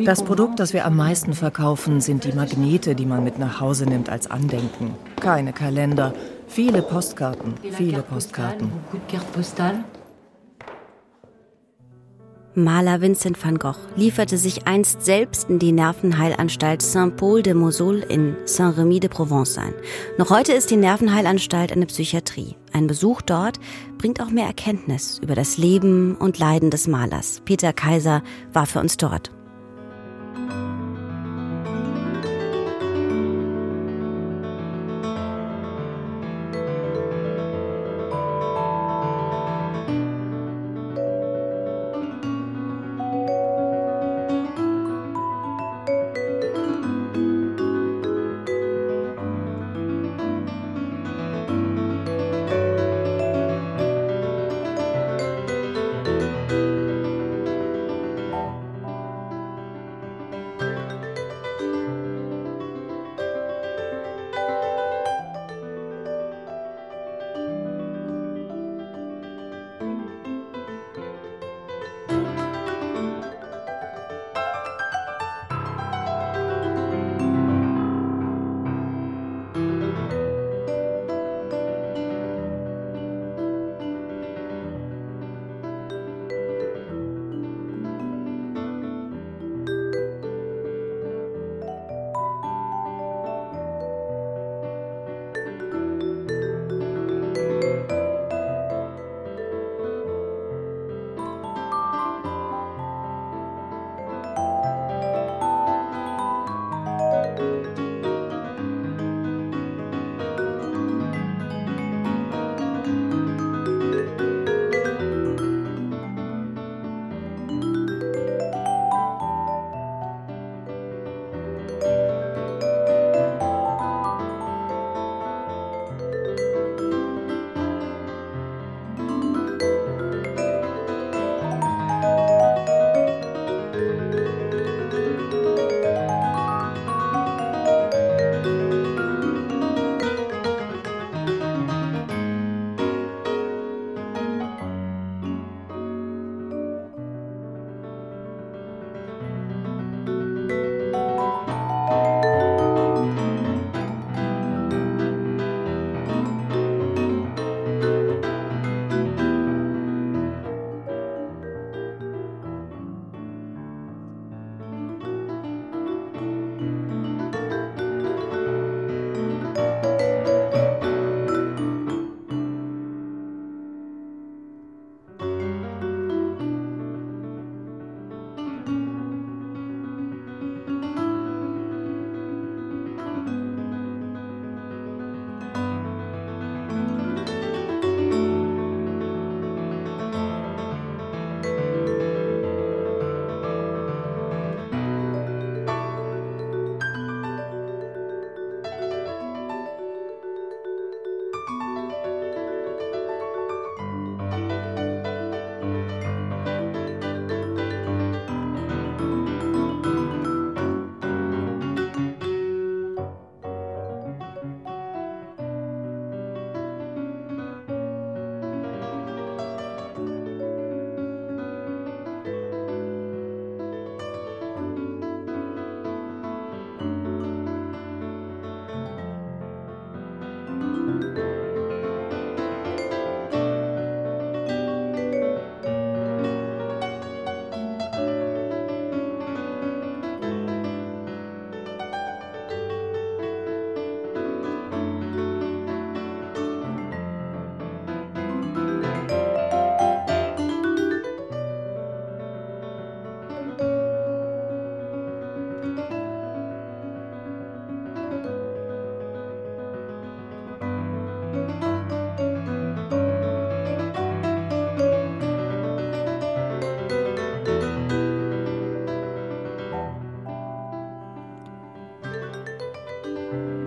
Das 0.05 0.23
Produkt, 0.23 0.59
das 0.59 0.73
wir 0.73 0.85
am 0.85 0.95
meisten 0.95 1.33
verkaufen, 1.33 2.01
sind 2.01 2.23
die 2.23 2.33
Magnete, 2.33 2.95
die 2.95 3.05
man 3.05 3.23
mit 3.23 3.39
nach 3.39 3.59
Hause 3.61 3.85
nimmt 3.85 4.09
als 4.09 4.29
Andenken. 4.29 4.95
Keine 5.19 5.53
Kalender, 5.53 6.13
viele 6.47 6.81
Postkarten, 6.81 7.53
viele 7.71 8.01
Postkarten. 8.01 8.71
Maler 12.57 13.01
Vincent 13.01 13.37
van 13.43 13.59
Gogh 13.59 13.77
lieferte 13.95 14.35
sich 14.35 14.65
einst 14.65 15.05
selbst 15.05 15.47
in 15.47 15.59
die 15.59 15.71
Nervenheilanstalt 15.71 16.81
Saint-Paul-de-Mosol 16.81 17.99
in 17.99 18.35
Saint-Remy-de-Provence 18.45 19.59
ein. 19.59 19.75
Noch 20.17 20.31
heute 20.31 20.53
ist 20.53 20.71
die 20.71 20.75
Nervenheilanstalt 20.75 21.71
eine 21.71 21.85
Psychiatrie. 21.85 22.55
Ein 22.73 22.87
Besuch 22.87 23.21
dort 23.21 23.59
bringt 23.99 24.19
auch 24.21 24.31
mehr 24.31 24.47
Erkenntnis 24.47 25.19
über 25.19 25.35
das 25.35 25.59
Leben 25.59 26.15
und 26.15 26.39
Leiden 26.39 26.71
des 26.71 26.87
Malers. 26.87 27.43
Peter 27.45 27.73
Kaiser 27.73 28.23
war 28.53 28.65
für 28.65 28.79
uns 28.79 28.97
dort. 28.97 29.29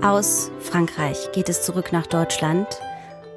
Aus 0.02 0.50
Frankreich 0.60 1.30
geht 1.32 1.50
es 1.50 1.62
zurück 1.62 1.92
nach 1.92 2.06
Deutschland 2.06 2.66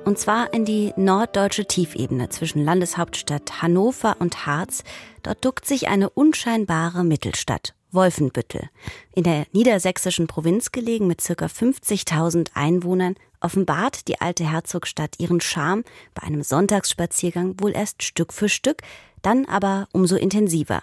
und 0.05 0.18
zwar 0.18 0.53
in 0.53 0.64
die 0.64 0.93
norddeutsche 0.95 1.66
Tiefebene 1.66 2.30
zwischen 2.30 2.64
Landeshauptstadt 2.64 3.61
Hannover 3.61 4.16
und 4.20 4.45
Harz. 4.45 4.86
Dort 5.24 5.43
duckt 5.43 5.66
sich 5.66 5.89
eine 5.89 6.09
unscheinbare 6.09 7.03
Mittelstadt, 7.03 7.74
Wolfenbüttel. 7.91 8.70
In 9.14 9.26
der 9.26 9.45
niedersächsischen 9.51 10.28
Provinz 10.28 10.72
gelegen 10.72 11.05
mit 11.05 11.20
circa 11.20 11.47
50.000 11.47 12.51
Einwohnern 12.53 13.16
offenbart 13.41 14.07
die 14.07 14.22
alte 14.22 14.49
Herzogstadt 14.49 15.20
ihren 15.20 15.41
Charme 15.41 15.84
bei 16.14 16.24
einem 16.24 16.43
Sonntagsspaziergang 16.43 17.59
wohl 17.59 17.76
erst 17.76 18.03
Stück 18.03 18.32
für 18.32 18.47
Stück, 18.47 18.84
dann 19.22 19.45
aber 19.45 19.89
umso 19.91 20.16
intensiver. 20.16 20.82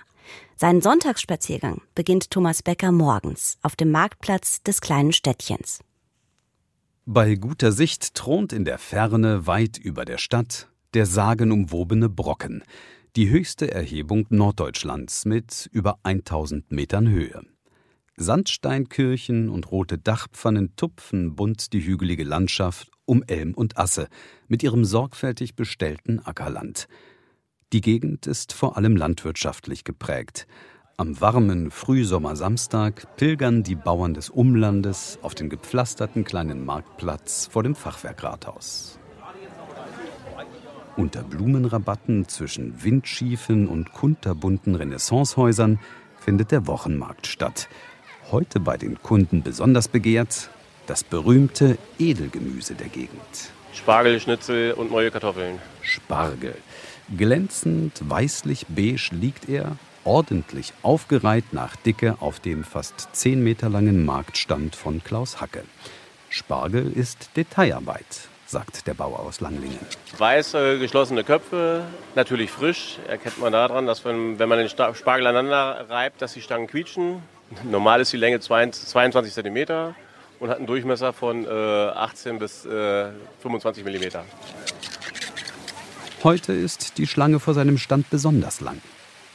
Seinen 0.56 0.80
Sonntagsspaziergang 0.82 1.82
beginnt 1.94 2.30
Thomas 2.30 2.62
Becker 2.62 2.92
morgens 2.92 3.58
auf 3.62 3.76
dem 3.76 3.90
Marktplatz 3.90 4.62
des 4.62 4.80
kleinen 4.80 5.12
Städtchens. 5.12 5.80
Bei 7.06 7.34
guter 7.34 7.72
Sicht 7.72 8.14
thront 8.14 8.52
in 8.52 8.64
der 8.64 8.78
Ferne 8.78 9.46
weit 9.46 9.78
über 9.78 10.04
der 10.04 10.18
Stadt 10.18 10.68
der 10.94 11.06
sagenumwobene 11.06 12.08
Brocken, 12.08 12.62
die 13.16 13.28
höchste 13.28 13.70
Erhebung 13.70 14.26
Norddeutschlands 14.28 15.24
mit 15.24 15.68
über 15.72 15.98
1000 16.04 16.70
Metern 16.70 17.08
Höhe. 17.08 17.42
Sandsteinkirchen 18.16 19.48
und 19.48 19.70
rote 19.70 19.98
Dachpfannen 19.98 20.76
tupfen 20.76 21.34
bunt 21.36 21.72
die 21.72 21.84
hügelige 21.84 22.24
Landschaft 22.24 22.90
um 23.06 23.24
Elm 23.26 23.54
und 23.54 23.78
Asse 23.78 24.08
mit 24.46 24.62
ihrem 24.62 24.84
sorgfältig 24.84 25.56
bestellten 25.56 26.20
Ackerland. 26.24 26.86
Die 27.72 27.80
Gegend 27.80 28.26
ist 28.26 28.52
vor 28.52 28.76
allem 28.76 28.96
landwirtschaftlich 28.96 29.84
geprägt. 29.84 30.48
Am 30.96 31.20
warmen 31.20 31.70
Frühsommersamstag 31.70 33.16
pilgern 33.16 33.62
die 33.62 33.76
Bauern 33.76 34.12
des 34.12 34.28
Umlandes 34.28 35.20
auf 35.22 35.36
den 35.36 35.48
gepflasterten 35.48 36.24
kleinen 36.24 36.64
Marktplatz 36.64 37.48
vor 37.50 37.62
dem 37.62 37.76
Fachwerkrathaus. 37.76 38.98
Unter 40.96 41.22
Blumenrabatten 41.22 42.26
zwischen 42.26 42.82
windschiefen 42.82 43.68
und 43.68 43.92
kunterbunten 43.92 44.74
Renaissancehäusern 44.74 45.78
findet 46.18 46.50
der 46.50 46.66
Wochenmarkt 46.66 47.28
statt. 47.28 47.68
Heute 48.32 48.58
bei 48.58 48.76
den 48.76 49.00
Kunden 49.00 49.44
besonders 49.44 49.86
begehrt 49.86 50.50
das 50.88 51.04
berühmte 51.04 51.78
Edelgemüse 52.00 52.74
der 52.74 52.88
Gegend. 52.88 53.52
Spargel, 53.72 54.18
Schnitzel 54.18 54.72
und 54.72 54.90
neue 54.90 55.12
Kartoffeln. 55.12 55.60
Spargel. 55.82 56.56
Glänzend 57.16 58.08
weißlich-beige 58.08 59.16
liegt 59.16 59.48
er, 59.48 59.76
ordentlich 60.04 60.72
aufgereiht 60.82 61.52
nach 61.52 61.74
Dicke 61.74 62.16
auf 62.20 62.38
dem 62.38 62.62
fast 62.62 63.08
10 63.16 63.42
Meter 63.42 63.68
langen 63.68 64.04
Marktstand 64.04 64.76
von 64.76 65.02
Klaus 65.02 65.40
Hacke. 65.40 65.64
Spargel 66.28 66.92
ist 66.92 67.30
Detailarbeit, 67.36 68.28
sagt 68.46 68.86
der 68.86 68.94
Bauer 68.94 69.18
aus 69.18 69.40
Langlingen. 69.40 69.80
Weiße, 70.18 70.78
geschlossene 70.78 71.24
Köpfe, 71.24 71.82
natürlich 72.14 72.52
frisch. 72.52 72.98
Erkennt 73.08 73.40
man 73.40 73.52
daran, 73.52 73.86
dass 73.86 74.04
wenn, 74.04 74.38
wenn 74.38 74.48
man 74.48 74.58
den 74.58 74.68
Spargel 74.68 75.26
aneinander 75.26 75.86
reibt, 75.88 76.22
dass 76.22 76.34
die 76.34 76.42
Stangen 76.42 76.68
quietschen. 76.68 77.24
Normal 77.64 78.00
ist 78.02 78.12
die 78.12 78.18
Länge 78.18 78.38
22 78.38 79.34
cm 79.34 79.94
und 80.38 80.48
hat 80.48 80.58
einen 80.58 80.66
Durchmesser 80.68 81.12
von 81.12 81.44
äh, 81.44 81.48
18 81.48 82.38
bis 82.38 82.64
äh, 82.66 83.08
25 83.42 83.84
mm. 83.84 84.18
Heute 86.22 86.52
ist 86.52 86.98
die 86.98 87.06
Schlange 87.06 87.40
vor 87.40 87.54
seinem 87.54 87.78
Stand 87.78 88.10
besonders 88.10 88.60
lang. 88.60 88.82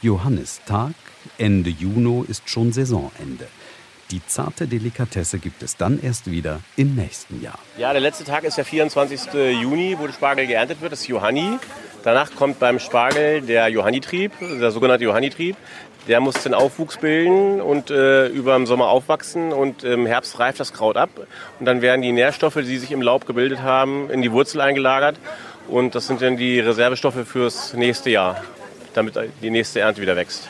Johannistag, 0.02 0.92
Ende 1.36 1.68
Juni 1.68 2.24
ist 2.28 2.48
schon 2.48 2.72
Saisonende. 2.72 3.48
Die 4.12 4.24
zarte 4.24 4.68
Delikatesse 4.68 5.40
gibt 5.40 5.64
es 5.64 5.76
dann 5.76 6.00
erst 6.00 6.30
wieder 6.30 6.60
im 6.76 6.94
nächsten 6.94 7.42
Jahr. 7.42 7.58
Ja, 7.76 7.90
der 7.90 8.00
letzte 8.00 8.22
Tag 8.22 8.44
ist 8.44 8.56
der 8.56 8.64
24. 8.64 9.32
Juni, 9.60 9.96
wo 9.98 10.06
der 10.06 10.12
Spargel 10.12 10.46
geerntet 10.46 10.80
wird, 10.80 10.92
das 10.92 11.00
ist 11.00 11.08
Johanni. 11.08 11.58
Danach 12.04 12.32
kommt 12.36 12.60
beim 12.60 12.78
Spargel 12.78 13.40
der 13.40 13.66
Johannitrieb, 13.66 14.30
der 14.40 14.70
sogenannte 14.70 15.02
Johannitrieb. 15.02 15.56
Der 16.06 16.20
muss 16.20 16.40
den 16.44 16.54
Aufwuchs 16.54 16.98
bilden 16.98 17.60
und 17.60 17.90
äh, 17.90 18.28
über 18.28 18.56
den 18.56 18.66
Sommer 18.66 18.90
aufwachsen 18.90 19.52
und 19.52 19.82
im 19.82 20.06
Herbst 20.06 20.38
reift 20.38 20.60
das 20.60 20.72
Kraut 20.72 20.96
ab. 20.96 21.10
Und 21.58 21.66
dann 21.66 21.82
werden 21.82 22.00
die 22.02 22.12
Nährstoffe, 22.12 22.54
die 22.54 22.78
sich 22.78 22.92
im 22.92 23.02
Laub 23.02 23.26
gebildet 23.26 23.62
haben, 23.62 24.08
in 24.08 24.22
die 24.22 24.30
Wurzel 24.30 24.60
eingelagert. 24.60 25.18
Und 25.68 25.94
das 25.94 26.06
sind 26.06 26.22
dann 26.22 26.36
die 26.36 26.60
Reservestoffe 26.60 27.24
fürs 27.24 27.74
nächste 27.74 28.10
Jahr 28.10 28.42
damit 28.96 29.14
die 29.42 29.50
nächste 29.50 29.80
Ernte 29.80 30.00
wieder 30.00 30.16
wächst. 30.16 30.48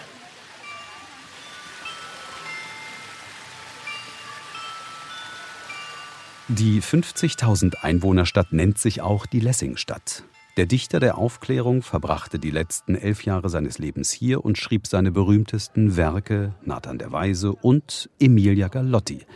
Die 6.48 6.80
50.000 6.80 7.82
Einwohnerstadt 7.82 8.52
nennt 8.52 8.78
sich 8.78 9.00
auch 9.00 9.26
die 9.26 9.40
Lessingstadt. 9.40 10.22
Der 10.56 10.66
Dichter 10.66 11.00
der 11.00 11.18
Aufklärung 11.18 11.82
verbrachte 11.82 12.38
die 12.38 12.52
letzten 12.52 12.94
elf 12.94 13.24
Jahre 13.24 13.50
seines 13.50 13.78
Lebens 13.78 14.10
hier 14.12 14.44
und 14.44 14.56
schrieb 14.56 14.86
seine 14.86 15.10
berühmtesten 15.10 15.96
Werke 15.96 16.54
Nathan 16.64 16.98
der 16.98 17.12
Weise 17.12 17.52
und 17.52 18.08
Emilia 18.20 18.68
Galotti. 18.68 19.26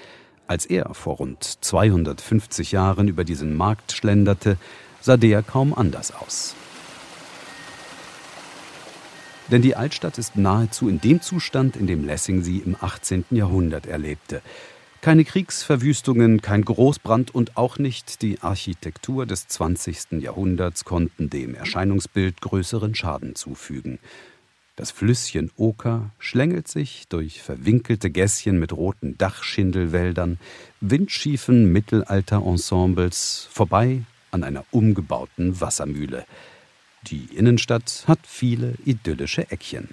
Als 0.46 0.66
er 0.66 0.94
vor 0.94 1.16
rund 1.16 1.42
250 1.42 2.72
Jahren 2.72 3.08
über 3.08 3.24
diesen 3.24 3.56
Markt 3.56 3.92
schlenderte, 3.92 4.56
sah 5.00 5.16
der 5.16 5.42
kaum 5.42 5.74
anders 5.74 6.12
aus. 6.12 6.54
Denn 9.50 9.62
die 9.62 9.74
Altstadt 9.74 10.16
ist 10.18 10.36
nahezu 10.36 10.88
in 10.88 11.00
dem 11.00 11.20
Zustand, 11.20 11.76
in 11.76 11.86
dem 11.86 12.04
Lessing 12.04 12.42
sie 12.42 12.58
im 12.58 12.76
18. 12.80 13.24
Jahrhundert 13.30 13.86
erlebte. 13.86 14.42
Keine 15.00 15.24
Kriegsverwüstungen, 15.24 16.42
kein 16.42 16.62
Großbrand 16.62 17.34
und 17.34 17.56
auch 17.56 17.78
nicht 17.78 18.22
die 18.22 18.40
Architektur 18.42 19.26
des 19.26 19.48
20. 19.48 20.20
Jahrhunderts 20.20 20.84
konnten 20.84 21.30
dem 21.30 21.54
Erscheinungsbild 21.54 22.40
größeren 22.42 22.94
Schaden 22.94 23.34
zufügen. 23.34 23.98
Das 24.76 24.90
Flüsschen 24.90 25.50
Oker 25.56 26.10
schlängelt 26.18 26.68
sich 26.68 27.08
durch 27.08 27.42
verwinkelte 27.42 28.10
Gässchen 28.10 28.58
mit 28.58 28.72
roten 28.72 29.18
Dachschindelwäldern, 29.18 30.38
windschiefen 30.80 31.72
Mittelalter-Ensembles 31.72 33.48
vorbei 33.50 34.02
an 34.30 34.44
einer 34.44 34.64
umgebauten 34.70 35.60
Wassermühle. 35.60 36.24
Die 37.02 37.24
Innenstadt 37.34 38.04
hat 38.06 38.20
viele 38.24 38.74
idyllische 38.84 39.50
Eckchen. 39.50 39.88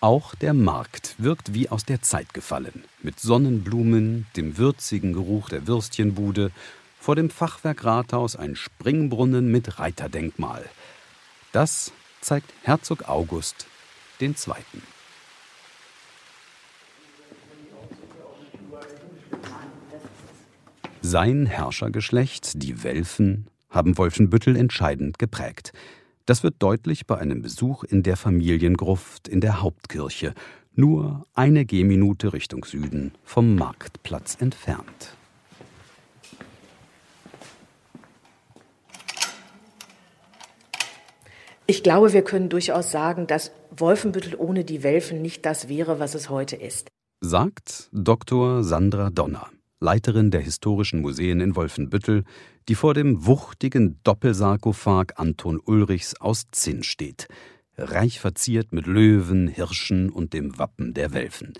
Auch 0.00 0.34
der 0.34 0.52
Markt 0.52 1.14
wirkt 1.16 1.54
wie 1.54 1.70
aus 1.70 1.84
der 1.86 2.02
Zeit 2.02 2.34
gefallen, 2.34 2.84
mit 3.02 3.20
Sonnenblumen, 3.20 4.26
dem 4.36 4.58
würzigen 4.58 5.14
Geruch 5.14 5.48
der 5.48 5.66
Würstchenbude, 5.66 6.50
vor 7.00 7.16
dem 7.16 7.30
Fachwerkrathaus 7.30 8.36
ein 8.36 8.54
Springbrunnen 8.54 9.50
mit 9.50 9.78
Reiterdenkmal. 9.78 10.64
Das 11.52 11.92
zeigt 12.20 12.52
Herzog 12.62 13.08
August 13.08 13.66
II. 14.20 14.34
Sein 21.06 21.44
Herrschergeschlecht, 21.44 22.62
die 22.62 22.82
Welfen, 22.82 23.50
haben 23.68 23.98
Wolfenbüttel 23.98 24.56
entscheidend 24.56 25.18
geprägt. 25.18 25.74
Das 26.24 26.42
wird 26.42 26.54
deutlich 26.60 27.06
bei 27.06 27.18
einem 27.18 27.42
Besuch 27.42 27.84
in 27.84 28.02
der 28.02 28.16
Familiengruft 28.16 29.28
in 29.28 29.42
der 29.42 29.60
Hauptkirche, 29.60 30.32
nur 30.72 31.26
eine 31.34 31.66
Gehminute 31.66 32.32
Richtung 32.32 32.64
Süden 32.64 33.12
vom 33.22 33.54
Marktplatz 33.54 34.38
entfernt. 34.40 35.14
Ich 41.66 41.82
glaube, 41.82 42.14
wir 42.14 42.24
können 42.24 42.48
durchaus 42.48 42.90
sagen, 42.90 43.26
dass 43.26 43.52
Wolfenbüttel 43.76 44.36
ohne 44.36 44.64
die 44.64 44.82
Welfen 44.82 45.20
nicht 45.20 45.44
das 45.44 45.68
wäre, 45.68 45.98
was 46.00 46.14
es 46.14 46.30
heute 46.30 46.56
ist. 46.56 46.88
Sagt 47.20 47.90
Dr. 47.92 48.64
Sandra 48.64 49.10
Donner, 49.10 49.50
Leiterin 49.84 50.30
der 50.30 50.40
Historischen 50.40 51.02
Museen 51.02 51.40
in 51.40 51.56
Wolfenbüttel, 51.56 52.24
die 52.70 52.74
vor 52.74 52.94
dem 52.94 53.26
wuchtigen 53.26 54.00
Doppelsarkophag 54.02 55.12
Anton 55.16 55.60
Ulrichs 55.62 56.14
aus 56.18 56.46
Zinn 56.52 56.82
steht, 56.82 57.28
reich 57.76 58.18
verziert 58.18 58.72
mit 58.72 58.86
Löwen, 58.86 59.46
Hirschen 59.46 60.08
und 60.08 60.32
dem 60.32 60.58
Wappen 60.58 60.94
der 60.94 61.12
Welfen. 61.12 61.52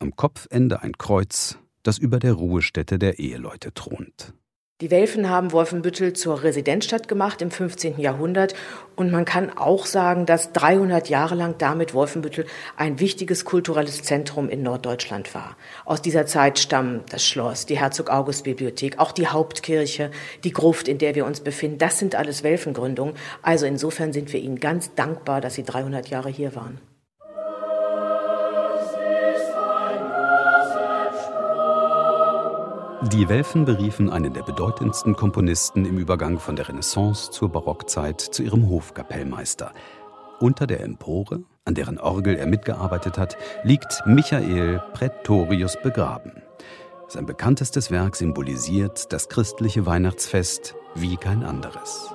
Am 0.00 0.16
Kopfende 0.16 0.82
ein 0.82 0.98
Kreuz, 0.98 1.58
das 1.84 1.96
über 1.96 2.18
der 2.18 2.32
Ruhestätte 2.32 2.98
der 2.98 3.20
Eheleute 3.20 3.72
thront. 3.72 4.34
Die 4.80 4.90
Welfen 4.90 5.28
haben 5.28 5.52
Wolfenbüttel 5.52 6.14
zur 6.14 6.42
Residenzstadt 6.42 7.06
gemacht 7.06 7.42
im 7.42 7.50
15. 7.50 8.00
Jahrhundert 8.00 8.54
und 8.96 9.12
man 9.12 9.26
kann 9.26 9.54
auch 9.54 9.84
sagen, 9.84 10.24
dass 10.24 10.52
300 10.52 11.10
Jahre 11.10 11.34
lang 11.34 11.56
damit 11.58 11.92
Wolfenbüttel 11.92 12.46
ein 12.78 12.98
wichtiges 12.98 13.44
kulturelles 13.44 14.02
Zentrum 14.02 14.48
in 14.48 14.62
Norddeutschland 14.62 15.34
war. 15.34 15.58
Aus 15.84 16.00
dieser 16.00 16.24
Zeit 16.24 16.58
stammen 16.58 17.02
das 17.10 17.26
Schloss, 17.26 17.66
die 17.66 17.78
Herzog-August-Bibliothek, 17.78 18.98
auch 18.98 19.12
die 19.12 19.28
Hauptkirche, 19.28 20.10
die 20.44 20.52
Gruft, 20.52 20.88
in 20.88 20.96
der 20.96 21.14
wir 21.14 21.26
uns 21.26 21.40
befinden. 21.40 21.76
Das 21.76 21.98
sind 21.98 22.14
alles 22.14 22.42
Welfengründungen. 22.42 23.16
Also 23.42 23.66
insofern 23.66 24.14
sind 24.14 24.32
wir 24.32 24.40
ihnen 24.40 24.60
ganz 24.60 24.94
dankbar, 24.94 25.42
dass 25.42 25.56
sie 25.56 25.64
300 25.64 26.08
Jahre 26.08 26.30
hier 26.30 26.54
waren. 26.56 26.80
Die 33.08 33.30
Welfen 33.30 33.64
beriefen 33.64 34.10
einen 34.10 34.34
der 34.34 34.42
bedeutendsten 34.42 35.16
Komponisten 35.16 35.86
im 35.86 35.96
Übergang 35.96 36.38
von 36.38 36.54
der 36.54 36.68
Renaissance 36.68 37.30
zur 37.30 37.48
Barockzeit 37.48 38.20
zu 38.20 38.42
ihrem 38.42 38.68
Hofkapellmeister. 38.68 39.72
Unter 40.38 40.66
der 40.66 40.82
Empore, 40.82 41.44
an 41.64 41.74
deren 41.74 41.98
Orgel 41.98 42.36
er 42.36 42.46
mitgearbeitet 42.46 43.16
hat, 43.16 43.38
liegt 43.64 44.02
Michael 44.04 44.82
Praetorius 44.92 45.78
begraben. 45.82 46.42
Sein 47.08 47.24
bekanntestes 47.24 47.90
Werk 47.90 48.16
symbolisiert 48.16 49.10
das 49.14 49.30
christliche 49.30 49.86
Weihnachtsfest 49.86 50.74
wie 50.94 51.16
kein 51.16 51.42
anderes. 51.42 52.12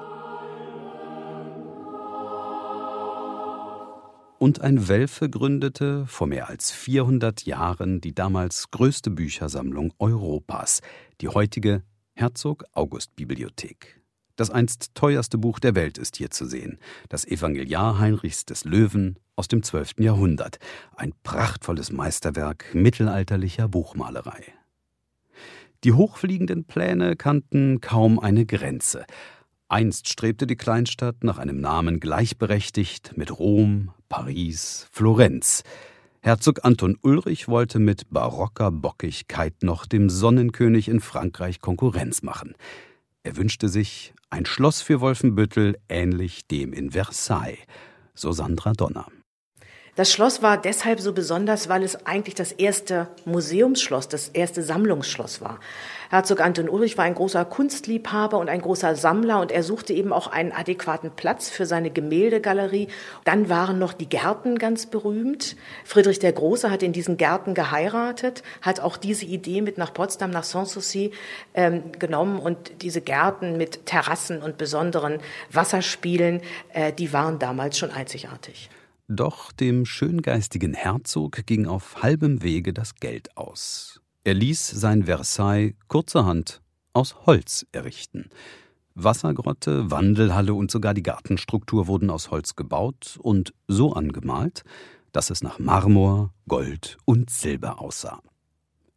Und 4.37 4.61
ein 4.61 4.87
Welfe 4.89 5.29
gründete 5.29 6.05
vor 6.07 6.27
mehr 6.27 6.49
als 6.49 6.71
400 6.71 7.45
Jahren 7.45 8.01
die 8.01 8.13
damals 8.13 8.69
größte 8.69 9.09
Büchersammlung 9.09 9.93
Europas, 9.97 10.81
die 11.21 11.29
heutige 11.29 11.83
Herzog 12.13 12.65
August 12.73 13.15
Bibliothek. 13.15 14.01
Das 14.35 14.49
einst 14.49 14.93
teuerste 14.95 15.37
Buch 15.37 15.59
der 15.59 15.75
Welt 15.75 15.97
ist 15.97 16.17
hier 16.17 16.29
zu 16.29 16.45
sehen, 16.45 16.79
das 17.07 17.25
Evangeliar 17.25 17.99
Heinrichs 17.99 18.45
des 18.45 18.65
Löwen 18.65 19.17
aus 19.37 19.47
dem 19.47 19.63
12. 19.63 19.99
Jahrhundert, 19.99 20.59
ein 20.95 21.13
prachtvolles 21.23 21.93
Meisterwerk 21.93 22.65
mittelalterlicher 22.73 23.69
Buchmalerei. 23.69 24.43
Die 25.85 25.93
hochfliegenden 25.93 26.65
Pläne 26.65 27.15
kannten 27.15 27.79
kaum 27.79 28.19
eine 28.19 28.45
Grenze. 28.45 29.05
Einst 29.67 30.09
strebte 30.09 30.45
die 30.45 30.55
Kleinstadt 30.55 31.23
nach 31.23 31.39
einem 31.39 31.59
Namen 31.59 31.99
gleichberechtigt 31.99 33.17
mit 33.17 33.39
Rom, 33.39 33.91
Paris, 34.09 34.87
Florenz. 34.91 35.63
Herzog 36.21 36.63
Anton 36.63 36.97
Ulrich 37.01 37.47
wollte 37.47 37.79
mit 37.79 38.11
barocker 38.11 38.69
Bockigkeit 38.69 39.63
noch 39.63 39.87
dem 39.87 40.11
Sonnenkönig 40.11 40.87
in 40.87 40.99
Frankreich 40.99 41.61
Konkurrenz 41.61 42.21
machen. 42.21 42.53
Er 43.23 43.37
wünschte 43.37 43.67
sich 43.67 44.13
ein 44.29 44.45
Schloss 44.45 44.83
für 44.83 45.01
Wolfenbüttel 45.01 45.77
ähnlich 45.89 46.45
dem 46.45 46.71
in 46.71 46.91
Versailles, 46.91 47.57
so 48.13 48.31
Sandra 48.31 48.73
Donner. 48.73 49.07
Das 49.95 50.11
Schloss 50.11 50.43
war 50.43 50.61
deshalb 50.61 50.99
so 50.99 51.13
besonders, 51.13 51.69
weil 51.69 51.81
es 51.81 52.05
eigentlich 52.05 52.35
das 52.35 52.51
erste 52.51 53.07
Museumsschloss, 53.25 54.09
das 54.09 54.27
erste 54.27 54.61
Sammlungsschloss 54.61 55.41
war. 55.41 55.59
Herzog 56.09 56.41
Anton 56.41 56.69
Ulrich 56.69 56.97
war 56.97 57.05
ein 57.05 57.15
großer 57.15 57.45
Kunstliebhaber 57.45 58.37
und 58.37 58.49
ein 58.49 58.61
großer 58.61 58.95
Sammler 58.95 59.41
und 59.41 59.51
er 59.51 59.63
suchte 59.63 59.93
eben 59.93 60.13
auch 60.13 60.27
einen 60.27 60.51
adäquaten 60.51 61.11
Platz 61.11 61.49
für 61.49 61.65
seine 61.65 61.89
Gemäldegalerie. 61.89 62.87
Dann 63.23 63.49
waren 63.49 63.79
noch 63.79 63.93
die 63.93 64.07
Gärten 64.07 64.57
ganz 64.57 64.85
berühmt. 64.85 65.55
Friedrich 65.83 66.19
der 66.19 66.33
Große 66.33 66.69
hat 66.69 66.83
in 66.83 66.93
diesen 66.93 67.17
Gärten 67.17 67.53
geheiratet, 67.53 68.43
hat 68.61 68.79
auch 68.79 68.97
diese 68.97 69.25
Idee 69.25 69.61
mit 69.61 69.77
nach 69.77 69.93
Potsdam, 69.93 70.31
nach 70.31 70.43
Sanssouci 70.43 71.11
ähm, 71.53 71.91
genommen 71.97 72.39
und 72.39 72.81
diese 72.81 73.01
Gärten 73.01 73.57
mit 73.57 73.85
Terrassen 73.85 74.41
und 74.41 74.57
besonderen 74.57 75.19
Wasserspielen, 75.51 76.41
äh, 76.73 76.93
die 76.93 77.13
waren 77.13 77.39
damals 77.39 77.77
schon 77.77 77.91
einzigartig. 77.91 78.69
Doch 79.07 79.51
dem 79.51 79.85
schöngeistigen 79.85 80.73
Herzog 80.73 81.45
ging 81.45 81.67
auf 81.67 82.01
halbem 82.01 82.41
Wege 82.41 82.73
das 82.73 82.95
Geld 82.95 83.37
aus. 83.37 83.94
Er 84.25 84.33
ließ 84.33 84.71
sein 84.71 85.03
Versailles 85.03 85.75
kurzerhand 85.87 86.63
aus 86.93 87.27
Holz 87.27 87.67
errichten. 87.71 88.31
Wassergrotte, 88.95 89.91
Wandelhalle 89.91 90.55
und 90.55 90.71
sogar 90.71 90.95
die 90.95 91.03
Gartenstruktur 91.03 91.85
wurden 91.85 92.09
aus 92.09 92.31
Holz 92.31 92.55
gebaut 92.55 93.19
und 93.21 93.53
so 93.67 93.93
angemalt, 93.93 94.63
dass 95.11 95.29
es 95.29 95.43
nach 95.43 95.59
Marmor, 95.59 96.33
Gold 96.47 96.97
und 97.05 97.29
Silber 97.29 97.79
aussah. 97.79 98.19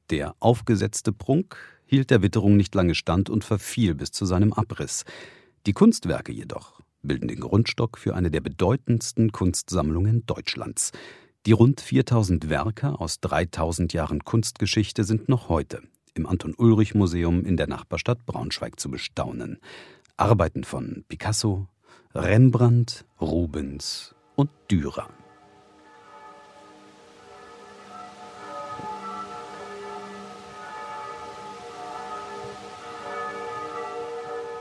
Der 0.09 0.35
aufgesetzte 0.41 1.13
Prunk 1.13 1.59
hielt 1.85 2.09
der 2.09 2.23
Witterung 2.23 2.57
nicht 2.57 2.75
lange 2.75 2.95
stand 2.95 3.29
und 3.29 3.45
verfiel 3.45 3.95
bis 3.95 4.13
zu 4.13 4.25
seinem 4.25 4.55
Abriss. 4.55 5.05
Die 5.67 5.75
Kunstwerke 5.75 6.33
jedoch 6.33 6.81
bilden 7.03 7.29
den 7.29 7.41
Grundstock 7.41 7.99
für 7.99 8.15
eine 8.15 8.31
der 8.31 8.41
bedeutendsten 8.41 9.31
Kunstsammlungen 9.31 10.25
Deutschlands. 10.25 10.91
Die 11.49 11.53
rund 11.53 11.81
4000 11.81 12.51
Werke 12.51 13.01
aus 13.01 13.21
3000 13.21 13.95
Jahren 13.95 14.23
Kunstgeschichte 14.23 15.03
sind 15.03 15.31
noch 15.31 15.49
heute 15.49 15.81
im 16.13 16.27
Anton-Ulrich-Museum 16.27 17.43
in 17.47 17.57
der 17.57 17.67
Nachbarstadt 17.67 18.27
Braunschweig 18.27 18.79
zu 18.79 18.91
bestaunen. 18.91 19.59
Arbeiten 20.19 20.63
von 20.63 21.07
Picasso, 21.09 21.67
Rembrandt, 22.15 23.07
Rubens 23.19 24.15
und 24.37 24.51
Dürer. 24.71 25.09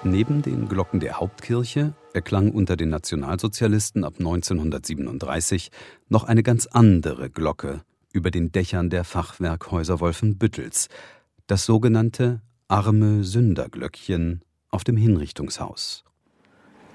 Neben 0.03 0.41
den 0.43 0.69
Glocken 0.69 0.99
der 0.99 1.19
Hauptkirche 1.19 1.93
erklang 2.13 2.51
unter 2.51 2.77
den 2.77 2.89
Nationalsozialisten 2.89 4.03
ab 4.03 4.13
1937 4.19 5.71
noch 6.07 6.23
eine 6.23 6.43
ganz 6.43 6.67
andere 6.67 7.29
Glocke 7.29 7.81
über 8.13 8.29
den 8.29 8.51
Dächern 8.51 8.89
der 8.89 9.03
Fachwerkhäuser 9.03 9.99
Wolfenbüttels, 9.99 10.87
das 11.47 11.65
sogenannte 11.65 12.41
arme 12.67 13.23
Sünderglöckchen 13.23 14.43
auf 14.69 14.83
dem 14.83 14.97
Hinrichtungshaus. 14.97 16.03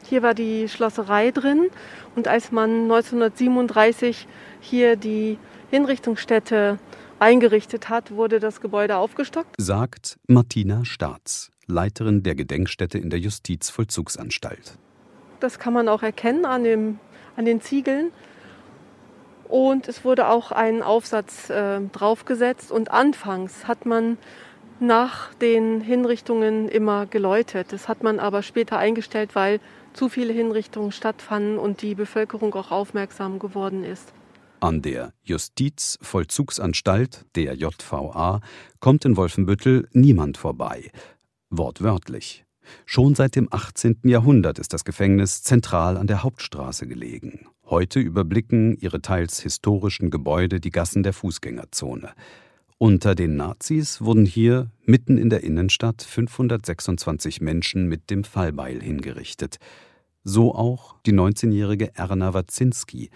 Hier 0.04 0.22
war 0.22 0.34
die 0.34 0.68
Schlosserei 0.68 1.32
drin 1.32 1.70
und 2.14 2.28
als 2.28 2.52
man 2.52 2.82
1937 2.82 4.26
hier 4.60 4.96
die 4.96 5.38
Hinrichtungsstätte 5.70 6.78
eingerichtet 7.18 7.88
hat, 7.88 8.10
wurde 8.12 8.40
das 8.40 8.60
Gebäude 8.60 8.96
aufgestockt. 8.96 9.54
Sagt 9.58 10.18
Martina 10.26 10.84
Staats. 10.84 11.52
Leiterin 11.72 12.22
der 12.22 12.34
Gedenkstätte 12.34 12.98
in 12.98 13.10
der 13.10 13.18
Justizvollzugsanstalt. 13.18 14.78
Das 15.40 15.58
kann 15.58 15.72
man 15.72 15.88
auch 15.88 16.02
erkennen 16.02 16.44
an, 16.44 16.64
dem, 16.64 16.98
an 17.36 17.44
den 17.44 17.60
Ziegeln. 17.60 18.12
Und 19.48 19.88
es 19.88 20.04
wurde 20.04 20.28
auch 20.28 20.52
ein 20.52 20.82
Aufsatz 20.82 21.50
äh, 21.50 21.80
draufgesetzt. 21.92 22.70
Und 22.70 22.90
anfangs 22.90 23.66
hat 23.66 23.84
man 23.84 24.16
nach 24.80 25.34
den 25.34 25.80
Hinrichtungen 25.80 26.68
immer 26.68 27.06
geläutet. 27.06 27.72
Das 27.72 27.88
hat 27.88 28.02
man 28.02 28.18
aber 28.18 28.42
später 28.42 28.78
eingestellt, 28.78 29.34
weil 29.34 29.60
zu 29.92 30.08
viele 30.08 30.32
Hinrichtungen 30.32 30.92
stattfanden 30.92 31.58
und 31.58 31.82
die 31.82 31.94
Bevölkerung 31.94 32.54
auch 32.54 32.70
aufmerksam 32.70 33.38
geworden 33.38 33.84
ist. 33.84 34.12
An 34.60 34.80
der 34.80 35.12
Justizvollzugsanstalt, 35.24 37.26
der 37.34 37.54
JVA, 37.54 38.40
kommt 38.80 39.04
in 39.04 39.16
Wolfenbüttel 39.16 39.88
niemand 39.92 40.38
vorbei. 40.38 40.90
Wortwörtlich. 41.54 42.46
Schon 42.86 43.14
seit 43.14 43.36
dem 43.36 43.46
18. 43.50 43.98
Jahrhundert 44.04 44.58
ist 44.58 44.72
das 44.72 44.86
Gefängnis 44.86 45.42
zentral 45.42 45.98
an 45.98 46.06
der 46.06 46.22
Hauptstraße 46.22 46.86
gelegen. 46.86 47.46
Heute 47.66 48.00
überblicken 48.00 48.74
ihre 48.78 49.02
teils 49.02 49.38
historischen 49.40 50.10
Gebäude 50.10 50.60
die 50.60 50.70
Gassen 50.70 51.02
der 51.02 51.12
Fußgängerzone. 51.12 52.14
Unter 52.78 53.14
den 53.14 53.36
Nazis 53.36 54.00
wurden 54.00 54.24
hier 54.24 54.70
mitten 54.86 55.18
in 55.18 55.28
der 55.28 55.44
Innenstadt 55.44 56.00
526 56.00 57.42
Menschen 57.42 57.86
mit 57.86 58.08
dem 58.08 58.24
Fallbeil 58.24 58.80
hingerichtet. 58.80 59.58
So 60.24 60.54
auch 60.54 60.96
die 61.04 61.12
19-jährige 61.12 61.94
Erna 61.94 62.32
Wazinski, 62.32 63.10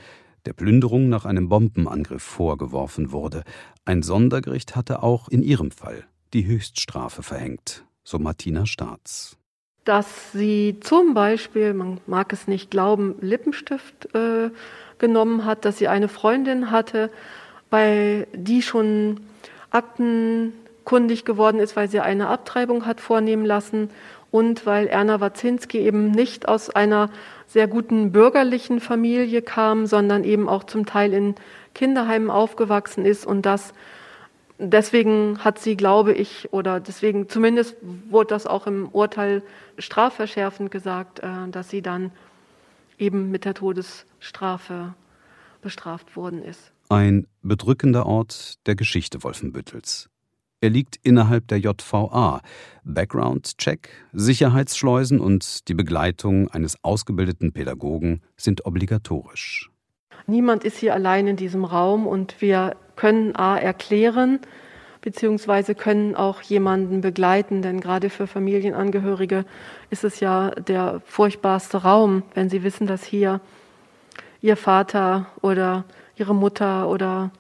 der 0.45 0.53
Plünderung 0.53 1.09
nach 1.09 1.25
einem 1.25 1.49
Bombenangriff 1.49 2.23
vorgeworfen 2.23 3.13
wurde. 3.13 3.45
Ein 3.87 4.03
Sondergericht 4.03 4.77
hatte 4.77 5.03
auch 5.03 5.31
in 5.31 5.43
ihrem 5.43 5.71
Fall 5.71 6.05
die 6.35 6.45
Höchststrafe 6.45 7.23
verhängt 7.23 7.86
so 8.07 8.19
Martina 8.19 8.67
Staats. 8.67 9.37
Dass 9.85 10.33
sie 10.33 10.79
zum 10.81 11.15
Beispiel, 11.15 11.75
man 11.75 12.01
mag 12.07 12.33
es 12.33 12.49
nicht 12.49 12.71
glauben, 12.71 13.17
Lippenstift 13.21 14.15
äh, 14.15 14.51
genommen 14.99 15.45
hat, 15.45 15.65
dass 15.65 15.79
sie 15.79 15.89
eine 15.89 16.09
Freundin 16.09 16.71
hatte, 16.71 17.11
bei 17.69 18.27
die 18.33 18.63
schon 18.63 19.21
aktenkundig 19.71 21.25
geworden 21.25 21.59
ist, 21.59 21.77
weil 21.77 21.89
sie 21.89 22.01
eine 22.01 22.29
Abtreibung 22.29 22.87
hat 22.87 23.01
vornehmen 23.01 23.45
lassen 23.45 23.91
und 24.31 24.67
weil 24.67 24.87
Erna 24.87 25.21
Wazinski 25.21 25.79
eben 25.79 26.11
nicht 26.11 26.49
aus 26.49 26.71
einer 26.71 27.11
sehr 27.49 27.67
guten 27.67 28.13
bürgerlichen 28.13 28.81
Familie 28.81 29.43
kam, 29.43 29.87
sondern 29.87 30.25
eben 30.25 30.49
auch 30.49 30.65
zum 30.65 30.87
Teil 30.87 31.13
in 31.13 31.35
Kinderheimen 31.75 32.31
aufgewachsen 32.31 33.05
ist 33.05 33.27
und 33.27 33.47
das 33.47 33.73
deswegen 34.59 35.39
hat 35.45 35.59
sie, 35.59 35.77
glaube 35.77 36.13
ich, 36.13 36.53
oder 36.53 36.81
deswegen 36.81 37.29
zumindest 37.29 37.77
wurde 38.09 38.29
das 38.29 38.47
auch 38.47 38.67
im 38.67 38.89
Urteil 38.89 39.43
strafverschärfend 39.79 40.71
gesagt, 40.71 41.21
äh, 41.21 41.49
dass 41.51 41.71
sie 41.71 41.83
dann 41.83 42.11
eben 42.99 43.31
mit 43.31 43.45
der 43.45 43.55
Todesstrafe 43.55 44.95
bestraft 45.61 46.17
worden 46.17 46.43
ist. 46.43 46.73
Ein 46.89 47.27
bedrückender 47.43 48.07
Ort 48.07 48.55
der 48.67 48.77
Geschichte 48.77 49.23
Wolfenbüttels. 49.23 50.09
Er 50.61 50.71
liegt 50.71 50.97
innerhalb 51.03 51.49
der 51.49 51.59
JVA. 51.59 52.41
Background-Check, 52.85 53.91
Sicherheitsschleusen 54.13 55.21
und 55.21 55.69
die 55.69 55.75
Begleitung 55.75 56.49
eines 56.49 56.83
ausgebildeten 56.83 57.53
Pädagogen 57.53 58.23
sind 58.37 58.65
obligatorisch. 58.65 59.71
Niemand 60.27 60.65
ist 60.65 60.79
hier 60.79 60.95
allein 60.95 61.29
in 61.29 61.37
diesem 61.37 61.65
Raum 61.65 62.07
und 62.07 62.41
wir 62.41 62.75
können 62.97 63.37
A 63.37 63.57
erklären, 63.57 64.41
beziehungsweise 65.01 65.77
können 65.77 66.17
auch 66.17 66.43
jemanden 66.43 67.01
begleiten, 67.01 67.63
denn 67.63 67.81
gerade 67.81 68.11
für 68.11 68.27
Familienangehörige 68.27 69.45
ist 69.91 70.03
es 70.03 70.19
ja 70.19 70.51
der 70.51 71.01
furchtbarste 71.05 71.79
Raum, 71.79 72.25
wenn 72.35 72.51
sie 72.51 72.65
wissen, 72.65 72.89
dass 72.89 73.05
hier 73.05 73.41
ihr 74.41 74.57
Vater 74.57 75.27
oder 75.43 75.85
ihre 76.17 76.35
Mutter 76.35 76.89
oder 76.89 77.31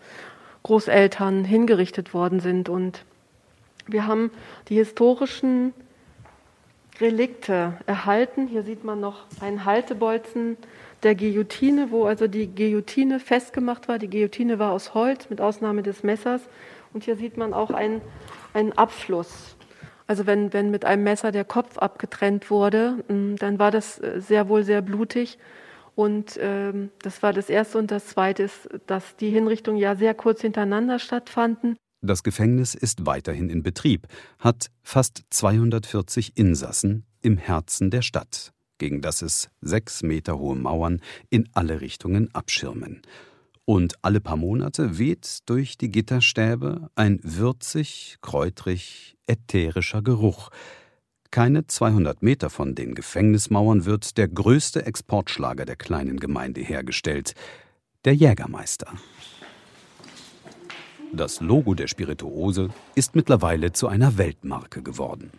Großeltern 0.63 1.45
hingerichtet 1.45 2.15
worden 2.15 2.39
sind. 2.39 2.69
Und 2.69 3.05
wir 3.87 4.07
haben 4.07 4.31
die 4.69 4.77
historischen 4.77 5.75
Relikte 7.01 7.75
erhalten. 7.87 8.47
Hier 8.47 8.63
sieht 8.63 8.85
man 8.85 9.01
noch 9.01 9.25
einen 9.41 9.65
Haltebolzen 9.65 10.57
der 11.07 11.15
Guillotine, 11.15 11.93
wo 11.93 12.05
also 12.07 12.27
die 12.27 12.53
Guillotine 12.53 13.21
festgemacht 13.21 13.87
war. 13.87 14.01
Die 14.01 14.11
Guillotine 14.11 14.59
war 14.59 14.73
aus 14.73 14.93
Holz 14.93 15.31
mit 15.31 15.41
Ausnahme 15.41 15.85
des 15.85 16.03
Messers. 16.03 16.43
Und 16.93 17.05
hier 17.05 17.15
sieht 17.15 17.37
man 17.37 17.55
auch 17.55 17.71
einen, 17.71 18.01
einen 18.55 18.73
Abfluss. 18.73 19.57
Also 20.09 20.27
wenn, 20.27 20.53
wenn 20.53 20.73
mit 20.73 20.85
einem 20.85 21.05
Messer 21.05 21.31
der 21.31 21.45
Kopf 21.45 21.79
abgetrennt 21.79 22.51
wurde, 22.51 23.05
mm, 23.07 23.37
dann 23.37 23.61
war 23.61 23.71
das 23.71 24.01
äh, 24.01 24.21
sehr 24.21 24.49
wohl 24.49 24.65
sehr 24.65 24.83
blutig. 24.83 25.39
Und 25.95 26.39
ähm, 26.43 26.91
das 27.03 27.23
war 27.23 27.33
das 27.33 27.49
Erste. 27.51 27.79
Und 27.79 27.93
das 27.93 28.07
Zweite 28.07 28.43
ist, 28.43 28.69
dass 28.89 29.15
die 29.15 29.31
Hinrichtungen 29.31 29.79
ja 29.79 29.95
sehr 29.95 30.15
kurz 30.15 30.41
hintereinander 30.41 30.99
stattfanden. 30.99 31.77
Das 32.03 32.25
Gefängnis 32.25 32.75
ist 32.75 33.07
weiterhin 33.07 33.49
in 33.49 33.63
Betrieb, 33.63 34.09
hat 34.41 34.71
fast 34.83 35.23
240 35.31 36.37
Insassen 36.37 37.07
im 37.23 37.37
Herzen 37.37 37.91
der 37.91 38.03
Stadt, 38.03 38.53
gegen 38.79 39.01
das 39.01 39.23
es 39.23 39.51
sechs 39.61 40.03
Meter 40.03 40.39
hohe 40.39 40.57
Mauern 40.57 41.01
in 41.31 41.49
alle 41.53 41.81
Richtungen 41.81 42.35
abschirmen. 42.35 43.03
Und 43.65 43.97
alle 44.03 44.21
paar 44.21 44.37
Monate 44.37 44.99
weht 44.99 45.41
durch 45.47 45.77
die 45.77 45.91
Gitterstäbe 45.91 46.89
ein 46.95 47.19
würzig, 47.23 48.19
kräutrig, 48.23 49.17
ätherischer 49.27 50.03
Geruch. 50.03 50.51
Keine 51.33 51.67
200 51.67 52.23
Meter 52.23 52.49
von 52.49 52.77
den 52.77 52.95
Gefängnismauern 52.95 53.85
wird 53.85 54.17
der 54.19 54.29
größte 54.29 54.87
Exportschlager 54.87 55.65
der 55.65 55.77
kleinen 55.77 56.21
Gemeinde 56.21 56.61
hergestellt, 56.61 57.35
der 58.05 58.15
Jägermeister. 58.15 58.93
Das 61.13 61.41
Logo 61.41 61.75
der 61.75 61.89
Spirituose 61.89 62.69
ist 62.95 63.17
mittlerweile 63.17 63.73
zu 63.73 63.89
einer 63.89 64.17
Weltmarke 64.17 64.83
geworden. 64.83 65.31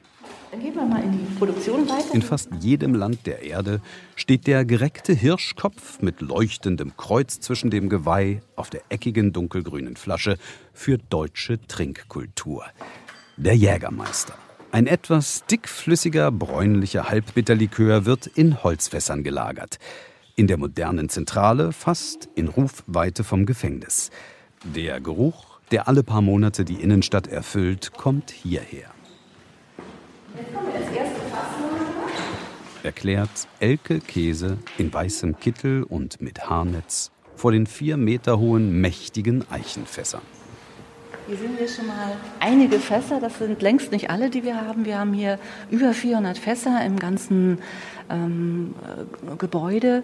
Dann 0.51 0.61
gehen 0.61 0.75
wir 0.75 0.85
mal 0.85 1.03
in 1.03 1.11
die 1.11 1.35
Produktion 1.35 1.87
weiter. 1.89 2.13
In 2.13 2.21
fast 2.21 2.49
jedem 2.59 2.95
Land 2.95 3.25
der 3.25 3.43
Erde 3.43 3.81
steht 4.15 4.47
der 4.47 4.65
gereckte 4.65 5.13
Hirschkopf 5.13 6.01
mit 6.01 6.21
leuchtendem 6.21 6.95
Kreuz 6.95 7.39
zwischen 7.39 7.69
dem 7.69 7.89
Geweih 7.89 8.41
auf 8.55 8.69
der 8.69 8.81
eckigen 8.89 9.33
dunkelgrünen 9.33 9.97
Flasche 9.97 10.37
für 10.73 10.97
deutsche 10.97 11.59
Trinkkultur. 11.67 12.63
Der 13.35 13.55
Jägermeister. 13.55 14.35
Ein 14.71 14.87
etwas 14.87 15.45
dickflüssiger, 15.45 16.31
bräunlicher 16.31 17.09
Halbbitterlikör 17.09 18.05
wird 18.05 18.27
in 18.27 18.63
Holzfässern 18.63 19.23
gelagert. 19.23 19.79
In 20.35 20.47
der 20.47 20.57
modernen 20.57 21.09
Zentrale 21.09 21.71
fast 21.71 22.29
in 22.35 22.47
Rufweite 22.47 23.23
vom 23.23 23.45
Gefängnis. 23.45 24.11
Der 24.63 24.99
Geruch 25.01 25.57
der 25.71 25.87
alle 25.87 26.03
paar 26.03 26.21
Monate 26.21 26.65
die 26.65 26.81
Innenstadt 26.81 27.27
erfüllt, 27.27 27.93
kommt 27.93 28.31
hierher. 28.31 28.89
Erklärt 32.83 33.29
Elke 33.59 33.99
Käse 33.99 34.57
in 34.77 34.93
weißem 34.93 35.39
Kittel 35.39 35.83
und 35.83 36.21
mit 36.21 36.49
Haarnetz 36.49 37.11
vor 37.35 37.51
den 37.51 37.67
vier 37.67 37.97
Meter 37.97 38.39
hohen 38.39 38.81
mächtigen 38.81 39.45
Eichenfässern. 39.51 40.21
Hier 41.27 41.35
sehen 41.35 41.59
wir 41.59 41.67
schon 41.67 41.87
mal 41.87 42.15
einige 42.39 42.79
Fässer. 42.79 43.19
Das 43.19 43.37
sind 43.37 43.61
längst 43.61 43.91
nicht 43.91 44.09
alle, 44.09 44.29
die 44.29 44.45
wir 44.45 44.61
haben. 44.61 44.85
Wir 44.85 44.97
haben 44.97 45.11
hier 45.11 45.39
über 45.69 45.93
400 45.93 46.37
Fässer 46.37 46.85
im 46.85 46.97
ganzen 46.97 47.59
ähm, 48.09 48.73
äh, 49.29 49.35
Gebäude. 49.35 50.03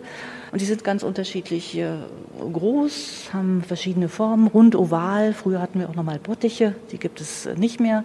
Und 0.51 0.59
die 0.59 0.65
sind 0.65 0.83
ganz 0.83 1.01
unterschiedlich 1.01 1.77
äh, 1.77 1.93
groß, 2.37 3.29
haben 3.31 3.63
verschiedene 3.65 4.09
Formen, 4.09 4.47
rund, 4.47 4.75
oval. 4.75 5.33
Früher 5.33 5.61
hatten 5.61 5.79
wir 5.79 5.89
auch 5.89 5.95
noch 5.95 6.03
mal 6.03 6.19
Bottiche, 6.19 6.75
die 6.91 6.97
gibt 6.97 7.21
es 7.21 7.45
äh, 7.45 7.55
nicht 7.55 7.79
mehr. 7.79 8.03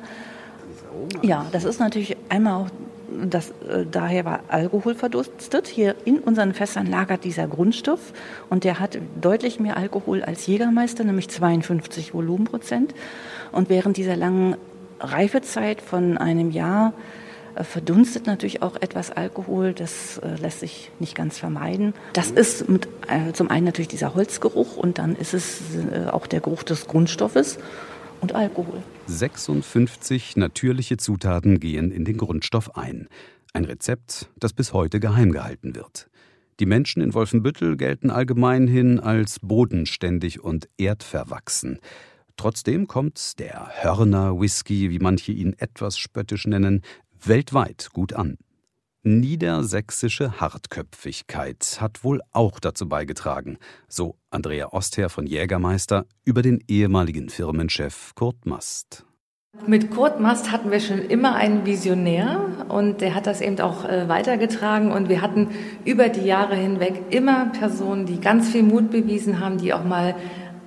Ja, 1.22 1.46
das 1.52 1.64
ist 1.64 1.80
natürlich 1.80 2.16
einmal 2.28 2.62
auch 2.64 2.68
das, 3.24 3.50
äh, 3.50 3.86
daher 3.90 4.24
war 4.24 4.40
Alkohol 4.48 4.94
verdunstet. 4.94 5.66
Hier 5.66 5.94
in 6.04 6.18
unseren 6.18 6.54
Fässern 6.54 6.86
lagert 6.86 7.24
dieser 7.24 7.46
Grundstoff 7.48 8.12
und 8.50 8.64
der 8.64 8.80
hat 8.80 8.98
deutlich 9.20 9.60
mehr 9.60 9.76
Alkohol 9.76 10.22
als 10.22 10.46
Jägermeister, 10.46 11.04
nämlich 11.04 11.28
52 11.28 12.14
Volumenprozent. 12.14 12.94
Und 13.52 13.68
während 13.68 13.96
dieser 13.96 14.16
langen 14.16 14.56
Reifezeit 15.00 15.80
von 15.80 16.18
einem 16.18 16.50
Jahr 16.50 16.92
äh, 17.54 17.64
verdunstet 17.64 18.26
natürlich 18.26 18.62
auch 18.62 18.76
etwas 18.76 19.10
Alkohol. 19.10 19.72
Das 19.72 20.18
äh, 20.18 20.40
lässt 20.40 20.60
sich 20.60 20.90
nicht 20.98 21.14
ganz 21.14 21.38
vermeiden. 21.38 21.94
Das 22.12 22.30
ist 22.30 22.68
mit, 22.68 22.88
äh, 23.08 23.32
zum 23.32 23.50
einen 23.50 23.64
natürlich 23.64 23.88
dieser 23.88 24.14
Holzgeruch 24.14 24.76
und 24.76 24.98
dann 24.98 25.16
ist 25.16 25.34
es 25.34 25.60
auch 26.10 26.26
der 26.26 26.40
Geruch 26.40 26.62
des 26.62 26.86
Grundstoffes 26.86 27.58
und 28.20 28.34
Alkohol. 28.34 28.82
56 29.06 30.36
natürliche 30.36 30.96
Zutaten 30.96 31.60
gehen 31.60 31.90
in 31.90 32.04
den 32.04 32.16
Grundstoff 32.16 32.76
ein. 32.76 33.08
Ein 33.52 33.64
Rezept, 33.64 34.28
das 34.38 34.52
bis 34.52 34.72
heute 34.72 35.00
geheim 35.00 35.32
gehalten 35.32 35.74
wird. 35.74 36.08
Die 36.60 36.66
Menschen 36.66 37.02
in 37.02 37.14
Wolfenbüttel 37.14 37.76
gelten 37.76 38.10
allgemeinhin 38.10 38.98
als 38.98 39.38
bodenständig 39.40 40.40
und 40.42 40.68
erdverwachsen. 40.76 41.78
Trotzdem 42.36 42.86
kommt 42.86 43.38
der 43.38 43.68
Hörner 43.82 44.40
Whisky, 44.40 44.90
wie 44.90 44.98
manche 44.98 45.32
ihn 45.32 45.54
etwas 45.58 45.98
spöttisch 45.98 46.46
nennen, 46.46 46.82
weltweit 47.24 47.90
gut 47.92 48.12
an. 48.12 48.38
Niedersächsische 49.08 50.38
Hartköpfigkeit 50.38 51.78
hat 51.80 52.04
wohl 52.04 52.20
auch 52.30 52.60
dazu 52.60 52.88
beigetragen, 52.90 53.56
so 53.88 54.16
Andrea 54.30 54.68
Osther 54.72 55.08
von 55.08 55.26
Jägermeister 55.26 56.04
über 56.26 56.42
den 56.42 56.62
ehemaligen 56.68 57.30
Firmenchef 57.30 58.14
Kurt 58.14 58.44
Mast. 58.44 59.06
Mit 59.66 59.90
Kurt 59.90 60.20
Mast 60.20 60.52
hatten 60.52 60.70
wir 60.70 60.80
schon 60.80 60.98
immer 60.98 61.34
einen 61.34 61.64
Visionär 61.64 62.66
und 62.68 63.00
der 63.00 63.14
hat 63.14 63.26
das 63.26 63.40
eben 63.40 63.58
auch 63.60 63.86
äh, 63.86 64.08
weitergetragen 64.08 64.92
und 64.92 65.08
wir 65.08 65.22
hatten 65.22 65.48
über 65.86 66.10
die 66.10 66.26
Jahre 66.26 66.54
hinweg 66.54 67.04
immer 67.08 67.46
Personen, 67.46 68.04
die 68.04 68.20
ganz 68.20 68.50
viel 68.50 68.62
Mut 68.62 68.90
bewiesen 68.90 69.40
haben, 69.40 69.56
die 69.56 69.72
auch 69.72 69.84
mal 69.84 70.16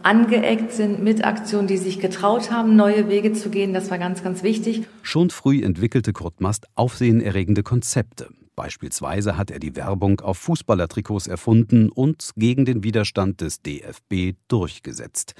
angeeckt 0.04 0.72
sind 0.72 1.04
mit 1.04 1.24
Aktionen, 1.24 1.68
die 1.68 1.78
sich 1.78 2.00
getraut 2.00 2.52
haben, 2.52 2.76
neue 2.76 3.10
Wege 3.10 3.34
zu 3.34 3.50
gehen. 3.50 3.74
Das 3.74 3.92
war 3.92 3.98
ganz, 3.98 4.24
ganz 4.24 4.44
wichtig. 4.44 4.84
Schon 5.02 5.30
früh 5.30 5.64
entwickelte 5.64 6.14
Kurt 6.14 6.42
Mast 6.42 6.66
aufsehenerregende 6.76 7.64
Konzepte. 7.64 8.30
Beispielsweise 8.56 9.38
hat 9.38 9.50
er 9.50 9.60
die 9.60 9.76
Werbung 9.76 10.20
auf 10.20 10.38
Fußballertrikots 10.38 11.28
erfunden 11.28 11.90
und 11.90 12.32
gegen 12.36 12.66
den 12.66 12.84
Widerstand 12.84 13.42
des 13.42 13.62
DFB 13.62 14.38
durchgesetzt. 14.48 15.34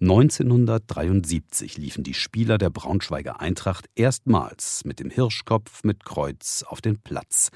1973 0.00 1.76
liefen 1.76 2.04
die 2.04 2.14
Spieler 2.14 2.58
der 2.58 2.70
Braunschweiger 2.70 3.40
Eintracht 3.40 3.86
erstmals 3.96 4.84
mit 4.84 5.00
dem 5.00 5.10
Hirschkopf 5.10 5.82
mit 5.82 6.04
Kreuz 6.04 6.64
auf 6.66 6.80
den 6.80 7.00
Platz. 7.00 7.50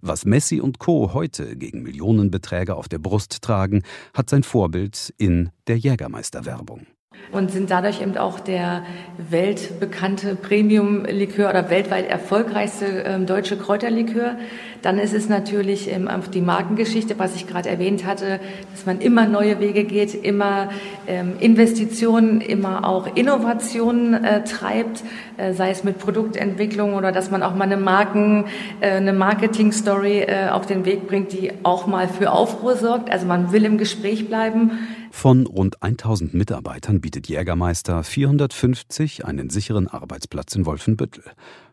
Was 0.00 0.24
Messi 0.24 0.60
und 0.60 0.78
Co. 0.78 1.14
heute 1.14 1.56
gegen 1.56 1.82
Millionenbeträge 1.82 2.74
auf 2.74 2.88
der 2.88 2.98
Brust 2.98 3.42
tragen, 3.42 3.82
hat 4.14 4.30
sein 4.30 4.42
Vorbild 4.42 5.14
in 5.18 5.50
der 5.66 5.78
Jägermeister-Werbung 5.78 6.86
und 7.32 7.50
sind 7.50 7.70
dadurch 7.70 8.00
eben 8.00 8.16
auch 8.16 8.40
der 8.40 8.82
weltbekannte 9.18 10.36
Premium-Likör 10.36 11.50
oder 11.50 11.70
weltweit 11.70 12.08
erfolgreichste 12.08 12.86
ähm, 13.06 13.26
deutsche 13.26 13.56
Kräuterlikör. 13.56 14.36
Dann 14.82 14.98
ist 14.98 15.14
es 15.14 15.28
natürlich 15.28 15.92
ähm, 15.92 16.08
die 16.32 16.40
Markengeschichte, 16.40 17.18
was 17.18 17.34
ich 17.34 17.46
gerade 17.46 17.68
erwähnt 17.68 18.06
hatte, 18.06 18.40
dass 18.70 18.86
man 18.86 19.00
immer 19.00 19.26
neue 19.26 19.58
Wege 19.58 19.84
geht, 19.84 20.14
immer 20.14 20.68
ähm, 21.08 21.32
Investitionen, 21.40 22.40
immer 22.40 22.88
auch 22.88 23.16
Innovationen 23.16 24.24
äh, 24.24 24.44
treibt, 24.44 25.02
äh, 25.36 25.52
sei 25.54 25.70
es 25.70 25.82
mit 25.82 25.98
Produktentwicklung 25.98 26.94
oder 26.94 27.10
dass 27.10 27.30
man 27.30 27.42
auch 27.42 27.54
mal 27.54 27.64
eine 27.64 27.76
Marken, 27.76 28.44
äh, 28.80 28.92
eine 28.92 29.12
Marketing-Story 29.12 30.20
äh, 30.20 30.48
auf 30.50 30.66
den 30.66 30.84
Weg 30.84 31.08
bringt, 31.08 31.32
die 31.32 31.52
auch 31.64 31.86
mal 31.86 32.06
für 32.06 32.30
Aufruhr 32.30 32.76
sorgt. 32.76 33.10
Also 33.10 33.26
man 33.26 33.52
will 33.52 33.64
im 33.64 33.78
Gespräch 33.78 34.28
bleiben. 34.28 34.78
Von 35.18 35.46
rund 35.46 35.82
1000 35.82 36.34
Mitarbeitern 36.34 37.00
bietet 37.00 37.26
Jägermeister 37.26 38.04
450 38.04 39.24
einen 39.24 39.48
sicheren 39.48 39.88
Arbeitsplatz 39.88 40.54
in 40.54 40.66
Wolfenbüttel. 40.66 41.24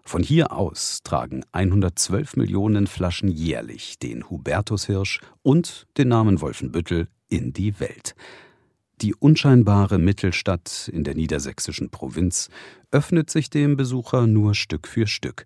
Von 0.05 0.23
hier 0.23 0.53
aus 0.53 1.01
tragen 1.03 1.43
112 1.51 2.37
Millionen 2.37 2.87
Flaschen 2.87 3.27
jährlich 3.27 3.99
den 3.99 4.29
Hubertushirsch 4.29 5.19
und 5.41 5.87
den 5.97 6.07
Namen 6.07 6.39
Wolfenbüttel 6.39 7.09
in 7.27 7.51
die 7.51 7.81
Welt. 7.81 8.15
Die 9.01 9.13
unscheinbare 9.13 9.99
Mittelstadt 9.99 10.89
in 10.91 11.03
der 11.03 11.13
niedersächsischen 11.13 11.89
Provinz 11.89 12.49
öffnet 12.91 13.29
sich 13.29 13.49
dem 13.49 13.75
Besucher 13.75 14.25
nur 14.25 14.55
Stück 14.55 14.87
für 14.87 15.05
Stück, 15.05 15.43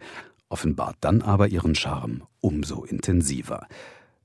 offenbart 0.49 0.98
dann 1.02 1.24
aber 1.24 1.48
ihren 1.48 1.74
Charme 1.74 2.22
umso 2.41 2.84
intensiver. 2.84 3.68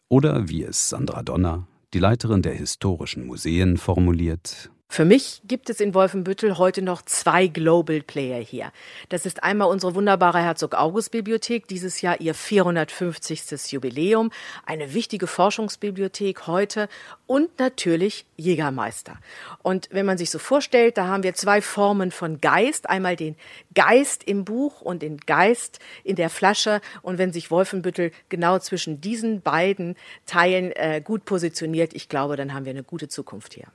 Oder 0.08 0.50
wie 0.50 0.62
es 0.62 0.90
Sandra 0.90 1.22
Donner, 1.22 1.66
die 1.94 2.00
Leiterin 2.00 2.42
der 2.42 2.54
historischen 2.54 3.26
Museen, 3.26 3.76
formuliert: 3.76 4.71
Für 4.92 5.06
mich 5.06 5.40
gibt 5.48 5.70
es 5.70 5.80
in 5.80 5.94
Wolfenbüttel 5.94 6.58
heute 6.58 6.82
noch 6.82 7.00
zwei 7.00 7.46
Global 7.46 8.02
Player 8.02 8.40
hier. 8.40 8.72
Das 9.08 9.24
ist 9.24 9.42
einmal 9.42 9.68
unsere 9.68 9.94
wunderbare 9.94 10.40
Herzog 10.40 10.74
August 10.74 11.12
Bibliothek, 11.12 11.66
dieses 11.66 12.02
Jahr 12.02 12.20
ihr 12.20 12.34
450. 12.34 13.72
Jubiläum, 13.72 14.30
eine 14.66 14.92
wichtige 14.92 15.26
Forschungsbibliothek 15.26 16.46
heute 16.46 16.90
und 17.26 17.58
natürlich 17.58 18.26
Jägermeister. 18.36 19.16
Und 19.62 19.88
wenn 19.92 20.04
man 20.04 20.18
sich 20.18 20.28
so 20.28 20.38
vorstellt, 20.38 20.98
da 20.98 21.06
haben 21.06 21.22
wir 21.22 21.32
zwei 21.32 21.62
Formen 21.62 22.10
von 22.10 22.42
Geist, 22.42 22.90
einmal 22.90 23.16
den 23.16 23.36
Geist 23.74 24.22
im 24.24 24.44
Buch 24.44 24.82
und 24.82 25.00
den 25.00 25.16
Geist 25.16 25.78
in 26.04 26.16
der 26.16 26.28
Flasche 26.28 26.82
und 27.00 27.16
wenn 27.16 27.32
sich 27.32 27.50
Wolfenbüttel 27.50 28.12
genau 28.28 28.58
zwischen 28.58 29.00
diesen 29.00 29.40
beiden 29.40 29.96
Teilen 30.26 30.70
äh, 30.72 31.00
gut 31.02 31.24
positioniert, 31.24 31.94
ich 31.94 32.10
glaube, 32.10 32.36
dann 32.36 32.52
haben 32.52 32.66
wir 32.66 32.72
eine 32.72 32.84
gute 32.84 33.08
Zukunft 33.08 33.54
hier. 33.54 33.68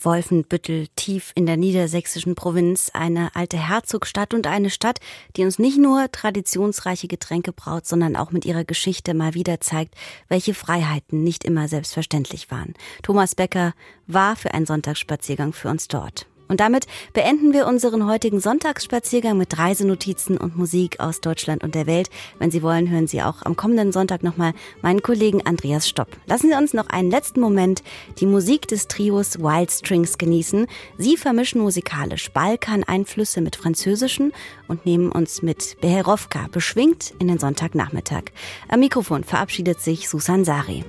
Wolfenbüttel 0.00 0.88
tief 0.96 1.32
in 1.34 1.46
der 1.46 1.56
niedersächsischen 1.56 2.34
Provinz, 2.34 2.90
eine 2.92 3.34
alte 3.34 3.56
Herzogstadt 3.56 4.34
und 4.34 4.46
eine 4.46 4.70
Stadt, 4.70 5.00
die 5.36 5.44
uns 5.44 5.58
nicht 5.58 5.78
nur 5.78 6.10
traditionsreiche 6.10 7.08
Getränke 7.08 7.52
braut, 7.52 7.86
sondern 7.86 8.16
auch 8.16 8.30
mit 8.30 8.44
ihrer 8.44 8.64
Geschichte 8.64 9.14
mal 9.14 9.34
wieder 9.34 9.60
zeigt, 9.60 9.94
welche 10.28 10.54
Freiheiten 10.54 11.22
nicht 11.22 11.44
immer 11.44 11.68
selbstverständlich 11.68 12.50
waren. 12.50 12.74
Thomas 13.02 13.34
Becker 13.34 13.74
war 14.06 14.36
für 14.36 14.52
einen 14.52 14.66
Sonntagsspaziergang 14.66 15.52
für 15.52 15.68
uns 15.68 15.88
dort. 15.88 16.26
Und 16.48 16.60
damit 16.60 16.86
beenden 17.12 17.52
wir 17.52 17.66
unseren 17.66 18.06
heutigen 18.06 18.40
Sonntagsspaziergang 18.40 19.36
mit 19.38 19.58
Reisenotizen 19.58 20.36
und 20.36 20.56
Musik 20.56 21.00
aus 21.00 21.20
Deutschland 21.20 21.64
und 21.64 21.74
der 21.74 21.86
Welt. 21.86 22.10
Wenn 22.38 22.50
Sie 22.50 22.62
wollen, 22.62 22.90
hören 22.90 23.06
Sie 23.06 23.22
auch 23.22 23.42
am 23.42 23.56
kommenden 23.56 23.92
Sonntag 23.92 24.22
nochmal 24.22 24.52
meinen 24.82 25.02
Kollegen 25.02 25.46
Andreas 25.46 25.88
Stopp. 25.88 26.08
Lassen 26.26 26.50
Sie 26.50 26.56
uns 26.56 26.74
noch 26.74 26.88
einen 26.88 27.10
letzten 27.10 27.40
Moment 27.40 27.82
die 28.18 28.26
Musik 28.26 28.68
des 28.68 28.88
Trios 28.88 29.38
Wild 29.38 29.70
Strings 29.70 30.18
genießen. 30.18 30.66
Sie 30.98 31.16
vermischen 31.16 31.60
musikalisch 31.60 32.30
Balkan-Einflüsse 32.30 33.40
mit 33.40 33.56
französischen 33.56 34.32
und 34.68 34.86
nehmen 34.86 35.10
uns 35.12 35.42
mit 35.42 35.76
Beherovka 35.80 36.48
beschwingt 36.50 37.14
in 37.18 37.28
den 37.28 37.38
Sonntagnachmittag. 37.38 38.24
Am 38.68 38.80
Mikrofon 38.80 39.24
verabschiedet 39.24 39.80
sich 39.80 40.08
Susan 40.08 40.44
Sari. 40.44 40.84